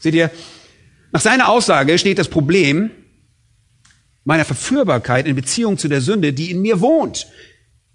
Seht 0.00 0.14
ihr, 0.14 0.30
nach 1.12 1.20
seiner 1.20 1.48
Aussage 1.48 1.98
steht 1.98 2.18
das 2.18 2.28
Problem 2.28 2.90
meiner 4.24 4.44
Verführbarkeit 4.44 5.26
in 5.26 5.36
Beziehung 5.36 5.78
zu 5.78 5.88
der 5.88 6.00
Sünde, 6.00 6.32
die 6.32 6.50
in 6.50 6.62
mir 6.62 6.80
wohnt, 6.80 7.26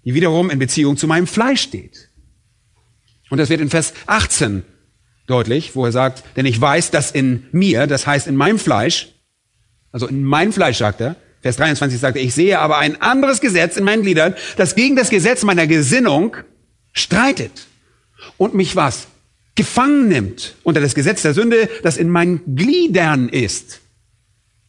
die 0.04 0.14
wiederum 0.14 0.50
in 0.50 0.58
Beziehung 0.58 0.96
zu 0.96 1.06
meinem 1.06 1.26
Fleisch 1.26 1.62
steht. 1.62 2.10
Und 3.30 3.38
das 3.38 3.48
wird 3.48 3.60
in 3.60 3.70
Vers 3.70 3.92
18 4.06 4.62
deutlich, 5.26 5.74
wo 5.74 5.84
er 5.84 5.92
sagt, 5.92 6.22
denn 6.36 6.46
ich 6.46 6.60
weiß, 6.60 6.90
dass 6.90 7.10
in 7.10 7.46
mir, 7.52 7.86
das 7.86 8.06
heißt 8.06 8.26
in 8.26 8.36
meinem 8.36 8.58
Fleisch, 8.58 9.08
also 9.92 10.06
in 10.06 10.24
meinem 10.24 10.52
Fleisch 10.52 10.78
sagt 10.78 11.00
er, 11.00 11.16
Vers 11.40 11.56
23 11.56 11.98
sagt 11.98 12.16
er, 12.16 12.22
ich 12.22 12.34
sehe 12.34 12.58
aber 12.58 12.78
ein 12.78 13.00
anderes 13.00 13.40
Gesetz 13.40 13.76
in 13.76 13.84
meinen 13.84 14.02
Gliedern, 14.02 14.34
das 14.56 14.74
gegen 14.74 14.96
das 14.96 15.10
Gesetz 15.10 15.42
meiner 15.42 15.66
Gesinnung 15.66 16.36
streitet 16.92 17.66
und 18.36 18.54
mich 18.54 18.76
was? 18.76 19.08
Gefangen 19.56 20.08
nimmt 20.08 20.54
unter 20.62 20.80
das 20.80 20.94
Gesetz 20.94 21.22
der 21.22 21.34
Sünde, 21.34 21.68
das 21.82 21.96
in 21.96 22.10
meinen 22.10 22.54
Gliedern 22.54 23.28
ist. 23.28 23.80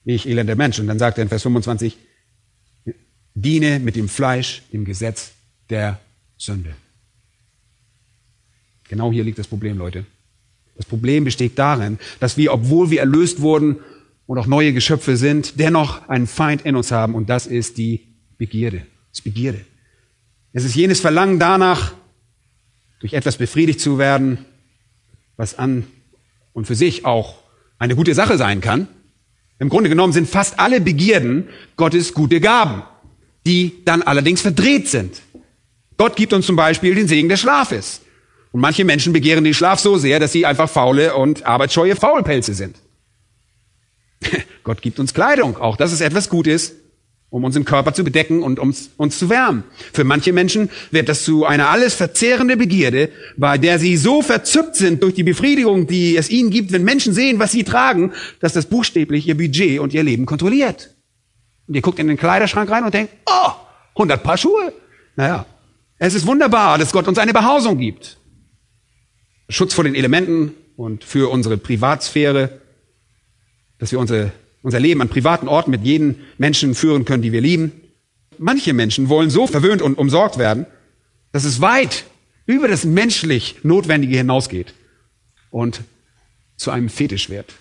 Ich 0.05 0.27
elender 0.27 0.55
Mensch. 0.55 0.79
Und 0.79 0.88
dann 0.88 0.97
sagt 0.97 1.17
er 1.19 1.23
in 1.23 1.29
Vers 1.29 1.43
25, 1.43 1.97
diene 3.35 3.79
mit 3.79 3.95
dem 3.95 4.07
Fleisch 4.09 4.63
dem 4.71 4.85
Gesetz 4.85 5.33
der 5.69 5.99
Sünde. 6.38 6.73
Genau 8.88 9.11
hier 9.11 9.25
liegt 9.25 9.38
das 9.38 9.47
Problem, 9.47 9.77
Leute. 9.77 10.05
Das 10.77 10.85
Problem 10.85 11.25
besteht 11.25 11.59
darin, 11.59 11.99
dass 12.19 12.38
wir, 12.38 12.53
obwohl 12.53 12.89
wir 12.89 13.01
erlöst 13.01 13.41
wurden 13.41 13.77
und 14.25 14.38
auch 14.38 14.47
neue 14.47 14.71
Geschöpfe 14.73 15.17
sind, 15.17 15.59
dennoch 15.59 16.07
einen 16.07 16.27
Feind 16.27 16.63
in 16.65 16.75
uns 16.75 16.91
haben 16.91 17.15
und 17.15 17.29
das 17.29 17.45
ist 17.45 17.77
die 17.77 18.07
Begierde. 18.38 18.85
Das 19.11 19.21
Begierde. 19.21 19.65
Es 20.53 20.63
ist 20.63 20.75
jenes 20.75 21.01
Verlangen 21.01 21.39
danach, 21.39 21.93
durch 22.99 23.13
etwas 23.13 23.38
befriedigt 23.38 23.79
zu 23.79 23.97
werden, 23.97 24.45
was 25.38 25.57
an 25.57 25.88
und 26.53 26.67
für 26.67 26.75
sich 26.75 27.05
auch 27.05 27.35
eine 27.79 27.95
gute 27.95 28.13
Sache 28.13 28.38
sein 28.38 28.61
kann. 28.61 28.88
Im 29.59 29.69
Grunde 29.69 29.89
genommen 29.89 30.13
sind 30.13 30.27
fast 30.27 30.59
alle 30.59 30.81
Begierden 30.81 31.47
Gottes 31.77 32.13
gute 32.13 32.41
Gaben, 32.41 32.83
die 33.45 33.83
dann 33.85 34.01
allerdings 34.01 34.41
verdreht 34.41 34.88
sind. 34.88 35.21
Gott 35.97 36.15
gibt 36.15 36.33
uns 36.33 36.45
zum 36.45 36.55
Beispiel 36.55 36.93
den 36.93 37.07
Segen 37.07 37.29
des 37.29 37.39
Schlafes. 37.39 38.01
Und 38.51 38.61
manche 38.61 38.85
Menschen 38.85 39.13
begehren 39.13 39.43
den 39.43 39.53
Schlaf 39.53 39.79
so 39.79 39.97
sehr, 39.97 40.19
dass 40.19 40.31
sie 40.31 40.45
einfach 40.45 40.69
faule 40.69 41.15
und 41.15 41.45
arbeitsscheue 41.45 41.95
Faulpelze 41.95 42.53
sind. 42.53 42.77
Gott 44.63 44.81
gibt 44.81 44.99
uns 44.99 45.13
Kleidung. 45.13 45.57
Auch 45.57 45.77
das 45.77 45.91
ist 45.91 46.01
etwas 46.01 46.29
Gutes, 46.29 46.73
um 47.30 47.43
unseren 47.43 47.65
Körper 47.65 47.93
zu 47.93 48.03
bedecken 48.03 48.41
und 48.41 48.57
uns, 48.57 48.91
uns 48.95 49.19
zu 49.19 49.30
wärmen. 49.30 49.63
Für 49.91 50.05
manche 50.05 50.32
Menschen 50.32 50.69
wird 50.91 51.09
das 51.09 51.23
zu 51.23 51.45
einer 51.45 51.69
alles 51.69 51.93
verzehrende 51.93 52.55
Begierde, 52.55 53.09
bei 53.36 53.57
der 53.57 53.80
sie 53.80 53.97
so 53.97 54.21
verzückt 54.21 54.75
sind 54.75 55.03
durch 55.03 55.13
die 55.13 55.23
Befriedigung, 55.23 55.88
die 55.88 56.15
es 56.15 56.30
ihnen 56.30 56.49
gibt, 56.51 56.71
wenn 56.71 56.84
Menschen 56.84 57.13
sehen, 57.13 57.39
was 57.39 57.51
sie 57.51 57.63
tragen, 57.63 58.13
dass 58.39 58.53
das 58.53 58.67
buchstäblich 58.67 59.28
ihr 59.28 59.36
Budget 59.36 59.80
und 59.80 59.93
ihr 59.93 60.03
Leben 60.03 60.25
kontrolliert. 60.25 60.95
Und 61.67 61.75
ihr 61.75 61.82
guckt 61.82 61.99
in 61.99 62.07
den 62.07 62.17
Kleiderschrank 62.17 62.69
rein 62.69 62.86
und 62.86 62.93
denkt, 62.93 63.11
oh, 63.25 63.51
100 63.95 64.23
Paar 64.23 64.38
Schuhe. 64.38 64.71
Naja, 65.17 65.45
es 65.99 66.13
ist 66.13 66.25
wunderbar, 66.28 66.78
dass 66.78 66.93
Gott 66.93 67.07
uns 67.09 67.17
eine 67.17 67.34
Behausung 67.34 67.78
gibt. 67.78 68.17
Schutz 69.49 69.73
vor 69.73 69.84
den 69.84 69.95
Elementen 69.95 70.53
und 70.78 71.03
für 71.03 71.30
unsere 71.30 71.57
Privatsphäre, 71.57 72.61
dass 73.80 73.91
wir 73.91 73.99
unsere 73.99 74.32
unser 74.68 74.82
Leben 74.82 75.01
an 75.01 75.07
privaten 75.07 75.47
Orten 75.47 75.72
mit 75.72 75.86
jedem 75.86 76.15
Menschen 76.38 76.76
führen 76.76 77.05
können, 77.05 77.24
die 77.24 77.32
wir 77.32 77.39
lieben. 77.39 77.72
Manche 78.38 78.74
Menschen 78.74 79.07
wollen 79.07 79.30
so 79.30 79.47
verwöhnt 79.47 79.82
und 79.82 79.97
umsorgt 79.97 80.38
werden, 80.38 80.65
dass 81.32 81.45
es 81.45 81.61
weit 81.61 82.03
über 82.45 82.68
das 82.68 82.84
menschlich 82.84 83.59
Notwendige 83.63 84.18
hinausgeht 84.18 84.74
und 85.51 85.84
zu 86.57 86.70
einem 86.70 86.89
Fetisch 86.89 87.30
wird. 87.30 87.53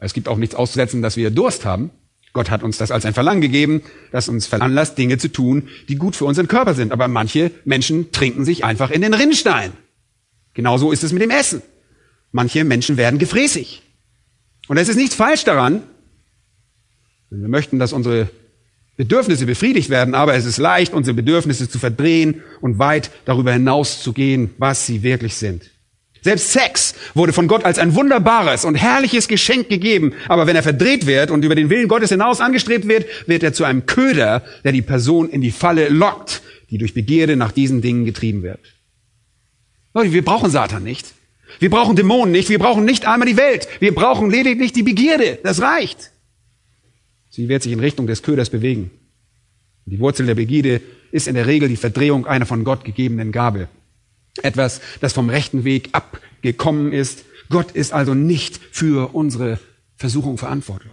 Es 0.00 0.14
gibt 0.14 0.26
auch 0.26 0.36
nichts 0.36 0.56
auszusetzen, 0.56 1.00
dass 1.00 1.16
wir 1.16 1.30
Durst 1.30 1.64
haben. 1.64 1.90
Gott 2.32 2.50
hat 2.50 2.64
uns 2.64 2.76
das 2.76 2.90
als 2.90 3.04
ein 3.04 3.14
Verlangen 3.14 3.40
gegeben, 3.40 3.82
das 4.10 4.28
uns 4.28 4.48
veranlasst, 4.48 4.98
Dinge 4.98 5.16
zu 5.18 5.28
tun, 5.30 5.68
die 5.88 5.94
gut 5.94 6.16
für 6.16 6.24
unseren 6.24 6.48
Körper 6.48 6.74
sind. 6.74 6.90
Aber 6.90 7.06
manche 7.06 7.52
Menschen 7.64 8.10
trinken 8.10 8.44
sich 8.44 8.64
einfach 8.64 8.90
in 8.90 9.02
den 9.02 9.14
Rinnstein. 9.14 9.74
Genauso 10.54 10.90
ist 10.90 11.04
es 11.04 11.12
mit 11.12 11.22
dem 11.22 11.30
Essen. 11.30 11.62
Manche 12.32 12.64
Menschen 12.64 12.96
werden 12.96 13.20
gefräßig. 13.20 13.82
Und 14.68 14.76
es 14.76 14.88
ist 14.88 14.96
nichts 14.96 15.14
falsch 15.14 15.44
daran, 15.44 15.82
wir 17.30 17.48
möchten, 17.48 17.78
dass 17.78 17.92
unsere 17.92 18.30
Bedürfnisse 18.96 19.46
befriedigt 19.46 19.90
werden, 19.90 20.14
aber 20.14 20.34
es 20.34 20.44
ist 20.44 20.58
leicht, 20.58 20.92
unsere 20.92 21.14
Bedürfnisse 21.14 21.68
zu 21.68 21.78
verdrehen 21.78 22.42
und 22.60 22.78
weit 22.78 23.10
darüber 23.26 23.52
hinaus 23.52 24.02
zu 24.02 24.12
gehen, 24.12 24.50
was 24.58 24.86
sie 24.86 25.02
wirklich 25.02 25.34
sind. 25.34 25.70
Selbst 26.22 26.52
Sex 26.52 26.94
wurde 27.14 27.32
von 27.32 27.46
Gott 27.46 27.64
als 27.64 27.78
ein 27.78 27.94
wunderbares 27.94 28.64
und 28.64 28.74
herrliches 28.74 29.28
Geschenk 29.28 29.68
gegeben, 29.68 30.14
aber 30.26 30.46
wenn 30.46 30.56
er 30.56 30.64
verdreht 30.64 31.06
wird 31.06 31.30
und 31.30 31.44
über 31.44 31.54
den 31.54 31.70
Willen 31.70 31.86
Gottes 31.86 32.10
hinaus 32.10 32.40
angestrebt 32.40 32.88
wird, 32.88 33.06
wird 33.28 33.42
er 33.42 33.52
zu 33.52 33.64
einem 33.64 33.86
Köder, 33.86 34.42
der 34.64 34.72
die 34.72 34.82
Person 34.82 35.28
in 35.28 35.42
die 35.42 35.52
Falle 35.52 35.88
lockt, 35.90 36.42
die 36.70 36.78
durch 36.78 36.92
Begierde 36.92 37.36
nach 37.36 37.52
diesen 37.52 37.82
Dingen 37.82 38.04
getrieben 38.04 38.42
wird. 38.42 38.60
Leute, 39.94 40.12
wir 40.12 40.24
brauchen 40.24 40.50
Satan 40.50 40.82
nicht. 40.82 41.14
Wir 41.58 41.70
brauchen 41.70 41.96
Dämonen 41.96 42.32
nicht, 42.32 42.48
wir 42.48 42.58
brauchen 42.58 42.84
nicht 42.84 43.06
einmal 43.06 43.28
die 43.28 43.36
Welt, 43.36 43.68
wir 43.80 43.94
brauchen 43.94 44.30
lediglich 44.30 44.72
die 44.72 44.82
Begierde, 44.82 45.38
das 45.42 45.60
reicht. 45.60 46.10
Sie 47.30 47.48
wird 47.48 47.62
sich 47.62 47.72
in 47.72 47.80
Richtung 47.80 48.06
des 48.06 48.22
Köders 48.22 48.50
bewegen. 48.50 48.90
Die 49.86 50.00
Wurzel 50.00 50.26
der 50.26 50.34
Begierde 50.34 50.80
ist 51.12 51.28
in 51.28 51.34
der 51.34 51.46
Regel 51.46 51.68
die 51.68 51.76
Verdrehung 51.76 52.26
einer 52.26 52.46
von 52.46 52.64
Gott 52.64 52.84
gegebenen 52.84 53.32
Gabe. 53.32 53.68
Etwas, 54.42 54.80
das 55.00 55.12
vom 55.12 55.30
rechten 55.30 55.64
Weg 55.64 55.90
abgekommen 55.92 56.92
ist. 56.92 57.24
Gott 57.48 57.72
ist 57.72 57.92
also 57.92 58.14
nicht 58.14 58.60
für 58.70 59.14
unsere 59.14 59.58
Versuchung 59.96 60.38
verantwortlich. 60.38 60.92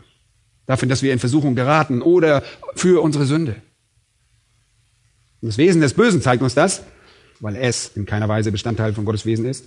Dafür, 0.66 0.88
dass 0.88 1.04
wir 1.04 1.14
in 1.14 1.20
Versuchung 1.20 1.56
geraten 1.56 2.02
oder 2.02 2.44
für 2.76 3.04
unsere 3.04 3.26
Sünde. 3.26 3.56
Und 5.42 5.50
das 5.50 5.58
Wesen 5.58 5.82
des 5.82 5.94
Bösen 5.94 6.22
zeigt 6.22 6.42
uns 6.42 6.56
das, 6.56 6.84
weil 7.40 7.56
es 7.56 7.92
in 7.96 8.06
keiner 8.06 8.28
Weise 8.30 8.52
Bestandteil 8.52 8.94
von 8.94 9.06
Gottes 9.06 9.26
Wesen 9.26 9.46
ist. 9.46 9.66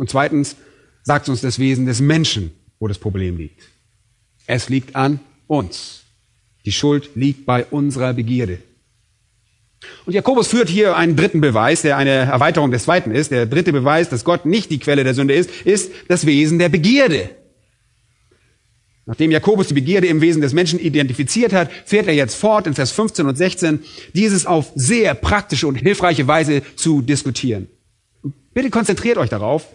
Und 0.00 0.08
zweitens 0.08 0.56
sagt 1.02 1.28
uns 1.28 1.42
das 1.42 1.58
Wesen 1.58 1.84
des 1.84 2.00
Menschen, 2.00 2.52
wo 2.78 2.88
das 2.88 2.96
Problem 2.96 3.36
liegt. 3.36 3.68
Es 4.46 4.70
liegt 4.70 4.96
an 4.96 5.20
uns. 5.46 6.04
Die 6.64 6.72
Schuld 6.72 7.10
liegt 7.16 7.44
bei 7.44 7.66
unserer 7.66 8.14
Begierde. 8.14 8.60
Und 10.06 10.14
Jakobus 10.14 10.48
führt 10.48 10.70
hier 10.70 10.96
einen 10.96 11.16
dritten 11.16 11.42
Beweis, 11.42 11.82
der 11.82 11.98
eine 11.98 12.12
Erweiterung 12.12 12.70
des 12.70 12.84
zweiten 12.84 13.10
ist. 13.10 13.30
Der 13.30 13.44
dritte 13.44 13.74
Beweis, 13.74 14.08
dass 14.08 14.24
Gott 14.24 14.46
nicht 14.46 14.70
die 14.70 14.78
Quelle 14.78 15.04
der 15.04 15.12
Sünde 15.12 15.34
ist, 15.34 15.50
ist 15.66 15.92
das 16.08 16.24
Wesen 16.24 16.58
der 16.58 16.70
Begierde. 16.70 17.28
Nachdem 19.04 19.30
Jakobus 19.30 19.68
die 19.68 19.74
Begierde 19.74 20.06
im 20.06 20.22
Wesen 20.22 20.40
des 20.40 20.54
Menschen 20.54 20.78
identifiziert 20.78 21.52
hat, 21.52 21.70
fährt 21.84 22.06
er 22.06 22.14
jetzt 22.14 22.36
fort 22.36 22.66
in 22.66 22.72
Vers 22.72 22.92
15 22.92 23.26
und 23.26 23.36
16, 23.36 23.84
dieses 24.14 24.46
auf 24.46 24.72
sehr 24.74 25.12
praktische 25.12 25.66
und 25.66 25.74
hilfreiche 25.74 26.26
Weise 26.26 26.62
zu 26.74 27.02
diskutieren. 27.02 27.68
Bitte 28.54 28.70
konzentriert 28.70 29.18
euch 29.18 29.28
darauf, 29.28 29.66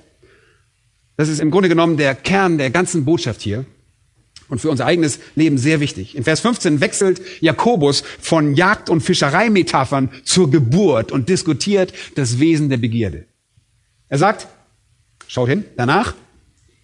das 1.17 1.29
ist 1.29 1.39
im 1.39 1.51
Grunde 1.51 1.69
genommen 1.69 1.97
der 1.97 2.15
Kern 2.15 2.57
der 2.57 2.69
ganzen 2.69 3.05
Botschaft 3.05 3.41
hier 3.41 3.65
und 4.47 4.59
für 4.59 4.69
unser 4.69 4.85
eigenes 4.85 5.19
Leben 5.35 5.57
sehr 5.57 5.79
wichtig. 5.79 6.15
In 6.15 6.23
Vers 6.23 6.41
15 6.41 6.81
wechselt 6.81 7.21
Jakobus 7.41 8.03
von 8.19 8.55
Jagd- 8.55 8.89
und 8.89 9.01
Fischereimetaphern 9.01 10.09
zur 10.23 10.51
Geburt 10.51 11.11
und 11.11 11.29
diskutiert 11.29 11.93
das 12.15 12.39
Wesen 12.39 12.69
der 12.69 12.77
Begierde. 12.77 13.25
Er 14.07 14.17
sagt, 14.17 14.47
schaut 15.27 15.49
hin, 15.49 15.65
danach, 15.77 16.13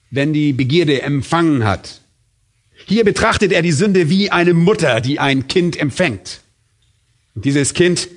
wenn 0.10 0.34
die 0.34 0.54
Begierde 0.54 1.02
empfangen 1.02 1.64
hat. 1.64 2.02
Hier 2.86 3.04
betrachtet 3.04 3.52
er 3.52 3.62
die 3.62 3.72
Sünde 3.72 4.10
wie 4.10 4.32
eine 4.32 4.54
Mutter, 4.54 5.02
die 5.02 5.20
ein 5.20 5.48
Kind 5.48 5.80
empfängt. 5.80 6.42
Und 7.36 7.46
dieses 7.46 7.74
Kind 7.74 8.10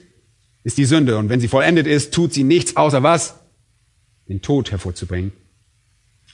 ist 0.64 0.78
die 0.78 0.86
Sünde. 0.86 1.18
Und 1.18 1.28
wenn 1.28 1.40
sie 1.40 1.48
vollendet 1.48 1.86
ist, 1.86 2.14
tut 2.14 2.32
sie 2.32 2.44
nichts 2.44 2.76
außer 2.76 3.02
was? 3.02 3.34
Den 4.26 4.40
Tod 4.40 4.70
hervorzubringen. 4.70 5.32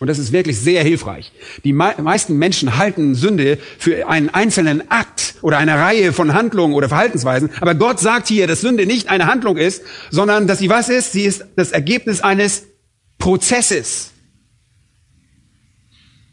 Und 0.00 0.06
das 0.06 0.18
ist 0.18 0.32
wirklich 0.32 0.58
sehr 0.58 0.82
hilfreich. 0.82 1.30
Die 1.62 1.74
meisten 1.74 2.38
Menschen 2.38 2.78
halten 2.78 3.14
Sünde 3.14 3.58
für 3.78 4.08
einen 4.08 4.30
einzelnen 4.30 4.90
Akt 4.90 5.34
oder 5.42 5.58
eine 5.58 5.74
Reihe 5.74 6.14
von 6.14 6.32
Handlungen 6.32 6.72
oder 6.72 6.88
Verhaltensweisen. 6.88 7.50
Aber 7.60 7.74
Gott 7.74 8.00
sagt 8.00 8.26
hier, 8.26 8.46
dass 8.46 8.62
Sünde 8.62 8.86
nicht 8.86 9.10
eine 9.10 9.26
Handlung 9.26 9.58
ist, 9.58 9.82
sondern 10.10 10.46
dass 10.46 10.58
sie 10.58 10.70
was 10.70 10.88
ist? 10.88 11.12
Sie 11.12 11.24
ist 11.24 11.44
das 11.54 11.70
Ergebnis 11.70 12.22
eines 12.22 12.64
Prozesses. 13.18 14.12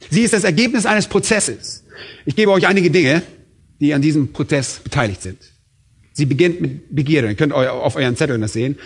Sie 0.10 0.22
ist 0.22 0.34
das 0.34 0.46
Ergebnis 0.46 0.86
eines 0.86 1.08
Prozesses. 1.08 1.84
Ich 2.26 2.38
gebe 2.38 2.52
euch 2.52 2.68
einige 2.68 2.90
Dinge, 2.90 3.22
die 3.82 3.94
an 3.94 4.02
diesem 4.02 4.32
Prozess 4.32 4.80
beteiligt 4.82 5.22
sind. 5.22 5.40
Sie 6.14 6.26
beginnt 6.26 6.62
mit 6.62 6.96
Begierde. 6.96 7.28
Ihr 7.28 7.36
könnt 7.36 7.52
auf 7.52 7.98
euren 7.98 8.16
Zetteln 8.16 8.40
das 8.40 8.54
sehen. 8.54 8.78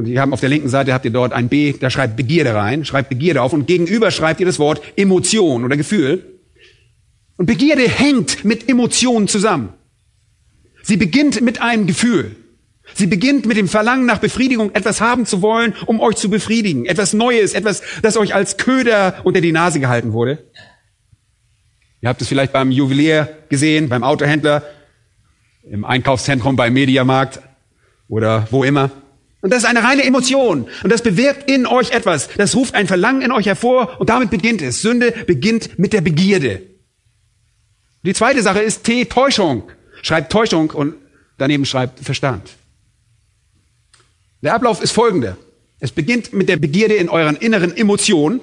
Und 0.00 0.06
die 0.06 0.18
haben 0.18 0.32
auf 0.32 0.40
der 0.40 0.48
linken 0.48 0.70
Seite 0.70 0.94
habt 0.94 1.04
ihr 1.04 1.10
dort 1.10 1.34
ein 1.34 1.50
B, 1.50 1.74
da 1.78 1.90
schreibt 1.90 2.16
Begierde 2.16 2.54
rein, 2.54 2.86
schreibt 2.86 3.10
Begierde 3.10 3.42
auf 3.42 3.52
und 3.52 3.66
gegenüber 3.66 4.10
schreibt 4.10 4.40
ihr 4.40 4.46
das 4.46 4.58
Wort 4.58 4.80
Emotion 4.96 5.62
oder 5.62 5.76
Gefühl. 5.76 6.40
Und 7.36 7.44
Begierde 7.44 7.86
hängt 7.86 8.42
mit 8.42 8.66
Emotionen 8.66 9.28
zusammen. 9.28 9.74
Sie 10.82 10.96
beginnt 10.96 11.42
mit 11.42 11.60
einem 11.60 11.86
Gefühl. 11.86 12.34
Sie 12.94 13.08
beginnt 13.08 13.44
mit 13.44 13.58
dem 13.58 13.68
Verlangen 13.68 14.06
nach 14.06 14.20
Befriedigung, 14.20 14.74
etwas 14.74 15.02
haben 15.02 15.26
zu 15.26 15.42
wollen, 15.42 15.74
um 15.84 16.00
euch 16.00 16.16
zu 16.16 16.30
befriedigen. 16.30 16.86
Etwas 16.86 17.12
Neues, 17.12 17.52
etwas, 17.52 17.82
das 18.00 18.16
euch 18.16 18.34
als 18.34 18.56
Köder 18.56 19.20
unter 19.24 19.42
die 19.42 19.52
Nase 19.52 19.80
gehalten 19.80 20.14
wurde. 20.14 20.46
Ihr 22.00 22.08
habt 22.08 22.22
es 22.22 22.28
vielleicht 22.28 22.54
beim 22.54 22.70
Juwelier 22.70 23.28
gesehen, 23.50 23.90
beim 23.90 24.02
Autohändler, 24.02 24.62
im 25.62 25.84
Einkaufszentrum, 25.84 26.56
beim 26.56 26.72
Mediamarkt 26.72 27.42
oder 28.08 28.48
wo 28.50 28.64
immer. 28.64 28.90
Und 29.42 29.50
das 29.50 29.62
ist 29.62 29.68
eine 29.68 29.82
reine 29.82 30.04
Emotion. 30.04 30.68
Und 30.82 30.92
das 30.92 31.02
bewirkt 31.02 31.50
in 31.50 31.66
euch 31.66 31.92
etwas. 31.92 32.28
Das 32.36 32.54
ruft 32.54 32.74
ein 32.74 32.86
Verlangen 32.86 33.22
in 33.22 33.32
euch 33.32 33.46
hervor 33.46 33.98
und 33.98 34.10
damit 34.10 34.30
beginnt 34.30 34.60
es. 34.60 34.82
Sünde 34.82 35.12
beginnt 35.26 35.78
mit 35.78 35.92
der 35.92 36.02
Begierde. 36.02 36.62
Die 38.02 38.14
zweite 38.14 38.42
Sache 38.42 38.60
ist 38.60 38.84
T, 38.84 39.06
Täuschung. 39.06 39.64
Schreibt 40.02 40.32
Täuschung 40.32 40.70
und 40.70 40.94
daneben 41.38 41.64
schreibt 41.64 42.00
Verstand. 42.00 42.50
Der 44.42 44.54
Ablauf 44.54 44.82
ist 44.82 44.92
folgender. 44.92 45.36
Es 45.80 45.92
beginnt 45.92 46.32
mit 46.32 46.48
der 46.48 46.56
Begierde 46.56 46.94
in 46.94 47.08
euren 47.08 47.36
inneren 47.36 47.74
Emotionen 47.76 48.40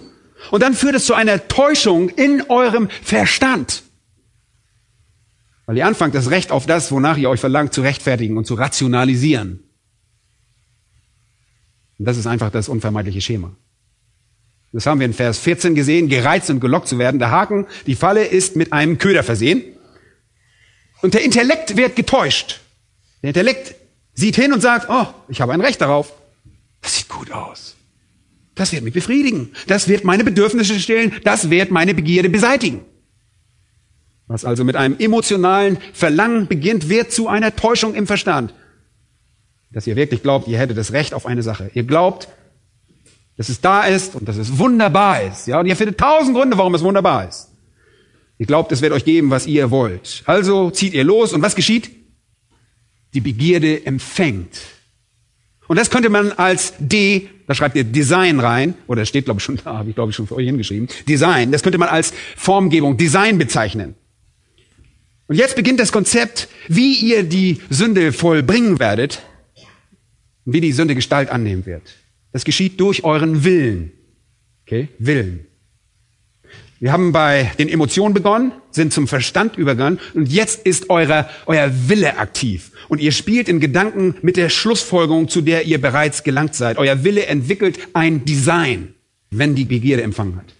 und 0.51 0.61
dann 0.61 0.73
führt 0.73 0.95
es 0.95 1.05
zu 1.05 1.13
einer 1.13 1.47
Täuschung 1.47 2.09
in 2.09 2.43
eurem 2.49 2.89
Verstand. 3.03 3.83
Weil 5.65 5.77
ihr 5.77 5.85
anfangt, 5.85 6.15
das 6.15 6.31
Recht 6.31 6.51
auf 6.51 6.65
das, 6.65 6.91
wonach 6.91 7.17
ihr 7.17 7.29
euch 7.29 7.39
verlangt, 7.39 7.73
zu 7.73 7.81
rechtfertigen 7.81 8.37
und 8.37 8.45
zu 8.45 8.55
rationalisieren. 8.55 9.66
Und 11.99 12.05
das 12.05 12.17
ist 12.17 12.27
einfach 12.27 12.51
das 12.51 12.69
unvermeidliche 12.69 13.21
Schema. 13.21 13.55
Das 14.73 14.85
haben 14.85 14.99
wir 14.99 15.05
in 15.05 15.13
Vers 15.13 15.39
14 15.39 15.75
gesehen, 15.75 16.09
gereizt 16.09 16.49
und 16.49 16.59
gelockt 16.59 16.87
zu 16.87 16.99
werden. 16.99 17.19
Der 17.19 17.31
Haken, 17.31 17.65
die 17.85 17.95
Falle 17.95 18.25
ist 18.25 18.55
mit 18.55 18.73
einem 18.73 18.97
Köder 18.97 19.23
versehen. 19.23 19.63
Und 21.01 21.13
der 21.13 21.23
Intellekt 21.23 21.77
wird 21.77 21.95
getäuscht. 21.95 22.59
Der 23.23 23.29
Intellekt 23.29 23.75
sieht 24.13 24.35
hin 24.35 24.53
und 24.53 24.61
sagt, 24.61 24.87
oh, 24.89 25.07
ich 25.29 25.41
habe 25.41 25.53
ein 25.53 25.61
Recht 25.61 25.81
darauf. 25.81 26.13
Das 26.81 26.95
sieht 26.97 27.09
gut 27.09 27.31
aus. 27.31 27.75
Das 28.55 28.71
wird 28.71 28.83
mich 28.83 28.93
befriedigen. 28.93 29.51
Das 29.67 29.87
wird 29.87 30.03
meine 30.03 30.23
Bedürfnisse 30.23 30.79
stillen. 30.79 31.13
Das 31.23 31.49
wird 31.49 31.71
meine 31.71 31.93
Begierde 31.93 32.29
beseitigen. 32.29 32.81
Was 34.27 34.43
also 34.43 34.63
mit 34.63 34.75
einem 34.75 34.97
emotionalen 34.99 35.77
Verlangen 35.93 36.47
beginnt, 36.47 36.89
wird 36.89 37.11
zu 37.11 37.27
einer 37.29 37.55
Täuschung 37.55 37.95
im 37.95 38.07
Verstand. 38.07 38.53
Dass 39.71 39.85
ihr 39.87 39.95
wirklich 39.95 40.23
glaubt, 40.23 40.47
ihr 40.47 40.57
hättet 40.57 40.77
das 40.77 40.93
Recht 40.93 41.13
auf 41.13 41.25
eine 41.25 41.43
Sache. 41.43 41.69
Ihr 41.73 41.83
glaubt, 41.83 42.27
dass 43.37 43.49
es 43.49 43.61
da 43.61 43.83
ist 43.83 44.15
und 44.15 44.27
dass 44.27 44.37
es 44.37 44.57
wunderbar 44.57 45.21
ist. 45.21 45.47
Ja, 45.47 45.59
und 45.59 45.67
ihr 45.67 45.75
findet 45.75 45.99
tausend 45.99 46.35
Gründe, 46.35 46.57
warum 46.57 46.73
es 46.75 46.81
wunderbar 46.81 47.27
ist. 47.27 47.49
Ihr 48.39 48.45
glaubt, 48.45 48.71
es 48.71 48.81
wird 48.81 48.93
euch 48.93 49.05
geben, 49.05 49.29
was 49.29 49.47
ihr 49.47 49.71
wollt. 49.71 50.23
Also 50.25 50.69
zieht 50.69 50.93
ihr 50.93 51.03
los 51.03 51.33
und 51.33 51.41
was 51.41 51.55
geschieht? 51.55 51.89
Die 53.13 53.21
Begierde 53.21 53.85
empfängt. 53.85 54.59
Und 55.67 55.77
das 55.77 55.89
könnte 55.89 56.09
man 56.09 56.31
als 56.33 56.73
D, 56.79 57.29
da 57.45 57.53
schreibt 57.53 57.75
ihr 57.75 57.83
Design 57.83 58.39
rein, 58.39 58.75
oder 58.87 59.05
steht 59.05 59.25
glaube 59.25 59.39
ich 59.39 59.43
schon 59.43 59.59
da, 59.63 59.77
habe 59.77 59.89
ich 59.89 59.95
glaube 59.95 60.11
ich 60.11 60.15
schon 60.15 60.27
für 60.27 60.35
euch 60.35 60.45
hingeschrieben, 60.45 60.87
Design, 61.07 61.51
das 61.51 61.61
könnte 61.61 61.77
man 61.77 61.89
als 61.89 62.13
Formgebung, 62.35 62.95
Design 62.95 63.37
bezeichnen. 63.37 63.95
Und 65.27 65.35
jetzt 65.35 65.57
beginnt 65.57 65.79
das 65.79 65.91
Konzept, 65.91 66.47
wie 66.69 66.93
ihr 66.93 67.23
die 67.23 67.59
Sünde 67.69 68.13
vollbringen 68.13 68.79
werdet 68.79 69.23
und 70.47 70.53
wie 70.53 70.61
die 70.61 70.71
Sünde 70.71 70.95
Gestalt 70.95 71.29
annehmen 71.29 71.65
wird. 71.65 71.83
Das 72.31 72.45
geschieht 72.45 72.79
durch 72.79 73.03
euren 73.03 73.43
Willen. 73.43 73.91
Okay? 74.65 74.87
Willen. 74.97 75.45
Wir 76.79 76.91
haben 76.91 77.11
bei 77.11 77.51
den 77.57 77.69
Emotionen 77.69 78.13
begonnen, 78.13 78.51
sind 78.71 78.93
zum 78.93 79.07
Verstand 79.07 79.57
übergegangen 79.57 79.99
und 80.13 80.31
jetzt 80.31 80.65
ist 80.65 80.89
euer, 80.89 81.27
euer 81.47 81.71
Wille 81.89 82.17
aktiv. 82.17 82.71
Und 82.87 83.01
ihr 83.01 83.11
spielt 83.11 83.49
in 83.49 83.59
Gedanken 83.59 84.15
mit 84.21 84.37
der 84.37 84.49
Schlussfolgerung, 84.49 85.27
zu 85.27 85.41
der 85.41 85.65
ihr 85.65 85.81
bereits 85.81 86.23
gelangt 86.23 86.55
seid. 86.55 86.77
Euer 86.77 87.03
Wille 87.03 87.25
entwickelt 87.25 87.79
ein 87.93 88.25
Design, 88.25 88.93
wenn 89.31 89.55
die 89.55 89.65
Begierde 89.65 90.03
empfangen 90.03 90.37
hat. 90.37 90.53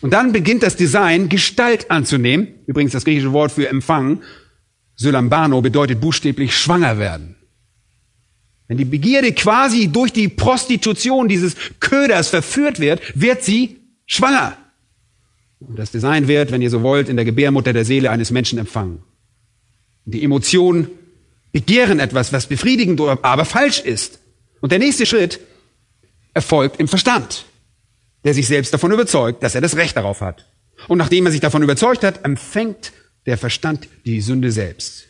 Und 0.00 0.14
dann 0.14 0.32
beginnt 0.32 0.62
das 0.62 0.76
Design 0.76 1.28
Gestalt 1.28 1.90
anzunehmen. 1.90 2.48
Übrigens 2.66 2.92
das 2.92 3.04
griechische 3.04 3.34
Wort 3.34 3.52
für 3.52 3.68
empfangen, 3.68 4.22
Sylambano, 4.96 5.60
bedeutet 5.60 6.00
buchstäblich 6.00 6.56
schwanger 6.56 6.98
werden. 6.98 7.36
Wenn 8.70 8.78
die 8.78 8.84
Begierde 8.84 9.32
quasi 9.32 9.88
durch 9.88 10.12
die 10.12 10.28
Prostitution 10.28 11.26
dieses 11.26 11.56
Köders 11.80 12.28
verführt 12.28 12.78
wird, 12.78 13.02
wird 13.20 13.42
sie 13.42 13.80
schwanger. 14.06 14.56
Und 15.58 15.76
das 15.76 15.90
Design 15.90 16.28
wird, 16.28 16.52
wenn 16.52 16.62
ihr 16.62 16.70
so 16.70 16.80
wollt, 16.84 17.08
in 17.08 17.16
der 17.16 17.24
Gebärmutter 17.24 17.72
der 17.72 17.84
Seele 17.84 18.12
eines 18.12 18.30
Menschen 18.30 18.60
empfangen. 18.60 19.02
Die 20.04 20.22
Emotionen 20.22 20.86
begehren 21.50 21.98
etwas, 21.98 22.32
was 22.32 22.46
befriedigend, 22.46 23.00
aber 23.00 23.44
falsch 23.44 23.80
ist. 23.80 24.20
Und 24.60 24.70
der 24.70 24.78
nächste 24.78 25.04
Schritt 25.04 25.40
erfolgt 26.32 26.78
im 26.78 26.86
Verstand, 26.86 27.46
der 28.22 28.34
sich 28.34 28.46
selbst 28.46 28.72
davon 28.72 28.92
überzeugt, 28.92 29.42
dass 29.42 29.56
er 29.56 29.62
das 29.62 29.74
Recht 29.74 29.96
darauf 29.96 30.20
hat. 30.20 30.46
Und 30.86 30.98
nachdem 30.98 31.26
er 31.26 31.32
sich 31.32 31.40
davon 31.40 31.64
überzeugt 31.64 32.04
hat, 32.04 32.24
empfängt 32.24 32.92
der 33.26 33.36
Verstand 33.36 33.88
die 34.06 34.20
Sünde 34.20 34.52
selbst. 34.52 35.08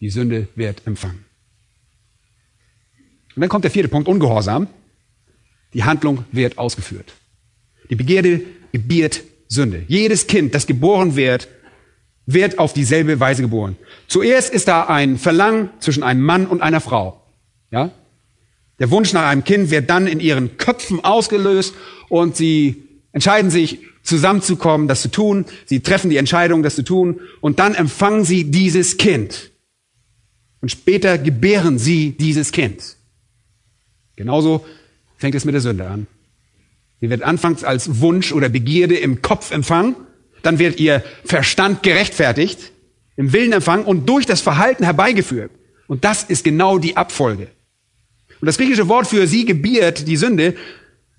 Die 0.00 0.08
Sünde 0.08 0.48
wird 0.54 0.86
empfangen. 0.86 1.26
Und 3.34 3.40
dann 3.40 3.48
kommt 3.48 3.64
der 3.64 3.70
vierte 3.70 3.88
Punkt, 3.88 4.08
Ungehorsam. 4.08 4.66
Die 5.72 5.84
Handlung 5.84 6.24
wird 6.32 6.58
ausgeführt. 6.58 7.14
Die 7.88 7.94
Begierde 7.94 8.42
gebiert 8.72 9.22
Sünde. 9.48 9.84
Jedes 9.88 10.26
Kind, 10.26 10.54
das 10.54 10.66
geboren 10.66 11.16
wird, 11.16 11.48
wird 12.26 12.58
auf 12.58 12.72
dieselbe 12.72 13.18
Weise 13.18 13.42
geboren. 13.42 13.76
Zuerst 14.06 14.52
ist 14.52 14.68
da 14.68 14.84
ein 14.84 15.18
Verlangen 15.18 15.70
zwischen 15.80 16.02
einem 16.02 16.22
Mann 16.22 16.46
und 16.46 16.62
einer 16.62 16.80
Frau. 16.80 17.22
Ja? 17.70 17.90
Der 18.78 18.90
Wunsch 18.90 19.12
nach 19.12 19.28
einem 19.28 19.44
Kind 19.44 19.70
wird 19.70 19.90
dann 19.90 20.06
in 20.06 20.20
ihren 20.20 20.56
Köpfen 20.56 21.04
ausgelöst 21.04 21.74
und 22.08 22.36
sie 22.36 22.84
entscheiden 23.12 23.50
sich, 23.50 23.80
zusammenzukommen, 24.02 24.88
das 24.88 25.02
zu 25.02 25.10
tun. 25.10 25.44
Sie 25.66 25.80
treffen 25.80 26.10
die 26.10 26.16
Entscheidung, 26.16 26.62
das 26.62 26.74
zu 26.74 26.82
tun 26.82 27.20
und 27.40 27.58
dann 27.58 27.74
empfangen 27.74 28.24
sie 28.24 28.50
dieses 28.50 28.96
Kind. 28.96 29.50
Und 30.60 30.70
später 30.70 31.18
gebären 31.18 31.78
sie 31.78 32.12
dieses 32.12 32.52
Kind. 32.52 32.96
Genauso 34.20 34.66
fängt 35.16 35.34
es 35.34 35.46
mit 35.46 35.54
der 35.54 35.62
Sünde 35.62 35.88
an. 35.88 36.06
Sie 37.00 37.08
wird 37.08 37.22
anfangs 37.22 37.64
als 37.64 38.00
Wunsch 38.00 38.32
oder 38.32 38.50
Begierde 38.50 38.94
im 38.98 39.22
Kopf 39.22 39.50
empfangen, 39.50 39.96
dann 40.42 40.58
wird 40.58 40.78
ihr 40.78 41.02
Verstand 41.24 41.82
gerechtfertigt, 41.82 42.70
im 43.16 43.32
Willen 43.32 43.54
empfangen 43.54 43.86
und 43.86 44.06
durch 44.06 44.26
das 44.26 44.42
Verhalten 44.42 44.84
herbeigeführt. 44.84 45.50
Und 45.86 46.04
das 46.04 46.24
ist 46.24 46.44
genau 46.44 46.76
die 46.76 46.98
Abfolge. 46.98 47.48
Und 48.42 48.46
das 48.46 48.58
griechische 48.58 48.88
Wort 48.88 49.06
für 49.06 49.26
sie 49.26 49.46
gebiert, 49.46 50.06
die 50.06 50.18
Sünde, 50.18 50.54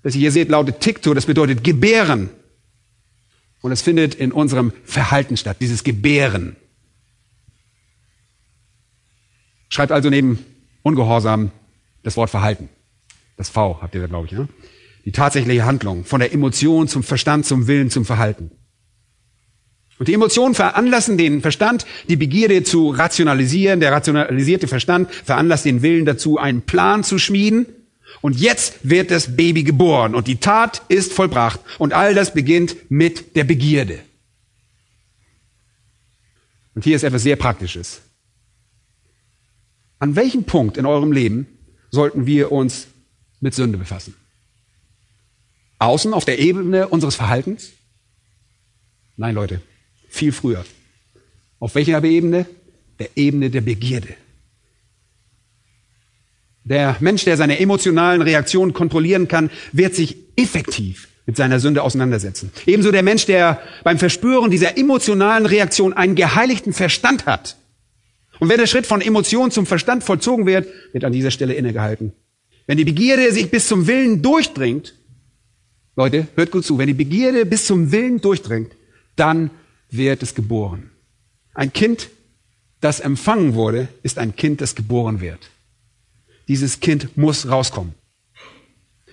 das 0.04 0.14
ihr 0.14 0.20
hier 0.20 0.30
seht, 0.30 0.48
lautet 0.48 0.78
Tikto, 0.78 1.12
das 1.12 1.26
bedeutet 1.26 1.64
gebären. 1.64 2.30
Und 3.62 3.72
es 3.72 3.82
findet 3.82 4.14
in 4.14 4.30
unserem 4.30 4.72
Verhalten 4.84 5.36
statt, 5.36 5.56
dieses 5.58 5.82
Gebären. 5.82 6.54
Schreibt 9.70 9.90
also 9.90 10.08
neben 10.08 10.38
Ungehorsam 10.84 11.50
das 12.04 12.16
Wort 12.16 12.30
Verhalten. 12.30 12.68
Das 13.42 13.48
V 13.48 13.82
habt 13.82 13.92
ihr 13.96 14.00
da, 14.00 14.06
glaube 14.06 14.26
ich. 14.26 14.32
Ja? 14.34 14.46
Die 15.04 15.10
tatsächliche 15.10 15.64
Handlung. 15.64 16.04
Von 16.04 16.20
der 16.20 16.32
Emotion 16.32 16.86
zum 16.86 17.02
Verstand, 17.02 17.44
zum 17.44 17.66
Willen, 17.66 17.90
zum 17.90 18.04
Verhalten. 18.04 18.52
Und 19.98 20.06
die 20.06 20.14
Emotionen 20.14 20.54
veranlassen 20.54 21.18
den 21.18 21.40
Verstand, 21.40 21.84
die 22.08 22.14
Begierde 22.14 22.62
zu 22.62 22.90
rationalisieren. 22.90 23.80
Der 23.80 23.90
rationalisierte 23.90 24.68
Verstand 24.68 25.12
veranlasst 25.12 25.64
den 25.64 25.82
Willen 25.82 26.04
dazu, 26.04 26.38
einen 26.38 26.62
Plan 26.62 27.02
zu 27.02 27.18
schmieden. 27.18 27.66
Und 28.20 28.38
jetzt 28.38 28.88
wird 28.88 29.10
das 29.10 29.34
Baby 29.34 29.64
geboren 29.64 30.14
und 30.14 30.28
die 30.28 30.36
Tat 30.36 30.82
ist 30.86 31.12
vollbracht. 31.12 31.58
Und 31.78 31.92
all 31.92 32.14
das 32.14 32.34
beginnt 32.34 32.92
mit 32.92 33.34
der 33.34 33.42
Begierde. 33.42 33.98
Und 36.76 36.84
hier 36.84 36.94
ist 36.94 37.02
etwas 37.02 37.24
sehr 37.24 37.34
Praktisches. 37.34 38.02
An 39.98 40.14
welchem 40.14 40.44
Punkt 40.44 40.76
in 40.76 40.86
eurem 40.86 41.10
Leben 41.10 41.48
sollten 41.90 42.24
wir 42.24 42.52
uns 42.52 42.86
mit 43.42 43.54
Sünde 43.54 43.76
befassen? 43.76 44.14
Außen 45.78 46.14
auf 46.14 46.24
der 46.24 46.38
Ebene 46.38 46.88
unseres 46.88 47.16
Verhaltens? 47.16 47.72
Nein, 49.16 49.34
Leute, 49.34 49.60
viel 50.08 50.32
früher. 50.32 50.64
Auf 51.58 51.74
welcher 51.74 52.02
Ebene? 52.02 52.46
Der 52.98 53.10
Ebene 53.16 53.50
der 53.50 53.60
Begierde. 53.60 54.14
Der 56.64 56.96
Mensch, 57.00 57.24
der 57.24 57.36
seine 57.36 57.58
emotionalen 57.58 58.22
Reaktionen 58.22 58.72
kontrollieren 58.72 59.26
kann, 59.26 59.50
wird 59.72 59.96
sich 59.96 60.16
effektiv 60.36 61.08
mit 61.26 61.36
seiner 61.36 61.58
Sünde 61.58 61.82
auseinandersetzen. 61.82 62.52
Ebenso 62.66 62.92
der 62.92 63.02
Mensch, 63.02 63.26
der 63.26 63.60
beim 63.82 63.98
Verspüren 63.98 64.52
dieser 64.52 64.78
emotionalen 64.78 65.46
Reaktion 65.46 65.92
einen 65.92 66.14
geheiligten 66.14 66.72
Verstand 66.72 67.26
hat. 67.26 67.56
Und 68.38 68.48
wenn 68.48 68.58
der 68.58 68.66
Schritt 68.66 68.86
von 68.86 69.00
Emotion 69.00 69.50
zum 69.50 69.66
Verstand 69.66 70.04
vollzogen 70.04 70.46
wird, 70.46 70.68
wird 70.92 71.04
an 71.04 71.12
dieser 71.12 71.32
Stelle 71.32 71.54
innegehalten. 71.54 72.12
Wenn 72.66 72.78
die 72.78 72.84
Begierde 72.84 73.32
sich 73.32 73.50
bis 73.50 73.66
zum 73.66 73.86
Willen 73.86 74.22
durchdringt, 74.22 74.94
Leute, 75.96 76.28
hört 76.36 76.50
gut 76.50 76.64
zu, 76.64 76.78
wenn 76.78 76.86
die 76.86 76.94
Begierde 76.94 77.44
bis 77.44 77.66
zum 77.66 77.92
Willen 77.92 78.20
durchdringt, 78.20 78.72
dann 79.16 79.50
wird 79.90 80.22
es 80.22 80.34
geboren. 80.34 80.90
Ein 81.54 81.72
Kind, 81.72 82.08
das 82.80 83.00
empfangen 83.00 83.54
wurde, 83.54 83.88
ist 84.02 84.18
ein 84.18 84.34
Kind, 84.34 84.60
das 84.60 84.74
geboren 84.74 85.20
wird. 85.20 85.50
Dieses 86.48 86.80
Kind 86.80 87.16
muss 87.16 87.48
rauskommen. 87.48 87.94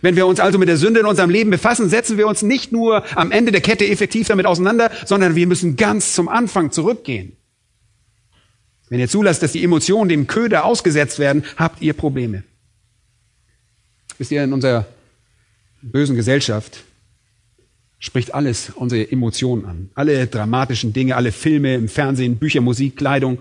Wenn 0.02 0.16
wir 0.16 0.26
uns 0.26 0.39
also 0.39 0.58
mit 0.58 0.70
der 0.70 0.78
Sünde 0.78 1.02
in 1.02 1.06
unserem 1.06 1.30
Leben 1.30 1.50
befassen, 1.50 1.89
setzen 1.89 2.18
wir 2.18 2.28
uns 2.28 2.41
nicht 2.41 2.72
nur 2.72 3.04
am 3.18 3.32
Ende 3.32 3.52
der 3.52 3.62
Kette 3.62 3.86
effektiv 3.86 4.28
damit 4.28 4.45
auseinander, 4.45 4.91
sondern 5.06 5.36
wir 5.36 5.45
müssen 5.45 5.76
ganz 5.76 6.14
zum 6.14 6.30
Anfang 6.30 6.72
zurückgehen. 6.72 7.34
Wenn 8.88 9.00
ihr 9.00 9.10
zulasst, 9.10 9.43
dass 9.43 9.52
die 9.52 9.64
Emotionen 9.64 10.10
dem 10.10 10.26
Köder 10.26 10.64
ausgesetzt 10.66 11.20
werden, 11.20 11.43
habt 11.58 11.82
ihr 11.82 11.93
Probleme. 11.93 12.43
Wisst 14.20 14.32
ihr, 14.32 14.43
in 14.43 14.51
unserer 14.51 14.86
bösen 15.82 16.17
Gesellschaft 16.17 16.84
spricht 17.99 18.34
alles 18.34 18.70
unsere 18.70 19.09
Emotionen 19.09 19.65
an. 19.65 19.89
Alle 19.95 20.28
dramatischen 20.28 20.91
Dinge, 20.91 21.15
alle 21.15 21.32
Filme 21.32 21.76
im 21.76 21.88
Fernsehen, 21.88 22.36
Bücher, 22.36 22.59
Musik, 22.59 22.97
Kleidung, 22.97 23.39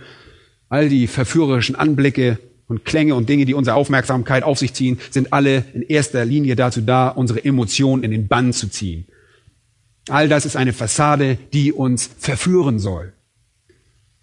all 0.68 0.88
die 0.88 1.08
verführerischen 1.08 1.74
Anblicke 1.74 2.38
und 2.68 2.84
Klänge 2.84 3.16
und 3.16 3.28
Dinge, 3.28 3.44
die 3.44 3.54
unsere 3.54 3.74
Aufmerksamkeit 3.76 4.44
auf 4.44 4.60
sich 4.60 4.72
ziehen, 4.72 5.00
sind 5.10 5.32
alle 5.32 5.64
in 5.74 5.82
erster 5.82 6.24
Linie 6.24 6.54
dazu 6.54 6.80
da, 6.80 7.08
unsere 7.08 7.44
Emotionen 7.44 8.04
in 8.04 8.12
den 8.12 8.28
Bann 8.28 8.52
zu 8.52 8.68
ziehen. 8.68 9.06
All 10.08 10.28
das 10.28 10.46
ist 10.46 10.54
eine 10.54 10.72
Fassade, 10.72 11.38
die 11.52 11.72
uns 11.72 12.08
verführen 12.18 12.78
soll. 12.78 13.14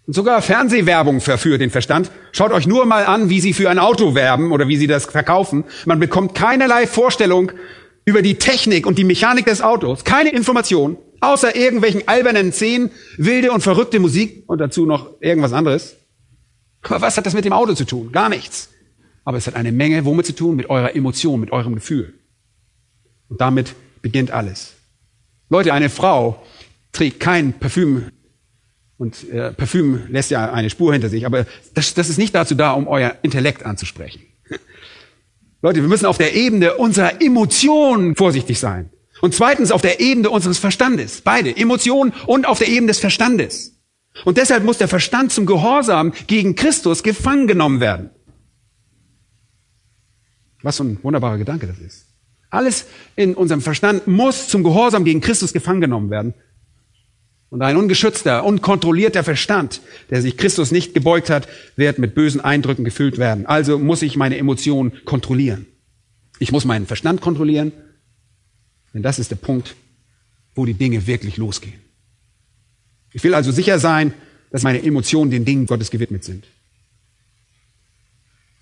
Und 0.06 0.12
sogar 0.12 0.40
Fernsehwerbung 0.40 1.20
verführt 1.20 1.60
den 1.60 1.70
Verstand. 1.70 2.12
Schaut 2.30 2.52
euch 2.52 2.66
nur 2.66 2.86
mal 2.86 3.06
an, 3.06 3.28
wie 3.28 3.40
sie 3.40 3.52
für 3.52 3.68
ein 3.70 3.80
Auto 3.80 4.14
werben 4.14 4.52
oder 4.52 4.68
wie 4.68 4.76
sie 4.76 4.86
das 4.86 5.06
verkaufen. 5.06 5.64
Man 5.84 5.98
bekommt 5.98 6.34
keinerlei 6.34 6.86
Vorstellung 6.86 7.50
über 8.04 8.22
die 8.22 8.36
Technik 8.36 8.86
und 8.86 8.98
die 8.98 9.04
Mechanik 9.04 9.46
des 9.46 9.62
Autos. 9.62 10.04
Keine 10.04 10.30
Information, 10.30 10.96
außer 11.20 11.56
irgendwelchen 11.56 12.06
albernen 12.06 12.52
Szenen, 12.52 12.90
wilde 13.16 13.50
und 13.50 13.62
verrückte 13.62 13.98
Musik 13.98 14.44
und 14.46 14.58
dazu 14.58 14.86
noch 14.86 15.20
irgendwas 15.20 15.52
anderes. 15.52 15.96
Aber 16.82 17.00
was 17.00 17.16
hat 17.16 17.26
das 17.26 17.34
mit 17.34 17.44
dem 17.44 17.52
Auto 17.52 17.74
zu 17.74 17.84
tun? 17.84 18.12
Gar 18.12 18.28
nichts. 18.28 18.70
Aber 19.24 19.38
es 19.38 19.48
hat 19.48 19.56
eine 19.56 19.72
Menge 19.72 20.04
womit 20.04 20.26
zu 20.26 20.36
tun? 20.36 20.54
Mit 20.54 20.70
eurer 20.70 20.94
Emotion, 20.94 21.40
mit 21.40 21.50
eurem 21.50 21.74
Gefühl. 21.74 22.14
Und 23.28 23.40
damit 23.40 23.74
beginnt 24.02 24.30
alles. 24.30 24.74
Leute, 25.48 25.72
eine 25.72 25.90
Frau 25.90 26.40
trägt 26.92 27.18
kein 27.18 27.54
Parfüm 27.54 28.06
und 28.98 29.28
äh, 29.30 29.52
Parfüm 29.52 30.04
lässt 30.08 30.30
ja 30.30 30.52
eine 30.52 30.70
Spur 30.70 30.92
hinter 30.92 31.08
sich, 31.08 31.26
aber 31.26 31.46
das, 31.74 31.94
das 31.94 32.08
ist 32.08 32.18
nicht 32.18 32.34
dazu 32.34 32.54
da, 32.54 32.72
um 32.72 32.88
euer 32.88 33.16
Intellekt 33.22 33.64
anzusprechen. 33.64 34.22
Leute, 35.62 35.82
wir 35.82 35.88
müssen 35.88 36.06
auf 36.06 36.18
der 36.18 36.34
Ebene 36.34 36.76
unserer 36.76 37.20
Emotionen 37.20 38.16
vorsichtig 38.16 38.58
sein. 38.58 38.90
Und 39.20 39.34
zweitens 39.34 39.70
auf 39.70 39.82
der 39.82 40.00
Ebene 40.00 40.30
unseres 40.30 40.58
Verstandes. 40.58 41.20
Beide, 41.22 41.54
Emotionen 41.56 42.12
und 42.26 42.46
auf 42.46 42.58
der 42.58 42.68
Ebene 42.68 42.88
des 42.88 42.98
Verstandes. 42.98 43.78
Und 44.24 44.38
deshalb 44.38 44.64
muss 44.64 44.78
der 44.78 44.88
Verstand 44.88 45.32
zum 45.32 45.46
Gehorsam 45.46 46.12
gegen 46.26 46.54
Christus 46.54 47.02
gefangen 47.02 47.46
genommen 47.46 47.80
werden. 47.80 48.10
Was 50.62 50.76
so 50.76 50.84
ein 50.84 50.98
wunderbarer 51.02 51.38
Gedanke 51.38 51.66
das 51.66 51.78
ist. 51.78 52.06
Alles 52.50 52.86
in 53.14 53.34
unserem 53.34 53.60
Verstand 53.60 54.06
muss 54.06 54.48
zum 54.48 54.62
Gehorsam 54.62 55.04
gegen 55.04 55.20
Christus 55.20 55.52
gefangen 55.52 55.80
genommen 55.80 56.10
werden. 56.10 56.34
Und 57.48 57.62
ein 57.62 57.76
ungeschützter, 57.76 58.44
unkontrollierter 58.44 59.22
Verstand, 59.22 59.80
der 60.10 60.20
sich 60.20 60.36
Christus 60.36 60.72
nicht 60.72 60.94
gebeugt 60.94 61.30
hat, 61.30 61.48
wird 61.76 61.98
mit 61.98 62.14
bösen 62.14 62.40
Eindrücken 62.40 62.84
gefüllt 62.84 63.18
werden. 63.18 63.46
Also 63.46 63.78
muss 63.78 64.02
ich 64.02 64.16
meine 64.16 64.36
Emotionen 64.36 64.92
kontrollieren. 65.04 65.66
Ich 66.38 66.52
muss 66.52 66.64
meinen 66.64 66.86
Verstand 66.86 67.20
kontrollieren, 67.20 67.72
denn 68.92 69.02
das 69.02 69.18
ist 69.18 69.30
der 69.30 69.36
Punkt, 69.36 69.76
wo 70.54 70.66
die 70.66 70.74
Dinge 70.74 71.06
wirklich 71.06 71.36
losgehen. 71.36 71.80
Ich 73.12 73.22
will 73.24 73.34
also 73.34 73.52
sicher 73.52 73.78
sein, 73.78 74.12
dass 74.50 74.62
meine 74.62 74.82
Emotionen 74.82 75.30
den 75.30 75.44
Dingen 75.44 75.66
Gottes 75.66 75.90
gewidmet 75.90 76.24
sind. 76.24 76.44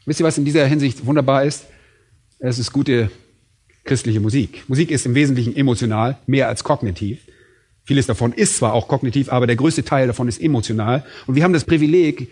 Wisst 0.04 0.20
ihr, 0.20 0.26
was 0.26 0.38
in 0.38 0.44
dieser 0.44 0.66
Hinsicht 0.66 1.06
wunderbar 1.06 1.44
ist? 1.44 1.64
Es 2.38 2.58
ist 2.58 2.72
gute 2.72 3.10
christliche 3.84 4.20
Musik. 4.20 4.64
Musik 4.68 4.90
ist 4.90 5.06
im 5.06 5.14
Wesentlichen 5.14 5.56
emotional, 5.56 6.18
mehr 6.26 6.48
als 6.48 6.62
kognitiv. 6.62 7.20
Vieles 7.84 8.06
davon 8.06 8.32
ist 8.32 8.56
zwar 8.56 8.72
auch 8.72 8.88
kognitiv, 8.88 9.30
aber 9.30 9.46
der 9.46 9.56
größte 9.56 9.84
Teil 9.84 10.06
davon 10.06 10.26
ist 10.26 10.40
emotional. 10.40 11.04
Und 11.26 11.34
wir 11.34 11.44
haben 11.44 11.52
das 11.52 11.64
Privileg, 11.64 12.28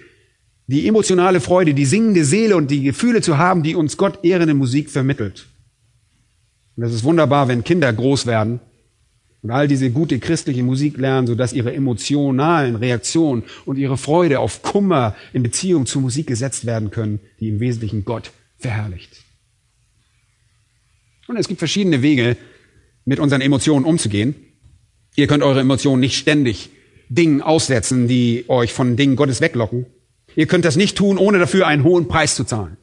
die 0.67 0.89
emotionale 0.89 1.41
Freude, 1.41 1.75
die 1.75 1.85
singende 1.85 2.25
Seele 2.25 2.57
und 2.57 2.71
die 2.71 2.83
Gefühle 2.83 3.21
zu 3.21 3.37
haben, 3.37 3.63
die 3.63 3.75
uns 3.75 3.97
Gott 3.97 4.25
ehrende 4.25 4.55
Musik 4.55 4.91
vermittelt. 4.91 5.47
Und 6.77 6.85
das 6.85 6.95
ist 6.95 7.05
wunderbar, 7.05 7.49
wenn 7.49 7.65
Kinder 7.65 7.93
groß 7.93 8.27
werden 8.27 8.61
und 9.43 9.51
all 9.51 9.69
diese 9.69 9.91
gute 9.91 10.19
christliche 10.21 10.63
Musik 10.63 10.97
lernen, 10.97 11.27
sodass 11.27 11.53
ihre 11.53 11.75
emotionalen 11.75 12.77
Reaktionen 12.77 13.43
und 13.67 13.77
ihre 13.77 13.99
Freude 13.99 14.41
auf 14.41 14.63
Kummer 14.63 15.15
in 15.35 15.43
Beziehung 15.43 15.85
zur 15.85 16.01
Musik 16.01 16.29
gesetzt 16.29 16.65
werden 16.65 16.91
können, 16.91 17.21
die 17.41 17.49
im 17.49 17.61
Wesentlichen 17.61 18.07
Gott 18.07 18.31
verherrlicht. 18.59 19.23
Und 21.29 21.37
es 21.37 21.49
gibt 21.49 21.59
verschiedene 21.59 22.03
Wege, 22.03 22.37
mit 23.05 23.19
unseren 23.19 23.41
Emotionen 23.41 23.85
umzugehen. 23.85 24.37
Ihr 25.15 25.27
könnt 25.27 25.43
eure 25.43 25.61
Emotionen 25.61 26.01
nicht 26.01 26.17
ständig 26.17 26.71
Dingen 27.09 27.43
aussetzen, 27.43 28.09
die 28.09 28.47
euch 28.49 28.73
von 28.73 28.97
Dingen 28.97 29.17
Gottes 29.17 29.41
weglocken. 29.41 29.87
Ihr 30.35 30.47
könnt 30.47 30.65
das 30.65 30.77
nicht 30.77 30.97
tun, 30.97 31.19
ohne 31.19 31.39
dafür 31.39 31.67
einen 31.67 31.85
hohen 31.85 32.09
Preis 32.09 32.35
zu 32.35 32.45
zahlen. 32.45 32.79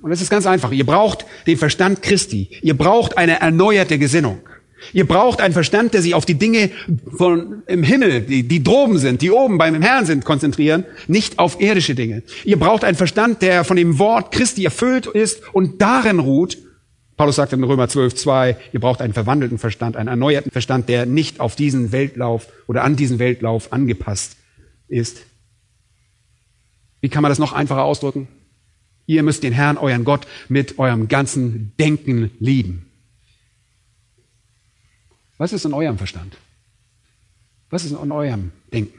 Und 0.00 0.12
es 0.12 0.22
ist 0.22 0.30
ganz 0.30 0.46
einfach. 0.46 0.70
Ihr 0.70 0.86
braucht 0.86 1.26
den 1.46 1.58
Verstand 1.58 2.02
Christi. 2.02 2.50
Ihr 2.62 2.76
braucht 2.76 3.18
eine 3.18 3.40
erneuerte 3.40 3.98
Gesinnung. 3.98 4.40
Ihr 4.94 5.06
braucht 5.06 5.42
einen 5.42 5.52
Verstand, 5.52 5.92
der 5.92 6.00
sich 6.00 6.14
auf 6.14 6.24
die 6.24 6.34
Dinge 6.34 6.70
von 7.14 7.62
im 7.66 7.82
Himmel, 7.82 8.22
die, 8.22 8.44
die 8.44 8.62
droben 8.62 8.96
sind, 8.96 9.20
die 9.20 9.30
oben 9.30 9.58
beim 9.58 9.82
Herrn 9.82 10.06
sind, 10.06 10.24
konzentrieren, 10.24 10.86
nicht 11.06 11.38
auf 11.38 11.60
irdische 11.60 11.94
Dinge. 11.94 12.22
Ihr 12.44 12.58
braucht 12.58 12.84
einen 12.84 12.96
Verstand, 12.96 13.42
der 13.42 13.64
von 13.64 13.76
dem 13.76 13.98
Wort 13.98 14.32
Christi 14.32 14.64
erfüllt 14.64 15.06
ist 15.06 15.42
und 15.52 15.82
darin 15.82 16.18
ruht 16.18 16.56
Paulus 17.20 17.36
sagt 17.36 17.52
in 17.52 17.62
Römer 17.62 17.86
12, 17.86 18.14
2, 18.14 18.56
ihr 18.72 18.80
braucht 18.80 19.02
einen 19.02 19.12
verwandelten 19.12 19.58
Verstand, 19.58 19.94
einen 19.94 20.08
erneuerten 20.08 20.50
Verstand, 20.50 20.88
der 20.88 21.04
nicht 21.04 21.38
auf 21.38 21.54
diesen 21.54 21.92
Weltlauf 21.92 22.46
oder 22.66 22.82
an 22.82 22.96
diesen 22.96 23.18
Weltlauf 23.18 23.74
angepasst 23.74 24.38
ist. 24.88 25.20
Wie 27.02 27.10
kann 27.10 27.20
man 27.20 27.28
das 27.28 27.38
noch 27.38 27.52
einfacher 27.52 27.84
ausdrücken? 27.84 28.26
Ihr 29.04 29.22
müsst 29.22 29.42
den 29.42 29.52
Herrn, 29.52 29.76
euren 29.76 30.04
Gott, 30.04 30.26
mit 30.48 30.78
eurem 30.78 31.08
ganzen 31.08 31.74
Denken 31.78 32.30
lieben. 32.40 32.90
Was 35.36 35.52
ist 35.52 35.66
in 35.66 35.74
eurem 35.74 35.98
Verstand? 35.98 36.38
Was 37.68 37.84
ist 37.84 37.90
in 37.90 38.12
eurem 38.12 38.50
Denken? 38.72 38.98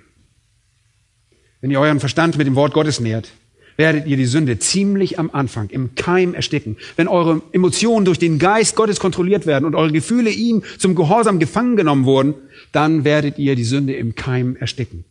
Wenn 1.60 1.72
ihr 1.72 1.80
euren 1.80 2.00
Verstand 2.00 2.38
mit 2.38 2.46
dem 2.46 2.54
Wort 2.54 2.74
Gottes 2.76 3.00
nährt, 3.00 3.32
werdet 3.78 4.08
ihr 4.08 4.18
die 4.18 4.26
Sünde 4.26 4.60
ziemlich 4.60 5.20
am 5.20 5.30
Anfang 5.32 5.70
im 5.70 5.96
Keim 5.96 6.34
ersticken. 6.34 6.78
Wenn 6.96 7.08
eure 7.08 7.42
Emotionen 7.52 8.06
durch 8.06 8.20
den 8.20 8.40
Geist 8.40 8.76
Gottes 8.76 9.00
kontrolliert 9.00 9.46
werden 9.46 9.66
und 9.66 9.76
eure 9.76 9.92
Gefühle 9.92 10.30
ihm 10.30 10.64
zum 10.78 10.96
Gehorsam 10.96 11.40
gefangen 11.40 11.76
genommen 11.76 12.06
wurden, 12.06 12.36
dann 12.72 13.04
werdet 13.04 13.38
ihr 13.38 13.56
die 13.56 13.64
Sünde 13.64 13.94
im 13.94 14.16
Keim 14.16 14.56
ersticken. 14.56 15.06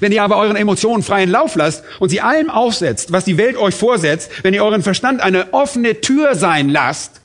Wenn 0.00 0.12
ihr 0.12 0.22
aber 0.22 0.38
euren 0.38 0.56
Emotionen 0.56 1.02
freien 1.02 1.30
Lauf 1.30 1.54
lasst 1.54 1.84
und 2.00 2.08
sie 2.08 2.20
allem 2.20 2.50
aufsetzt, 2.50 3.12
was 3.12 3.24
die 3.24 3.38
Welt 3.38 3.56
euch 3.56 3.74
vorsetzt, 3.74 4.30
wenn 4.42 4.54
ihr 4.54 4.64
euren 4.64 4.82
Verstand 4.82 5.20
eine 5.20 5.52
offene 5.52 6.00
Tür 6.00 6.34
sein 6.34 6.68
lasst, 6.68 7.20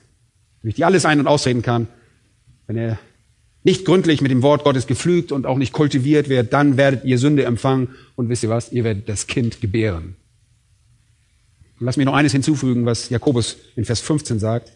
durch 0.61 0.75
die 0.75 0.85
alles 0.85 1.05
ein- 1.05 1.19
und 1.19 1.27
ausreden 1.27 1.61
kann, 1.61 1.87
wenn 2.67 2.77
er 2.77 2.99
nicht 3.63 3.85
gründlich 3.85 4.21
mit 4.21 4.31
dem 4.31 4.41
Wort 4.41 4.63
Gottes 4.63 4.87
gepflügt 4.87 5.31
und 5.31 5.45
auch 5.45 5.57
nicht 5.57 5.73
kultiviert 5.73 6.29
wird, 6.29 6.53
dann 6.53 6.77
werdet 6.77 7.03
ihr 7.03 7.17
Sünde 7.17 7.43
empfangen 7.43 7.89
und 8.15 8.29
wisst 8.29 8.43
ihr 8.43 8.49
was, 8.49 8.71
ihr 8.71 8.83
werdet 8.83 9.09
das 9.09 9.27
Kind 9.27 9.61
gebären. 9.61 10.15
Und 11.79 11.85
lass 11.85 11.97
mich 11.97 12.05
noch 12.05 12.13
eines 12.13 12.33
hinzufügen, 12.33 12.85
was 12.85 13.09
Jakobus 13.09 13.57
in 13.75 13.85
Vers 13.85 14.01
15 14.01 14.39
sagt. 14.39 14.71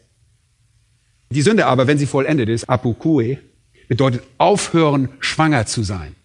Die 1.30 1.42
Sünde 1.42 1.66
aber, 1.66 1.88
wenn 1.88 1.98
sie 1.98 2.06
vollendet 2.06 2.48
ist, 2.48 2.70
apokue, 2.70 3.40
bedeutet 3.88 4.24
aufhören, 4.38 5.10
schwanger 5.20 5.66
zu 5.66 5.84
sein. 5.84 6.16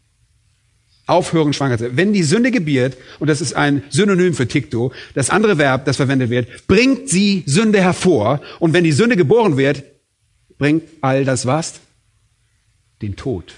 Aufhören, 1.07 1.53
schwanger 1.53 1.79
zu 1.79 1.85
sein. 1.85 1.97
Wenn 1.97 2.13
die 2.13 2.23
Sünde 2.23 2.51
gebiert, 2.51 2.97
und 3.19 3.29
das 3.29 3.41
ist 3.41 3.55
ein 3.55 3.83
Synonym 3.89 4.35
für 4.35 4.47
Tikto, 4.47 4.93
das 5.15 5.31
andere 5.31 5.59
Verb, 5.59 5.85
das 5.87 5.97
verwendet 5.97 6.31
wird, 6.31 6.67
bringt 6.67 7.09
sie 7.09 7.43
Sünde 7.47 7.81
hervor. 7.81 8.41
Und 8.61 8.73
wenn 8.73 8.85
die 8.85 8.93
Sünde 8.93 9.17
geboren 9.17 9.57
wird, 9.57 9.83
bringt 10.59 10.85
all 11.01 11.25
das 11.25 11.47
was? 11.47 11.81
Den 13.01 13.17
Tod. 13.17 13.55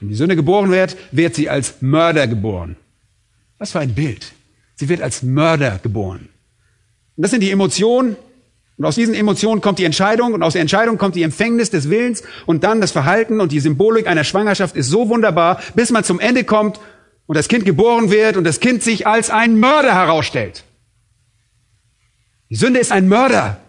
Wenn 0.00 0.08
die 0.08 0.14
Sünde 0.14 0.36
geboren 0.36 0.70
wird, 0.70 0.96
wird 1.10 1.34
sie 1.34 1.50
als 1.50 1.82
Mörder 1.82 2.26
geboren. 2.26 2.76
Was 3.58 3.72
für 3.72 3.80
ein 3.80 3.94
Bild. 3.94 4.32
Sie 4.76 4.88
wird 4.88 5.02
als 5.02 5.22
Mörder 5.22 5.78
geboren. 5.82 6.28
Und 7.16 7.22
das 7.22 7.30
sind 7.30 7.42
die 7.42 7.50
Emotionen. 7.50 8.16
Und 8.76 8.84
aus 8.84 8.96
diesen 8.96 9.14
Emotionen 9.14 9.60
kommt 9.60 9.78
die 9.78 9.84
Entscheidung 9.84 10.34
und 10.34 10.42
aus 10.42 10.54
der 10.54 10.62
Entscheidung 10.62 10.98
kommt 10.98 11.14
die 11.14 11.22
Empfängnis 11.22 11.70
des 11.70 11.90
Willens 11.90 12.24
und 12.44 12.64
dann 12.64 12.80
das 12.80 12.90
Verhalten 12.90 13.40
und 13.40 13.52
die 13.52 13.60
Symbolik 13.60 14.08
einer 14.08 14.24
Schwangerschaft 14.24 14.74
ist 14.74 14.88
so 14.88 15.08
wunderbar, 15.08 15.62
bis 15.76 15.90
man 15.90 16.02
zum 16.02 16.18
Ende 16.18 16.42
kommt 16.42 16.80
und 17.26 17.36
das 17.36 17.46
Kind 17.46 17.64
geboren 17.66 18.10
wird 18.10 18.36
und 18.36 18.42
das 18.42 18.58
Kind 18.58 18.82
sich 18.82 19.06
als 19.06 19.30
ein 19.30 19.60
Mörder 19.60 19.94
herausstellt. 19.94 20.64
Die 22.50 22.56
Sünde 22.56 22.80
ist 22.80 22.90
ein 22.90 23.08
Mörder. 23.08 23.60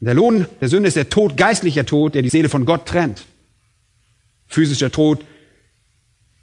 Der 0.00 0.14
Lohn 0.14 0.46
der 0.60 0.68
Sünde 0.68 0.88
ist 0.88 0.96
der 0.96 1.10
Tod, 1.10 1.36
geistlicher 1.36 1.84
Tod, 1.84 2.14
der 2.14 2.22
die 2.22 2.30
Seele 2.30 2.48
von 2.48 2.64
Gott 2.64 2.86
trennt. 2.86 3.26
Physischer 4.46 4.90
Tod 4.90 5.24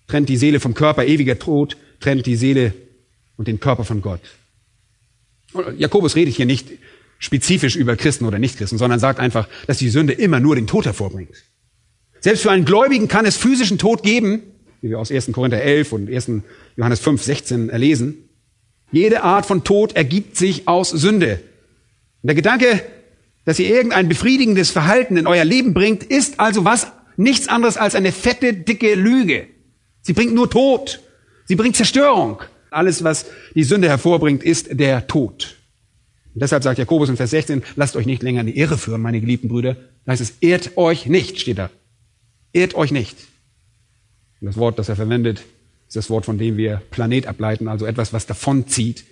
trennt 0.08 0.30
die 0.30 0.38
Seele 0.38 0.60
vom 0.60 0.76
Körper, 0.76 1.06
ewiger 1.06 1.40
Tod 1.40 1.78
trennt 2.00 2.28
die 2.28 2.36
Seele 2.36 2.74
und 3.42 3.48
den 3.48 3.60
Körper 3.60 3.86
von 3.86 4.04
Gott. 4.04 4.22
Jakobus 5.76 6.16
redet 6.16 6.36
hier 6.36 6.46
nicht 6.46 6.68
spezifisch 7.18 7.76
über 7.76 7.96
Christen 7.96 8.26
oder 8.26 8.38
Nichtchristen, 8.38 8.78
sondern 8.78 9.00
sagt 9.00 9.20
einfach, 9.20 9.48
dass 9.66 9.80
die 9.80 9.90
Sünde 9.90 10.14
immer 10.14 10.40
nur 10.40 10.54
den 10.54 10.68
Tod 10.68 10.86
hervorbringt. 10.86 11.44
Selbst 12.20 12.44
für 12.44 12.52
einen 12.52 12.66
Gläubigen 12.66 13.08
kann 13.08 13.26
es 13.26 13.38
physischen 13.38 13.80
Tod 13.80 14.04
geben, 14.04 14.44
wie 14.82 14.92
wir 14.92 15.00
aus 15.00 15.12
1. 15.12 15.32
Korinther 15.32 15.60
11 15.60 15.92
und 15.92 16.14
1. 16.14 16.44
Johannes 16.76 17.00
5, 17.00 17.24
16 17.24 17.70
erlesen. 17.70 18.30
Jede 18.92 19.24
Art 19.24 19.48
von 19.48 19.64
Tod 19.64 19.96
ergibt 19.96 20.38
sich 20.38 20.68
aus 20.68 20.92
Sünde. 20.92 21.40
Und 22.22 22.28
der 22.28 22.36
Gedanke, 22.36 22.84
dass 23.46 23.58
ihr 23.58 23.70
irgendein 23.70 24.08
befriedigendes 24.08 24.70
Verhalten 24.70 25.18
in 25.18 25.26
euer 25.26 25.46
Leben 25.46 25.74
bringt, 25.74 26.04
ist 26.04 26.40
also 26.40 26.64
was? 26.64 26.92
Nichts 27.18 27.48
anderes 27.48 27.76
als 27.76 27.96
eine 27.96 28.12
fette, 28.12 28.54
dicke 28.54 28.94
Lüge. 28.94 29.48
Sie 30.04 30.14
bringt 30.14 30.36
nur 30.36 30.48
Tod. 30.48 31.00
Sie 31.46 31.56
bringt 31.56 31.76
Zerstörung. 31.76 32.44
Alles, 32.72 33.04
was 33.04 33.26
die 33.54 33.66
Sünde 33.66 33.90
hervorbringt, 33.90 34.44
ist 34.44 34.80
der 34.80 35.06
Tod. 35.06 35.58
Und 36.34 36.42
deshalb 36.42 36.64
sagt 36.64 36.80
Jakobus 36.80 37.10
in 37.10 37.18
Vers 37.18 37.32
16, 37.32 37.64
lasst 37.76 37.98
euch 37.98 38.06
nicht 38.06 38.24
länger 38.24 38.42
in 38.42 38.48
die 38.48 38.58
Irre 38.58 38.78
führen, 38.78 39.02
meine 39.02 39.20
geliebten 39.20 39.50
Brüder. 39.50 39.76
Da 40.06 40.14
heißt 40.14 40.22
es, 40.22 40.36
ehrt 40.40 40.78
euch 40.78 41.06
nicht, 41.06 41.42
steht 41.42 41.58
da. 41.58 41.70
Ehrt 42.54 42.74
euch 42.74 42.92
nicht. 42.92 43.18
Und 44.40 44.48
das 44.48 44.56
Wort, 44.56 44.80
das 44.80 44.88
er 44.88 44.96
verwendet, 44.96 45.44
ist 45.88 45.98
das 45.98 46.10
Wort, 46.10 46.26
von 46.26 46.38
dem 46.38 46.56
wir 46.56 46.82
Planet 46.92 47.28
ableiten, 47.28 47.68
also 47.68 47.86
etwas, 47.86 48.14
was 48.14 48.26
davonzieht. 48.26 49.04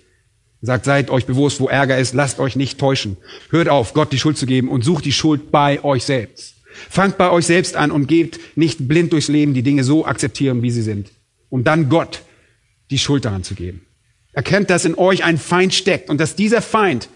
Er 0.62 0.66
sagt, 0.66 0.86
seid 0.86 1.10
euch 1.10 1.26
bewusst, 1.26 1.60
wo 1.60 1.68
Ärger 1.68 1.98
ist, 1.98 2.14
lasst 2.14 2.40
euch 2.40 2.56
nicht 2.56 2.80
täuschen. 2.80 3.18
Hört 3.50 3.68
auf, 3.68 3.92
Gott 3.92 4.10
die 4.10 4.18
Schuld 4.18 4.38
zu 4.38 4.46
geben 4.46 4.70
und 4.70 4.84
sucht 4.84 5.04
die 5.04 5.12
Schuld 5.12 5.50
bei 5.50 5.84
euch 5.84 6.04
selbst. 6.04 6.54
Fangt 6.88 7.18
bei 7.18 7.30
euch 7.30 7.44
selbst 7.44 7.76
an 7.76 7.90
und 7.90 8.06
gebt 8.06 8.40
nicht 8.56 8.88
blind 8.88 9.12
durchs 9.12 9.28
Leben 9.28 9.52
die 9.52 9.62
Dinge 9.62 9.84
so 9.84 10.06
akzeptieren, 10.06 10.62
wie 10.62 10.70
sie 10.70 10.82
sind, 10.82 11.10
um 11.50 11.62
dann 11.62 11.90
Gott 11.90 12.22
die 12.90 12.98
Schuld 12.98 13.24
daran 13.24 13.44
zu 13.44 13.54
geben. 13.54 13.86
Erkennt, 14.32 14.70
dass 14.70 14.84
in 14.84 14.96
euch 14.96 15.24
ein 15.24 15.38
Feind 15.38 15.74
steckt 15.74 16.10
und 16.10 16.18
dass 16.18 16.36
dieser 16.36 16.62
Feind 16.62 17.08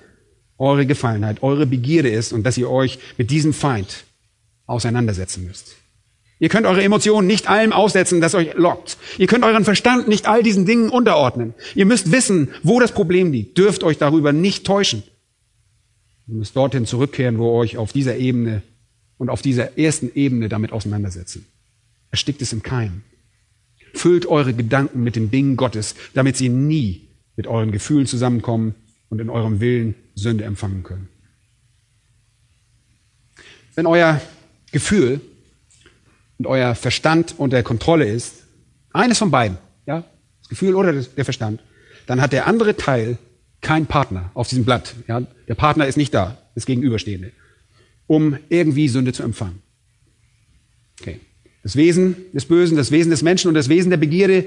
eure 0.59 0.87
Gefallenheit, 0.87 1.43
eure 1.43 1.67
Begierde 1.67 2.09
ist 2.09 2.33
und 2.33 2.45
dass 2.45 2.59
ihr 2.59 2.71
euch 2.71 2.99
mit 3.17 3.31
diesem 3.31 3.53
Feind 3.53 4.05
auseinandersetzen 4.67 5.45
müsst. 5.45 5.77
Ihr 6.41 6.49
könnt 6.49 6.67
eure 6.67 6.83
Emotionen 6.83 7.27
nicht 7.27 7.49
allem 7.49 7.73
aussetzen, 7.73 8.21
das 8.21 8.35
euch 8.35 8.55
lockt. 8.55 8.99
Ihr 9.19 9.27
könnt 9.27 9.45
euren 9.45 9.65
Verstand 9.65 10.09
nicht 10.09 10.27
all 10.27 10.43
diesen 10.43 10.67
Dingen 10.67 10.91
unterordnen. 10.91 11.55
Ihr 11.75 11.87
müsst 11.87 12.11
wissen, 12.11 12.49
wo 12.63 12.81
das 12.81 12.93
Problem 12.93 13.33
liegt. 13.33 13.57
Dürft 13.57 13.85
euch 13.85 13.99
darüber 13.99 14.33
nicht 14.33 14.67
täuschen. 14.67 15.05
Ihr 16.27 16.35
müsst 16.35 16.57
dorthin 16.57 16.87
zurückkehren, 16.87 17.39
wo 17.39 17.57
euch 17.57 17.77
auf 17.77 17.93
dieser 17.93 18.17
Ebene 18.17 18.63
und 19.19 19.31
auf 19.31 19.43
dieser 19.43 19.79
ersten 19.79 20.11
Ebene 20.15 20.49
damit 20.49 20.73
auseinandersetzen. 20.73 21.47
Erstickt 22.11 22.43
es 22.43 22.53
im 22.53 22.63
Keim. 22.63 23.03
Füllt 23.95 24.27
eure 24.27 24.55
Gedanken 24.55 25.03
mit 25.03 25.17
den 25.17 25.31
Dingen 25.31 25.57
Gottes, 25.57 25.95
damit 26.13 26.37
sie 26.37 26.49
nie 26.49 27.09
mit 27.37 27.47
euren 27.47 27.73
Gefühlen 27.73 28.07
zusammenkommen 28.07 28.75
und 29.09 29.21
in 29.21 29.31
eurem 29.31 29.61
Willen 29.61 29.95
Sünde 30.15 30.45
empfangen 30.45 30.83
können. 30.83 31.09
Wenn 33.75 33.87
euer 33.87 34.21
Gefühl 34.73 35.21
und 36.39 36.47
euer 36.47 36.75
Verstand 36.75 37.35
unter 37.39 37.63
Kontrolle 37.63 38.07
ist, 38.07 38.45
eines 38.93 39.19
von 39.19 39.31
beiden, 39.31 39.59
ja, 39.87 40.05
das 40.41 40.49
Gefühl 40.49 40.75
oder 40.75 40.93
der 40.93 41.25
Verstand, 41.25 41.63
dann 42.07 42.21
hat 42.21 42.33
der 42.33 42.47
andere 42.47 42.77
Teil 42.77 43.19
keinen 43.61 43.87
Partner 43.87 44.31
auf 44.35 44.49
diesem 44.49 44.65
Blatt. 44.65 44.95
Ja, 45.09 45.21
der 45.21 45.55
Partner 45.55 45.87
ist 45.87 45.97
nicht 45.97 46.15
da, 46.15 46.39
das 46.55 46.67
Gegenüberstehende, 46.67 47.33
um 48.07 48.39
irgendwie 48.49 48.89
Sünde 48.89 49.13
zu 49.13 49.23
empfangen. 49.23 49.63
Okay. 51.01 51.21
Das 51.65 51.77
Wesen 51.77 52.17
des 52.33 52.45
Bösen, 52.45 52.77
das 52.77 52.91
Wesen 52.91 53.11
des 53.11 53.23
Menschen 53.23 53.49
und 53.49 53.55
das 53.55 53.69
Wesen 53.69 53.91
der 53.91 53.97
Begierde 53.97 54.47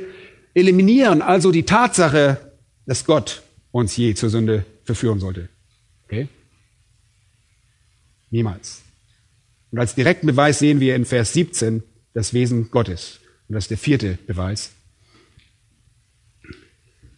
eliminieren 0.53 1.22
also 1.22 1.51
die 1.51 1.63
Tatsache, 1.63 2.38
dass 2.86 3.05
Gott 3.05 3.41
uns 3.72 3.97
je 3.97 4.13
zur 4.13 4.30
Sünde 4.30 4.65
verführen 4.84 5.20
sollte. 5.20 5.49
Okay? 6.05 6.30
Niemals. 8.30 8.84
Und 9.72 9.80
als 9.80 9.95
direkten 9.95 10.28
Beweis 10.28 10.59
sehen 10.59 10.80
wir 10.80 10.95
in 10.95 11.05
Vers 11.05 11.34
17 11.34 11.84
das 12.13 12.34
Wesen 12.34 12.70
Gottes. 12.70 13.20
Und 13.47 13.55
das 13.55 13.65
ist 13.65 13.72
der 13.72 13.78
vierte 13.78 14.20
Beweis. 14.28 14.72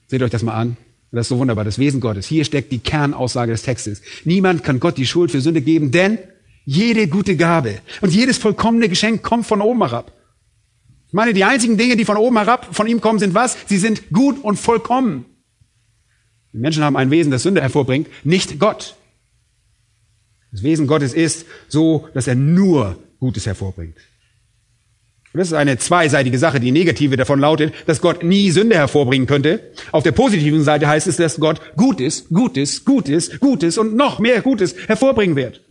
Seht 0.07 0.23
euch 0.23 0.31
das 0.31 0.43
mal 0.43 0.55
an. 0.55 0.77
Das 1.11 1.25
ist 1.25 1.29
so 1.29 1.39
wunderbar, 1.39 1.65
das 1.65 1.77
Wesen 1.77 1.99
Gottes. 1.99 2.27
Hier 2.27 2.45
steckt 2.45 2.71
die 2.71 2.79
Kernaussage 2.79 3.51
des 3.51 3.63
Textes. 3.63 4.01
Niemand 4.23 4.63
kann 4.63 4.79
Gott 4.79 4.97
die 4.97 5.07
Schuld 5.07 5.31
für 5.31 5.41
Sünde 5.41 5.61
geben, 5.61 5.91
denn 5.91 6.19
jede 6.69 7.07
gute 7.07 7.35
Gabe 7.35 7.79
und 8.01 8.13
jedes 8.13 8.37
vollkommene 8.37 8.89
Geschenk 8.89 9.23
kommt 9.23 9.47
von 9.47 9.59
oben 9.59 9.79
herab. 9.79 10.13
Ich 11.07 11.13
meine, 11.13 11.33
die 11.33 11.43
einzigen 11.43 11.77
Dinge, 11.77 11.97
die 11.97 12.05
von 12.05 12.15
oben 12.15 12.37
herab 12.37 12.75
von 12.75 12.85
ihm 12.85 13.01
kommen, 13.01 13.17
sind 13.17 13.33
was? 13.33 13.57
Sie 13.65 13.79
sind 13.79 14.11
gut 14.11 14.43
und 14.43 14.57
vollkommen. 14.57 15.25
Die 16.53 16.59
Menschen 16.59 16.83
haben 16.83 16.95
ein 16.95 17.09
Wesen, 17.09 17.31
das 17.31 17.41
Sünde 17.41 17.61
hervorbringt, 17.61 18.07
nicht 18.23 18.59
Gott. 18.59 18.95
Das 20.51 20.61
Wesen 20.61 20.85
Gottes 20.85 21.15
ist 21.15 21.47
so, 21.69 22.07
dass 22.13 22.27
er 22.27 22.35
nur 22.35 22.99
Gutes 23.19 23.47
hervorbringt. 23.47 23.97
Und 25.33 25.39
das 25.39 25.47
ist 25.47 25.53
eine 25.53 25.79
zweiseitige 25.79 26.37
Sache. 26.37 26.59
Die 26.59 26.71
negative 26.71 27.17
davon 27.17 27.39
lautet, 27.39 27.73
dass 27.87 27.99
Gott 27.99 28.21
nie 28.21 28.51
Sünde 28.51 28.75
hervorbringen 28.75 29.27
könnte. 29.27 29.71
Auf 29.91 30.03
der 30.03 30.11
positiven 30.11 30.63
Seite 30.63 30.87
heißt 30.87 31.07
es, 31.07 31.17
dass 31.17 31.39
Gott 31.39 31.61
Gutes, 31.77 32.29
Gutes, 32.29 32.85
Gutes, 32.85 33.39
Gutes 33.39 33.79
und 33.79 33.95
noch 33.95 34.19
mehr 34.19 34.43
Gutes 34.43 34.75
hervorbringen 34.87 35.35
wird. 35.35 35.63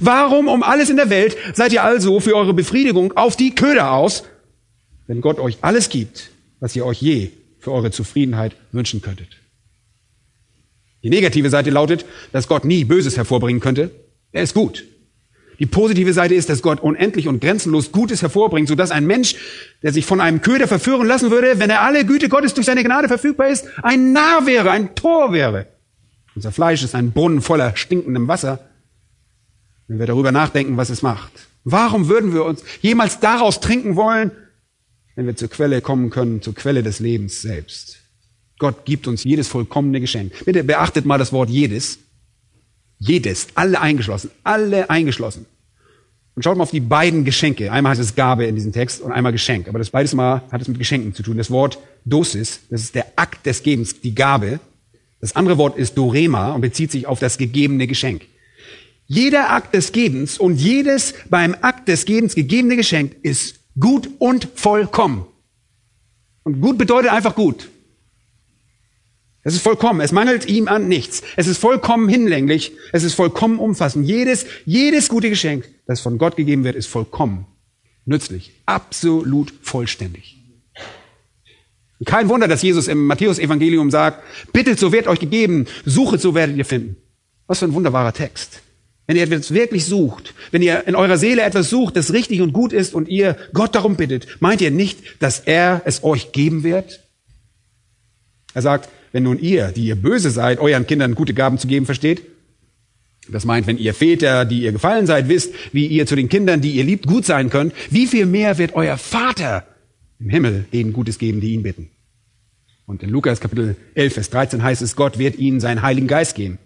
Warum 0.00 0.48
um 0.48 0.62
alles 0.62 0.90
in 0.90 0.96
der 0.96 1.10
Welt 1.10 1.36
seid 1.54 1.72
ihr 1.72 1.84
also 1.84 2.20
für 2.20 2.34
eure 2.34 2.54
Befriedigung 2.54 3.16
auf 3.16 3.36
die 3.36 3.54
Köder 3.54 3.92
aus, 3.92 4.24
wenn 5.06 5.20
Gott 5.20 5.38
euch 5.38 5.58
alles 5.62 5.88
gibt, 5.88 6.30
was 6.60 6.74
ihr 6.76 6.86
euch 6.86 7.02
je 7.02 7.30
für 7.58 7.72
eure 7.72 7.90
Zufriedenheit 7.90 8.56
wünschen 8.72 9.02
könntet? 9.02 9.28
Die 11.02 11.10
negative 11.10 11.50
Seite 11.50 11.70
lautet, 11.70 12.04
dass 12.30 12.48
Gott 12.48 12.64
nie 12.64 12.84
Böses 12.84 13.16
hervorbringen 13.16 13.60
könnte. 13.60 13.90
Er 14.30 14.42
ist 14.42 14.54
gut. 14.54 14.84
Die 15.58 15.66
positive 15.66 16.12
Seite 16.12 16.34
ist, 16.34 16.48
dass 16.48 16.62
Gott 16.62 16.80
unendlich 16.80 17.28
und 17.28 17.40
grenzenlos 17.40 17.92
Gutes 17.92 18.22
hervorbringt, 18.22 18.68
sodass 18.68 18.90
ein 18.90 19.06
Mensch, 19.06 19.36
der 19.82 19.92
sich 19.92 20.06
von 20.06 20.20
einem 20.20 20.40
Köder 20.40 20.66
verführen 20.66 21.06
lassen 21.06 21.30
würde, 21.30 21.58
wenn 21.58 21.70
er 21.70 21.82
alle 21.82 22.04
Güte 22.04 22.28
Gottes 22.28 22.54
durch 22.54 22.66
seine 22.66 22.82
Gnade 22.82 23.08
verfügbar 23.08 23.48
ist, 23.48 23.66
ein 23.82 24.12
Narr 24.12 24.46
wäre, 24.46 24.70
ein 24.70 24.94
Tor 24.94 25.32
wäre. 25.32 25.66
Unser 26.34 26.50
Fleisch 26.50 26.82
ist 26.82 26.94
ein 26.94 27.12
Brunnen 27.12 27.42
voller 27.42 27.76
stinkendem 27.76 28.26
Wasser, 28.26 28.60
wenn 29.92 29.98
wir 29.98 30.06
darüber 30.06 30.32
nachdenken, 30.32 30.78
was 30.78 30.88
es 30.88 31.02
macht. 31.02 31.32
Warum 31.64 32.08
würden 32.08 32.32
wir 32.32 32.44
uns 32.44 32.64
jemals 32.80 33.20
daraus 33.20 33.60
trinken 33.60 33.94
wollen, 33.94 34.30
wenn 35.16 35.26
wir 35.26 35.36
zur 35.36 35.48
Quelle 35.48 35.82
kommen 35.82 36.08
können, 36.08 36.40
zur 36.40 36.54
Quelle 36.54 36.82
des 36.82 36.98
Lebens 36.98 37.42
selbst? 37.42 37.98
Gott 38.58 38.86
gibt 38.86 39.06
uns 39.06 39.22
jedes 39.22 39.48
vollkommene 39.48 40.00
Geschenk. 40.00 40.32
Bitte 40.46 40.64
beachtet 40.64 41.04
mal 41.04 41.18
das 41.18 41.32
Wort 41.32 41.50
jedes. 41.50 41.98
Jedes, 42.98 43.48
alle 43.54 43.80
eingeschlossen, 43.80 44.30
alle 44.44 44.88
eingeschlossen. 44.88 45.44
Und 46.34 46.42
schaut 46.42 46.56
mal 46.56 46.62
auf 46.62 46.70
die 46.70 46.80
beiden 46.80 47.26
Geschenke. 47.26 47.70
Einmal 47.70 47.90
heißt 47.90 48.00
es 48.00 48.14
Gabe 48.14 48.46
in 48.46 48.54
diesem 48.54 48.72
Text 48.72 49.02
und 49.02 49.12
einmal 49.12 49.32
Geschenk. 49.32 49.68
Aber 49.68 49.78
das 49.78 49.90
beides 49.90 50.14
Mal 50.14 50.42
hat 50.50 50.62
es 50.62 50.68
mit 50.68 50.78
Geschenken 50.78 51.12
zu 51.12 51.22
tun. 51.22 51.36
Das 51.36 51.50
Wort 51.50 51.78
Dosis, 52.06 52.60
das 52.70 52.80
ist 52.80 52.94
der 52.94 53.06
Akt 53.16 53.44
des 53.44 53.62
Gebens, 53.62 54.00
die 54.00 54.14
Gabe. 54.14 54.58
Das 55.20 55.36
andere 55.36 55.58
Wort 55.58 55.76
ist 55.76 55.98
Dorema 55.98 56.52
und 56.52 56.62
bezieht 56.62 56.90
sich 56.90 57.06
auf 57.06 57.20
das 57.20 57.36
gegebene 57.36 57.86
Geschenk. 57.86 58.22
Jeder 59.06 59.50
Akt 59.50 59.74
des 59.74 59.92
Gebens 59.92 60.38
und 60.38 60.56
jedes 60.56 61.14
beim 61.28 61.54
Akt 61.60 61.88
des 61.88 62.04
Gebens 62.04 62.34
gegebene 62.34 62.76
Geschenk 62.76 63.16
ist 63.22 63.60
gut 63.78 64.08
und 64.18 64.48
vollkommen. 64.54 65.26
Und 66.44 66.60
gut 66.60 66.78
bedeutet 66.78 67.10
einfach 67.10 67.34
gut. 67.34 67.68
Es 69.44 69.54
ist 69.54 69.62
vollkommen. 69.62 70.00
Es 70.00 70.12
mangelt 70.12 70.46
ihm 70.48 70.68
an 70.68 70.88
nichts. 70.88 71.22
Es 71.36 71.46
ist 71.46 71.58
vollkommen 71.58 72.08
hinlänglich. 72.08 72.72
Es 72.92 73.02
ist 73.02 73.14
vollkommen 73.14 73.58
umfassend. 73.58 74.06
Jedes, 74.06 74.46
jedes 74.64 75.08
gute 75.08 75.30
Geschenk, 75.30 75.68
das 75.86 76.00
von 76.00 76.18
Gott 76.18 76.36
gegeben 76.36 76.64
wird, 76.64 76.76
ist 76.76 76.86
vollkommen 76.86 77.46
nützlich. 78.04 78.52
Absolut 78.66 79.52
vollständig. 79.62 80.38
Und 81.98 82.06
kein 82.06 82.28
Wunder, 82.28 82.48
dass 82.48 82.62
Jesus 82.62 82.88
im 82.88 83.06
Matthäus-Evangelium 83.06 83.90
sagt, 83.90 84.22
bittet, 84.52 84.78
so 84.78 84.92
wird 84.92 85.06
euch 85.06 85.20
gegeben, 85.20 85.66
suchet, 85.84 86.20
so 86.20 86.34
werdet 86.34 86.56
ihr 86.56 86.64
finden. 86.64 86.96
Was 87.46 87.60
für 87.60 87.66
ein 87.66 87.74
wunderbarer 87.74 88.12
Text. 88.12 88.61
Wenn 89.06 89.16
ihr 89.16 89.24
etwas 89.24 89.52
wirklich 89.52 89.84
sucht, 89.84 90.32
wenn 90.52 90.62
ihr 90.62 90.86
in 90.86 90.94
eurer 90.94 91.18
Seele 91.18 91.42
etwas 91.42 91.68
sucht, 91.68 91.96
das 91.96 92.12
richtig 92.12 92.40
und 92.40 92.52
gut 92.52 92.72
ist 92.72 92.94
und 92.94 93.08
ihr 93.08 93.36
Gott 93.52 93.74
darum 93.74 93.96
bittet, 93.96 94.40
meint 94.40 94.60
ihr 94.60 94.70
nicht, 94.70 95.00
dass 95.20 95.40
er 95.40 95.82
es 95.84 96.04
euch 96.04 96.32
geben 96.32 96.62
wird? 96.62 97.02
Er 98.54 98.62
sagt, 98.62 98.88
wenn 99.12 99.24
nun 99.24 99.38
ihr, 99.38 99.68
die 99.68 99.86
ihr 99.86 99.96
böse 99.96 100.30
seid, 100.30 100.58
euren 100.60 100.86
Kindern 100.86 101.14
gute 101.14 101.34
Gaben 101.34 101.58
zu 101.58 101.66
geben 101.66 101.86
versteht, 101.86 102.22
das 103.28 103.44
meint, 103.44 103.66
wenn 103.66 103.78
ihr 103.78 103.94
Väter, 103.94 104.44
die 104.44 104.62
ihr 104.62 104.72
gefallen 104.72 105.06
seid, 105.06 105.28
wisst, 105.28 105.54
wie 105.72 105.86
ihr 105.86 106.06
zu 106.06 106.16
den 106.16 106.28
Kindern, 106.28 106.60
die 106.60 106.72
ihr 106.72 106.84
liebt, 106.84 107.06
gut 107.06 107.24
sein 107.24 107.50
könnt, 107.50 107.72
wie 107.90 108.06
viel 108.06 108.26
mehr 108.26 108.58
wird 108.58 108.74
euer 108.74 108.98
Vater 108.98 109.66
im 110.18 110.28
Himmel 110.28 110.66
denen 110.72 110.92
Gutes 110.92 111.18
geben, 111.18 111.40
die 111.40 111.54
ihn 111.54 111.62
bitten. 111.62 111.90
Und 112.86 113.02
in 113.02 113.10
Lukas 113.10 113.40
Kapitel 113.40 113.76
11, 113.94 114.14
Vers 114.14 114.30
13 114.30 114.62
heißt 114.62 114.82
es, 114.82 114.96
Gott 114.96 115.18
wird 115.18 115.38
ihnen 115.38 115.60
seinen 115.60 115.82
Heiligen 115.82 116.08
Geist 116.08 116.34
geben. 116.34 116.58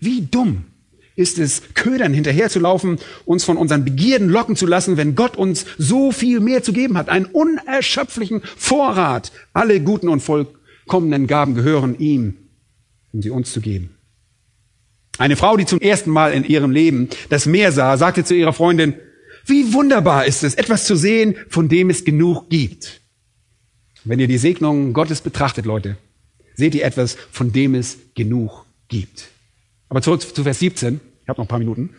Wie 0.00 0.22
dumm 0.22 0.64
ist 1.16 1.38
es, 1.38 1.62
Ködern 1.74 2.12
hinterherzulaufen, 2.12 2.98
uns 3.24 3.44
von 3.44 3.56
unseren 3.56 3.84
Begierden 3.84 4.28
locken 4.28 4.56
zu 4.56 4.66
lassen, 4.66 4.96
wenn 4.96 5.14
Gott 5.14 5.36
uns 5.36 5.64
so 5.78 6.10
viel 6.10 6.40
mehr 6.40 6.62
zu 6.62 6.72
geben 6.72 6.98
hat, 6.98 7.08
einen 7.08 7.26
unerschöpflichen 7.26 8.42
Vorrat. 8.56 9.32
Alle 9.52 9.80
guten 9.80 10.08
und 10.08 10.20
voll 10.20 10.46
kommenden 10.86 11.26
Gaben 11.26 11.54
gehören 11.54 11.98
ihm. 11.98 12.36
um 13.12 13.22
sie 13.22 13.30
uns 13.30 13.52
zu 13.52 13.60
geben. 13.60 13.90
Eine 15.18 15.36
Frau, 15.36 15.56
die 15.56 15.66
zum 15.66 15.80
ersten 15.80 16.10
Mal 16.10 16.32
in 16.32 16.44
ihrem 16.44 16.72
Leben 16.72 17.08
das 17.28 17.46
Meer 17.46 17.70
sah, 17.70 17.96
sagte 17.96 18.24
zu 18.24 18.34
ihrer 18.34 18.52
Freundin, 18.52 18.94
wie 19.46 19.72
wunderbar 19.72 20.26
ist 20.26 20.42
es, 20.42 20.54
etwas 20.54 20.84
zu 20.84 20.96
sehen, 20.96 21.36
von 21.48 21.68
dem 21.68 21.90
es 21.90 22.04
genug 22.04 22.48
gibt. 22.48 23.00
Wenn 24.02 24.18
ihr 24.18 24.26
die 24.26 24.38
Segnungen 24.38 24.92
Gottes 24.92 25.20
betrachtet, 25.20 25.64
Leute, 25.64 25.96
seht 26.54 26.74
ihr 26.74 26.84
etwas, 26.84 27.16
von 27.30 27.52
dem 27.52 27.74
es 27.74 27.98
genug 28.14 28.64
gibt. 28.88 29.28
Aber 29.88 30.02
zurück 30.02 30.22
zu 30.22 30.42
Vers 30.42 30.58
17. 30.58 31.00
Ich 31.22 31.28
habe 31.28 31.40
noch 31.40 31.46
ein 31.46 31.48
paar 31.48 31.58
Minuten. 31.58 31.94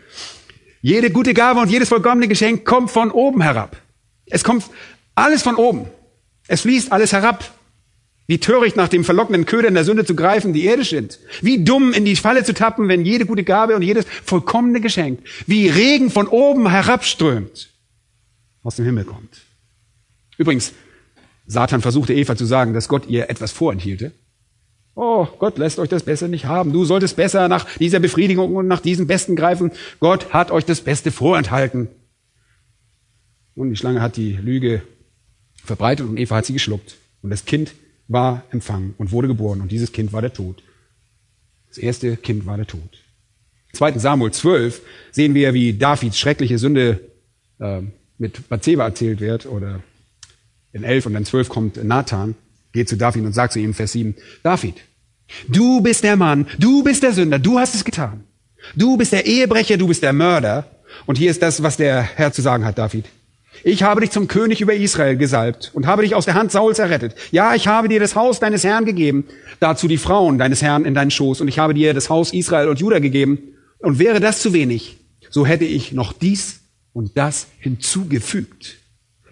Jede 0.82 1.10
gute 1.10 1.34
Gabe 1.34 1.60
und 1.60 1.72
jedes 1.72 1.90
vollkommene 1.90 2.28
Geschenk 2.28 2.66
kommt 2.66 2.92
von 2.92 3.12
oben 3.12 3.42
herab. 3.42 3.82
Es 4.26 4.44
kommt 4.44 4.66
alles 5.16 5.42
von 5.42 5.56
oben. 5.56 5.88
Es 6.48 6.62
fließt 6.62 6.92
alles 6.92 7.12
herab. 7.14 7.52
Wie 8.28 8.40
töricht 8.40 8.76
nach 8.76 8.88
dem 8.88 9.04
verlockenden 9.04 9.46
Köder 9.46 9.68
in 9.68 9.76
der 9.76 9.84
Sünde 9.84 10.04
zu 10.04 10.16
greifen, 10.16 10.54
die 10.54 10.66
Erde 10.66 10.84
sind. 10.84 11.20
Wie 11.42 11.64
dumm 11.64 11.94
in 11.94 12.06
die 12.06 12.16
Falle 12.16 12.44
zu 12.44 12.54
tappen, 12.54 12.88
wenn 12.88 13.06
jede 13.06 13.26
gute 13.26 13.44
Gabe 13.44 13.76
und 13.76 13.84
jedes 13.84 14.06
vollkommene 14.24 14.82
Geschenk 14.82 15.20
wie 15.46 15.70
Regen 15.70 16.10
von 16.10 16.28
oben 16.28 16.70
herabströmt, 16.70 17.70
aus 18.64 18.78
dem 18.78 18.86
Himmel 18.86 19.06
kommt. 19.06 19.42
Übrigens, 20.38 20.74
Satan 21.46 21.82
versuchte 21.82 22.14
Eva 22.14 22.36
zu 22.36 22.46
sagen, 22.46 22.74
dass 22.74 22.88
Gott 22.88 23.08
ihr 23.08 23.30
etwas 23.30 23.52
vorenthielte. 23.52 24.12
Oh, 24.96 25.28
Gott 25.40 25.58
lässt 25.58 25.78
euch 25.78 25.90
das 25.90 26.04
Beste 26.04 26.30
nicht 26.30 26.46
haben. 26.46 26.72
Du 26.72 26.86
solltest 26.86 27.18
besser 27.18 27.50
nach 27.50 27.78
dieser 27.78 28.00
Befriedigung 28.00 28.56
und 28.56 28.68
nach 28.68 28.80
diesem 28.80 29.08
Besten 29.08 29.36
greifen. 29.36 29.72
Gott 30.00 30.34
hat 30.34 30.52
euch 30.52 30.64
das 30.64 30.82
Beste 30.82 31.12
vorenthalten. 31.12 31.90
Und 33.56 33.70
die 33.70 33.76
Schlange 33.76 34.02
hat 34.02 34.16
die 34.16 34.34
Lüge 34.34 34.82
verbreitet 35.64 36.08
und 36.08 36.18
Eva 36.18 36.38
hat 36.38 36.46
sie 36.46 36.54
geschluckt. 36.54 36.96
Und 37.22 37.30
das 37.30 37.44
Kind 37.44 37.76
war 38.08 38.44
empfangen 38.52 38.94
und 38.98 39.12
wurde 39.12 39.28
geboren 39.28 39.62
und 39.62 39.72
dieses 39.72 39.92
Kind 39.92 40.14
war 40.14 40.22
der 40.22 40.34
Tod. 40.34 40.64
Das 41.68 41.78
erste 41.78 42.16
Kind 42.16 42.46
war 42.46 42.56
der 42.56 42.68
Tod. 42.68 43.04
2. 43.74 43.98
Samuel 43.98 44.32
12 44.32 44.82
sehen 45.12 45.34
wir, 45.34 45.54
wie 45.54 45.74
Davids 45.74 46.18
schreckliche 46.18 46.58
Sünde 46.58 47.02
äh, 47.60 47.82
mit 48.18 48.48
Bathseba 48.48 48.86
erzählt 48.86 49.20
wird 49.20 49.46
oder 49.46 49.82
in 50.72 50.84
11 50.84 51.08
und 51.08 51.14
dann 51.14 51.26
12 51.26 51.50
kommt 51.50 51.84
Nathan, 51.84 52.36
geht 52.76 52.88
zu 52.88 52.98
David 52.98 53.26
und 53.26 53.34
sagt 53.34 53.54
zu 53.54 53.60
ihm, 53.60 53.74
Vers 53.74 53.94
7, 53.94 54.14
David, 54.44 54.76
du 55.48 55.82
bist 55.82 56.04
der 56.04 56.16
Mann, 56.16 56.46
du 56.60 56.84
bist 56.84 57.02
der 57.02 57.14
Sünder, 57.14 57.40
du 57.40 57.58
hast 57.58 57.74
es 57.74 57.84
getan. 57.84 58.24
Du 58.76 58.98
bist 58.98 59.12
der 59.12 59.26
Ehebrecher, 59.26 59.78
du 59.78 59.88
bist 59.88 60.04
der 60.04 60.14
Mörder. 60.14 60.68
Und 61.06 61.18
hier 61.18 61.32
ist 61.32 61.42
das, 61.42 61.64
was 61.64 61.78
der 61.78 62.02
Herr 62.02 62.32
zu 62.32 62.42
sagen 62.42 62.66
hat, 62.66 62.78
David. 62.78 63.06
Ich 63.64 63.84
habe 63.84 64.02
dich 64.02 64.12
zum 64.12 64.28
König 64.28 64.62
über 64.62 64.74
Israel 64.74 65.16
gesalbt 65.16 65.72
und 65.74 65.88
habe 65.88 66.02
dich 66.02 66.14
aus 66.14 66.26
der 66.26 66.34
Hand 66.34 66.52
Sauls 66.52 66.78
errettet. 66.78 67.16
Ja, 67.32 67.56
ich 67.56 67.68
habe 67.68 67.88
dir 67.88 68.00
das 68.00 68.16
Haus 68.16 68.40
deines 68.40 68.64
Herrn 68.64 68.86
gegeben, 68.86 69.26
dazu 69.60 69.88
die 69.88 69.98
Frauen 69.98 70.38
deines 70.38 70.62
Herrn 70.62 70.86
in 70.86 70.94
deinen 70.94 71.12
Schoß 71.12 71.42
und 71.42 71.48
ich 71.48 71.58
habe 71.60 71.74
dir 71.74 71.94
das 71.94 72.10
Haus 72.10 72.34
Israel 72.34 72.68
und 72.68 72.80
Juda 72.80 73.00
gegeben. 73.00 73.40
Und 73.80 74.00
wäre 74.00 74.20
das 74.20 74.42
zu 74.42 74.52
wenig, 74.54 74.98
so 75.30 75.46
hätte 75.46 75.66
ich 75.66 75.92
noch 75.92 76.12
dies 76.12 76.62
und 76.92 77.18
das 77.18 77.48
hinzugefügt. 77.60 78.78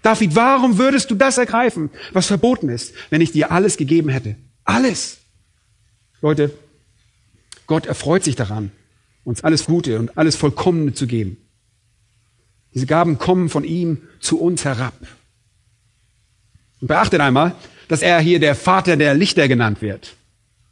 David, 0.04 0.36
warum 0.36 0.78
würdest 0.78 1.10
du 1.10 1.16
das 1.16 1.38
ergreifen, 1.38 1.90
was 2.12 2.28
verboten 2.28 2.70
ist, 2.70 2.94
wenn 3.10 3.22
ich 3.22 3.32
dir 3.32 3.52
alles 3.52 3.78
gegeben 3.78 4.10
hätte? 4.10 4.36
Alles. 4.66 5.18
Leute, 6.22 6.52
Gott 7.68 7.86
erfreut 7.86 8.24
sich 8.24 8.36
daran, 8.36 8.72
uns 9.24 9.44
alles 9.44 9.66
Gute 9.66 9.98
und 10.00 10.18
alles 10.18 10.36
Vollkommene 10.36 10.94
zu 10.94 11.08
geben. 11.08 11.38
Diese 12.74 12.86
Gaben 12.86 13.18
kommen 13.18 13.50
von 13.50 13.64
ihm 13.64 14.02
zu 14.20 14.40
uns 14.40 14.66
herab. 14.66 14.94
Und 16.82 16.88
beachtet 16.88 17.22
einmal, 17.22 17.56
dass 17.88 18.02
er 18.02 18.20
hier 18.20 18.40
der 18.40 18.56
Vater 18.56 18.98
der 18.98 19.14
Lichter 19.14 19.48
genannt 19.48 19.82
wird. 19.82 20.16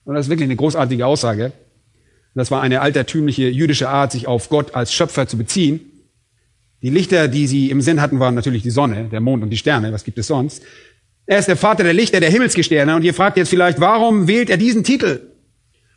Und 0.03 0.15
das 0.15 0.25
ist 0.25 0.29
wirklich 0.29 0.47
eine 0.47 0.57
großartige 0.57 1.05
Aussage. 1.05 1.53
Das 2.33 2.51
war 2.51 2.61
eine 2.61 2.81
altertümliche 2.81 3.49
jüdische 3.49 3.87
Art, 3.87 4.11
sich 4.11 4.27
auf 4.27 4.49
Gott 4.49 4.75
als 4.75 4.93
Schöpfer 4.93 5.27
zu 5.27 5.37
beziehen. 5.37 5.90
Die 6.81 6.89
Lichter, 6.89 7.27
die 7.27 7.47
sie 7.47 7.69
im 7.69 7.81
Sinn 7.81 8.01
hatten, 8.01 8.19
waren 8.19 8.35
natürlich 8.35 8.63
die 8.63 8.71
Sonne, 8.71 9.09
der 9.11 9.21
Mond 9.21 9.43
und 9.43 9.49
die 9.49 9.57
Sterne. 9.57 9.93
Was 9.93 10.03
gibt 10.03 10.17
es 10.17 10.27
sonst? 10.27 10.63
Er 11.25 11.39
ist 11.39 11.47
der 11.47 11.57
Vater 11.57 11.83
der 11.83 11.93
Lichter, 11.93 12.19
der 12.19 12.31
Himmelsgestirne. 12.31 12.95
Und 12.95 13.03
ihr 13.03 13.13
fragt 13.13 13.37
jetzt 13.37 13.49
vielleicht, 13.49 13.79
warum 13.79 14.27
wählt 14.27 14.49
er 14.49 14.57
diesen 14.57 14.83
Titel? 14.83 15.31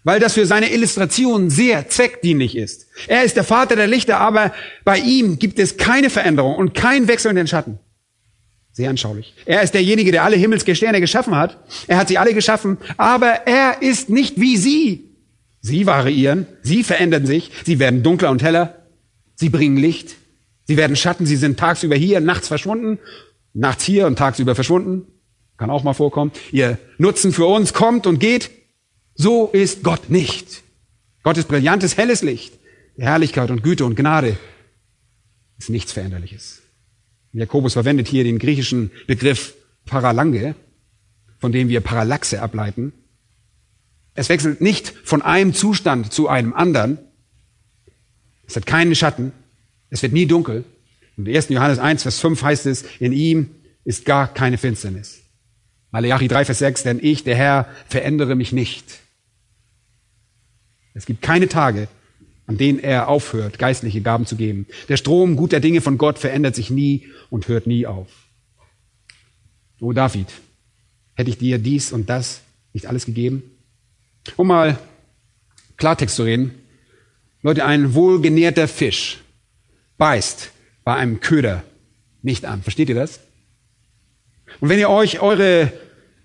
weil 0.05 0.21
das 0.21 0.35
für 0.35 0.47
seine 0.47 0.73
Illustration 0.73 1.51
sehr 1.51 1.89
zweckdienlich 1.89 2.57
ist. 2.57 2.87
Er 3.09 3.25
ist 3.25 3.37
der 3.37 3.45
Vater 3.45 3.75
der 3.75 3.87
Lichter, 3.87 4.21
aber 4.21 4.53
bei 4.85 4.99
ihm 4.99 5.39
gibt 5.39 5.59
es 5.59 5.77
keine 5.77 6.11
Veränderung 6.11 6.55
und 6.55 6.75
kein 6.75 7.09
Wechsel 7.09 7.31
in 7.31 7.37
den 7.37 7.49
Schatten. 7.49 7.79
Sehr 8.73 8.91
anschaulich. 8.91 9.35
Er 9.47 9.63
ist 9.63 9.73
derjenige, 9.73 10.13
der 10.13 10.25
alle 10.25 10.37
Himmelsgestirne 10.37 11.01
geschaffen 11.01 11.35
hat. 11.35 11.59
Er 11.87 11.97
hat 11.97 12.09
sie 12.09 12.19
alle 12.19 12.35
geschaffen, 12.35 12.77
aber 12.97 13.47
er 13.47 13.83
ist 13.83 14.11
nicht 14.11 14.39
wie 14.39 14.57
sie. 14.57 15.11
Sie 15.61 15.87
variieren, 15.87 16.47
sie 16.63 16.83
verändern 16.83 17.25
sich, 17.25 17.51
sie 17.65 17.79
werden 17.79 18.03
dunkler 18.03 18.31
und 18.31 18.43
heller, 18.43 18.87
sie 19.35 19.49
bringen 19.49 19.79
Licht, 19.79 20.17
sie 20.65 20.77
werden 20.77 20.97
Schatten, 20.97 21.27
sie 21.27 21.37
sind 21.37 21.59
tagsüber 21.59 21.97
hier, 21.97 22.21
nachts 22.21 22.49
verschwunden, 22.49 22.99
nachts 23.53 23.85
hier 23.85 24.07
und 24.07 24.17
tagsüber 24.17 24.55
verschwunden. 24.55 25.07
Kann 25.57 25.71
auch 25.71 25.85
mal 25.85 25.95
vorkommen. 25.95 26.33
Ihr 26.51 26.79
Nutzen 26.99 27.33
für 27.33 27.47
uns 27.47 27.73
kommt 27.73 28.07
und 28.07 28.19
geht, 28.19 28.51
so 29.15 29.49
ist 29.53 29.85
Gott 29.85 30.11
nicht. 30.11 30.63
Gott 31.23 31.39
ist 31.39 31.49
brillantes, 31.49 31.97
helles 31.97 32.23
Licht. 32.23 32.55
Herrlichkeit 32.97 33.51
und 33.51 33.63
Güte 33.63 33.85
und 33.85 33.97
Gnade 33.97 34.37
ist 35.59 35.71
nichts 35.71 35.93
Veränderliches. 35.93 36.63
Jakobus 37.33 37.73
verwendet 37.73 38.07
hier 38.07 38.25
den 38.25 38.39
griechischen 38.39 38.91
Begriff 39.07 39.55
Paralange, 39.87 40.55
von 41.39 41.53
dem 41.53 41.69
wir 41.69 41.81
Parallaxe 41.81 42.41
ableiten. 42.41 42.93
Es 44.15 44.29
wechselt 44.29 44.61
nicht 44.61 44.91
von 45.05 45.23
einem 45.23 45.53
Zustand 45.55 46.13
zu 46.13 46.29
einem 46.29 46.53
anderen. 46.53 46.99
Es 48.47 48.55
hat 48.55 48.67
keinen 48.67 48.95
Schatten. 48.95 49.33
Es 49.91 50.03
wird 50.03 50.13
nie 50.13 50.27
dunkel. 50.27 50.65
Und 51.17 51.29
in 51.29 51.37
1. 51.37 51.49
Johannes 51.51 51.79
1, 51.79 52.03
Vers 52.03 52.21
5 52.21 52.43
heißt 52.43 52.67
es, 52.67 52.85
in 52.99 53.13
ihm 53.13 53.51
ist 53.85 54.05
gar 54.05 54.33
keine 54.33 54.59
Finsternis. 54.59 55.23
Malachi 55.91 56.27
3, 56.27 56.45
Vers 56.45 56.59
6, 56.59 56.83
denn 56.83 56.99
ich, 57.01 57.23
der 57.23 57.37
Herr, 57.37 57.69
verändere 57.89 58.35
mich 58.35 58.53
nicht. 58.53 59.01
Es 60.95 61.07
gibt 61.07 61.23
keine 61.23 61.49
Tage, 61.49 61.89
an 62.47 62.57
denen 62.57 62.79
er 62.79 63.09
aufhört, 63.09 63.59
geistliche 63.59 64.01
Gaben 64.01 64.27
zu 64.27 64.37
geben. 64.37 64.67
Der 64.89 64.97
Strom 64.97 65.37
guter 65.37 65.61
Dinge 65.61 65.81
von 65.81 65.99
Gott 65.99 66.19
verändert 66.19 66.55
sich 66.55 66.71
nie 66.71 67.09
und 67.31 67.49
hört 67.49 67.67
nie 67.67 67.87
auf. 67.87 68.09
O 69.81 69.93
David, 69.93 70.29
hätte 71.15 71.31
ich 71.31 71.39
dir 71.39 71.59
dies 71.59 71.93
und 71.93 72.09
das 72.11 72.41
nicht 72.73 72.87
alles 72.87 73.07
gegeben? 73.07 73.43
Um 74.37 74.49
mal 74.49 74.79
Klartext 75.77 76.17
zu 76.17 76.23
reden. 76.23 76.55
Leute, 77.43 77.65
ein 77.65 77.95
wohlgenährter 77.95 78.69
Fisch 78.69 79.24
beißt 79.99 80.51
bei 80.85 80.95
einem 80.95 81.21
Köder 81.21 81.63
nicht 82.23 82.45
an. 82.45 82.63
Versteht 82.63 82.89
ihr 82.89 82.95
das? 82.95 83.21
Und 84.61 84.69
wenn 84.69 84.79
ihr 84.79 84.91
euch 84.91 85.21
eure 85.21 85.73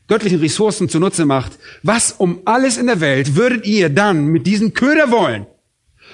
göttlichen 0.08 0.40
Ressourcen 0.40 0.90
zunutze 0.90 1.26
macht, 1.26 1.58
was 1.84 2.12
um 2.12 2.42
alles 2.46 2.78
in 2.78 2.88
der 2.88 3.00
Welt 3.00 3.36
würdet 3.36 3.66
ihr 3.66 3.90
dann 3.90 4.28
mit 4.28 4.48
diesem 4.48 4.74
Köder 4.74 5.12
wollen? 5.12 5.46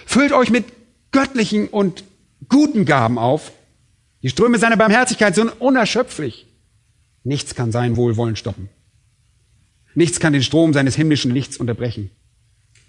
Füllt 0.05 0.33
euch 0.33 0.49
mit 0.49 0.65
göttlichen 1.11 1.67
und 1.67 2.03
guten 2.49 2.85
Gaben 2.85 3.17
auf. 3.17 3.51
Die 4.21 4.29
Ströme 4.29 4.59
seiner 4.59 4.77
Barmherzigkeit 4.77 5.35
sind 5.35 5.49
unerschöpflich. 5.61 6.47
Nichts 7.23 7.55
kann 7.55 7.71
sein 7.71 7.95
Wohlwollen 7.95 8.35
stoppen. 8.35 8.69
Nichts 9.95 10.19
kann 10.19 10.33
den 10.33 10.43
Strom 10.43 10.73
seines 10.73 10.95
himmlischen 10.95 11.31
Lichts 11.31 11.57
unterbrechen. 11.57 12.11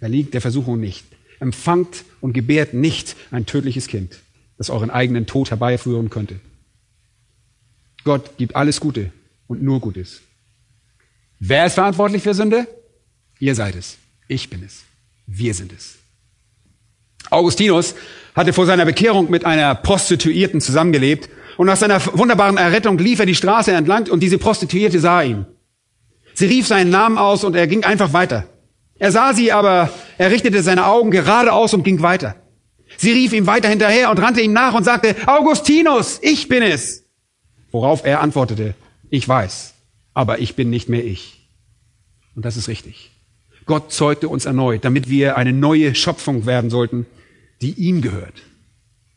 Er 0.00 0.08
liegt 0.08 0.34
der 0.34 0.40
Versuchung 0.40 0.80
nicht. 0.80 1.04
Empfangt 1.38 2.04
und 2.20 2.32
gebärt 2.32 2.74
nicht 2.74 3.16
ein 3.30 3.46
tödliches 3.46 3.86
Kind, 3.86 4.18
das 4.58 4.70
euren 4.70 4.90
eigenen 4.90 5.26
Tod 5.26 5.50
herbeiführen 5.50 6.10
könnte. 6.10 6.40
Gott 8.04 8.36
gibt 8.38 8.56
alles 8.56 8.80
Gute 8.80 9.10
und 9.46 9.62
nur 9.62 9.80
Gutes. 9.80 10.22
Wer 11.38 11.66
ist 11.66 11.74
verantwortlich 11.74 12.22
für 12.22 12.34
Sünde? 12.34 12.66
Ihr 13.38 13.54
seid 13.54 13.74
es. 13.76 13.98
Ich 14.28 14.48
bin 14.48 14.62
es. 14.64 14.84
Wir 15.26 15.54
sind 15.54 15.72
es. 15.72 15.96
Augustinus 17.30 17.94
hatte 18.34 18.52
vor 18.52 18.66
seiner 18.66 18.84
Bekehrung 18.84 19.30
mit 19.30 19.44
einer 19.44 19.74
Prostituierten 19.74 20.60
zusammengelebt 20.60 21.28
und 21.56 21.66
nach 21.66 21.76
seiner 21.76 22.00
wunderbaren 22.16 22.56
Errettung 22.56 22.98
lief 22.98 23.18
er 23.18 23.26
die 23.26 23.34
Straße 23.34 23.72
entlang 23.72 24.08
und 24.08 24.20
diese 24.20 24.38
Prostituierte 24.38 25.00
sah 25.00 25.22
ihn. 25.22 25.46
Sie 26.34 26.46
rief 26.46 26.66
seinen 26.66 26.90
Namen 26.90 27.18
aus 27.18 27.44
und 27.44 27.56
er 27.56 27.66
ging 27.66 27.84
einfach 27.84 28.12
weiter. 28.12 28.46
Er 28.98 29.10
sah 29.10 29.34
sie, 29.34 29.52
aber 29.52 29.90
er 30.18 30.30
richtete 30.30 30.62
seine 30.62 30.86
Augen 30.86 31.10
geradeaus 31.10 31.74
und 31.74 31.82
ging 31.82 32.02
weiter. 32.02 32.36
Sie 32.96 33.12
rief 33.12 33.32
ihm 33.32 33.46
weiter 33.46 33.68
hinterher 33.68 34.10
und 34.10 34.18
rannte 34.18 34.40
ihm 34.40 34.52
nach 34.52 34.74
und 34.74 34.84
sagte, 34.84 35.14
Augustinus, 35.26 36.18
ich 36.22 36.48
bin 36.48 36.62
es. 36.62 37.04
Worauf 37.70 38.04
er 38.04 38.20
antwortete, 38.20 38.74
ich 39.10 39.28
weiß, 39.28 39.74
aber 40.14 40.38
ich 40.38 40.54
bin 40.54 40.70
nicht 40.70 40.88
mehr 40.88 41.04
ich. 41.04 41.48
Und 42.34 42.44
das 42.44 42.56
ist 42.56 42.68
richtig. 42.68 43.10
Gott 43.66 43.92
zeugte 43.92 44.28
uns 44.28 44.44
erneut, 44.44 44.84
damit 44.84 45.10
wir 45.10 45.36
eine 45.36 45.52
neue 45.52 45.94
Schöpfung 45.94 46.46
werden 46.46 46.70
sollten, 46.70 47.06
die 47.60 47.72
ihm 47.72 48.00
gehört. 48.00 48.42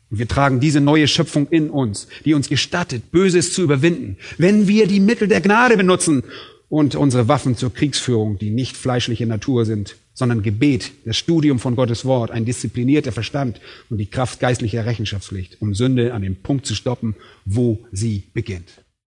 Und 0.09 0.17
wir 0.17 0.27
tragen 0.27 0.59
diese 0.59 0.81
neue 0.81 1.07
Schöpfung 1.07 1.47
in 1.49 1.69
uns, 1.69 2.07
die 2.25 2.33
uns 2.33 2.49
gestattet, 2.49 3.11
Böses 3.11 3.53
zu 3.53 3.61
überwinden, 3.61 4.17
wenn 4.37 4.67
wir 4.67 4.87
die 4.87 4.99
Mittel 4.99 5.27
der 5.27 5.41
Gnade 5.41 5.77
benutzen 5.77 6.23
und 6.67 6.95
unsere 6.95 7.27
Waffen 7.27 7.55
zur 7.55 7.73
Kriegsführung, 7.73 8.39
die 8.39 8.49
nicht 8.49 8.75
fleischliche 8.75 9.27
Natur 9.27 9.65
sind, 9.65 9.97
sondern 10.19 10.43
Gebet, 10.43 10.91
das 11.05 11.15
Studium 11.15 11.59
von 11.59 11.77
Gottes 11.77 12.03
Wort, 12.03 12.29
ein 12.29 12.43
disziplinierter 12.43 13.13
Verstand 13.13 13.61
und 13.89 13.99
die 13.99 14.05
Kraft 14.05 14.41
geistlicher 14.41 14.85
Rechenschaftspflicht, 14.85 15.61
um 15.61 15.73
Sünde 15.73 16.13
an 16.13 16.21
dem 16.21 16.35
Punkt 16.35 16.65
zu 16.65 16.75
stoppen, 16.75 17.15
wo 17.45 17.79
sie 17.93 18.23
beginnt. 18.33 18.83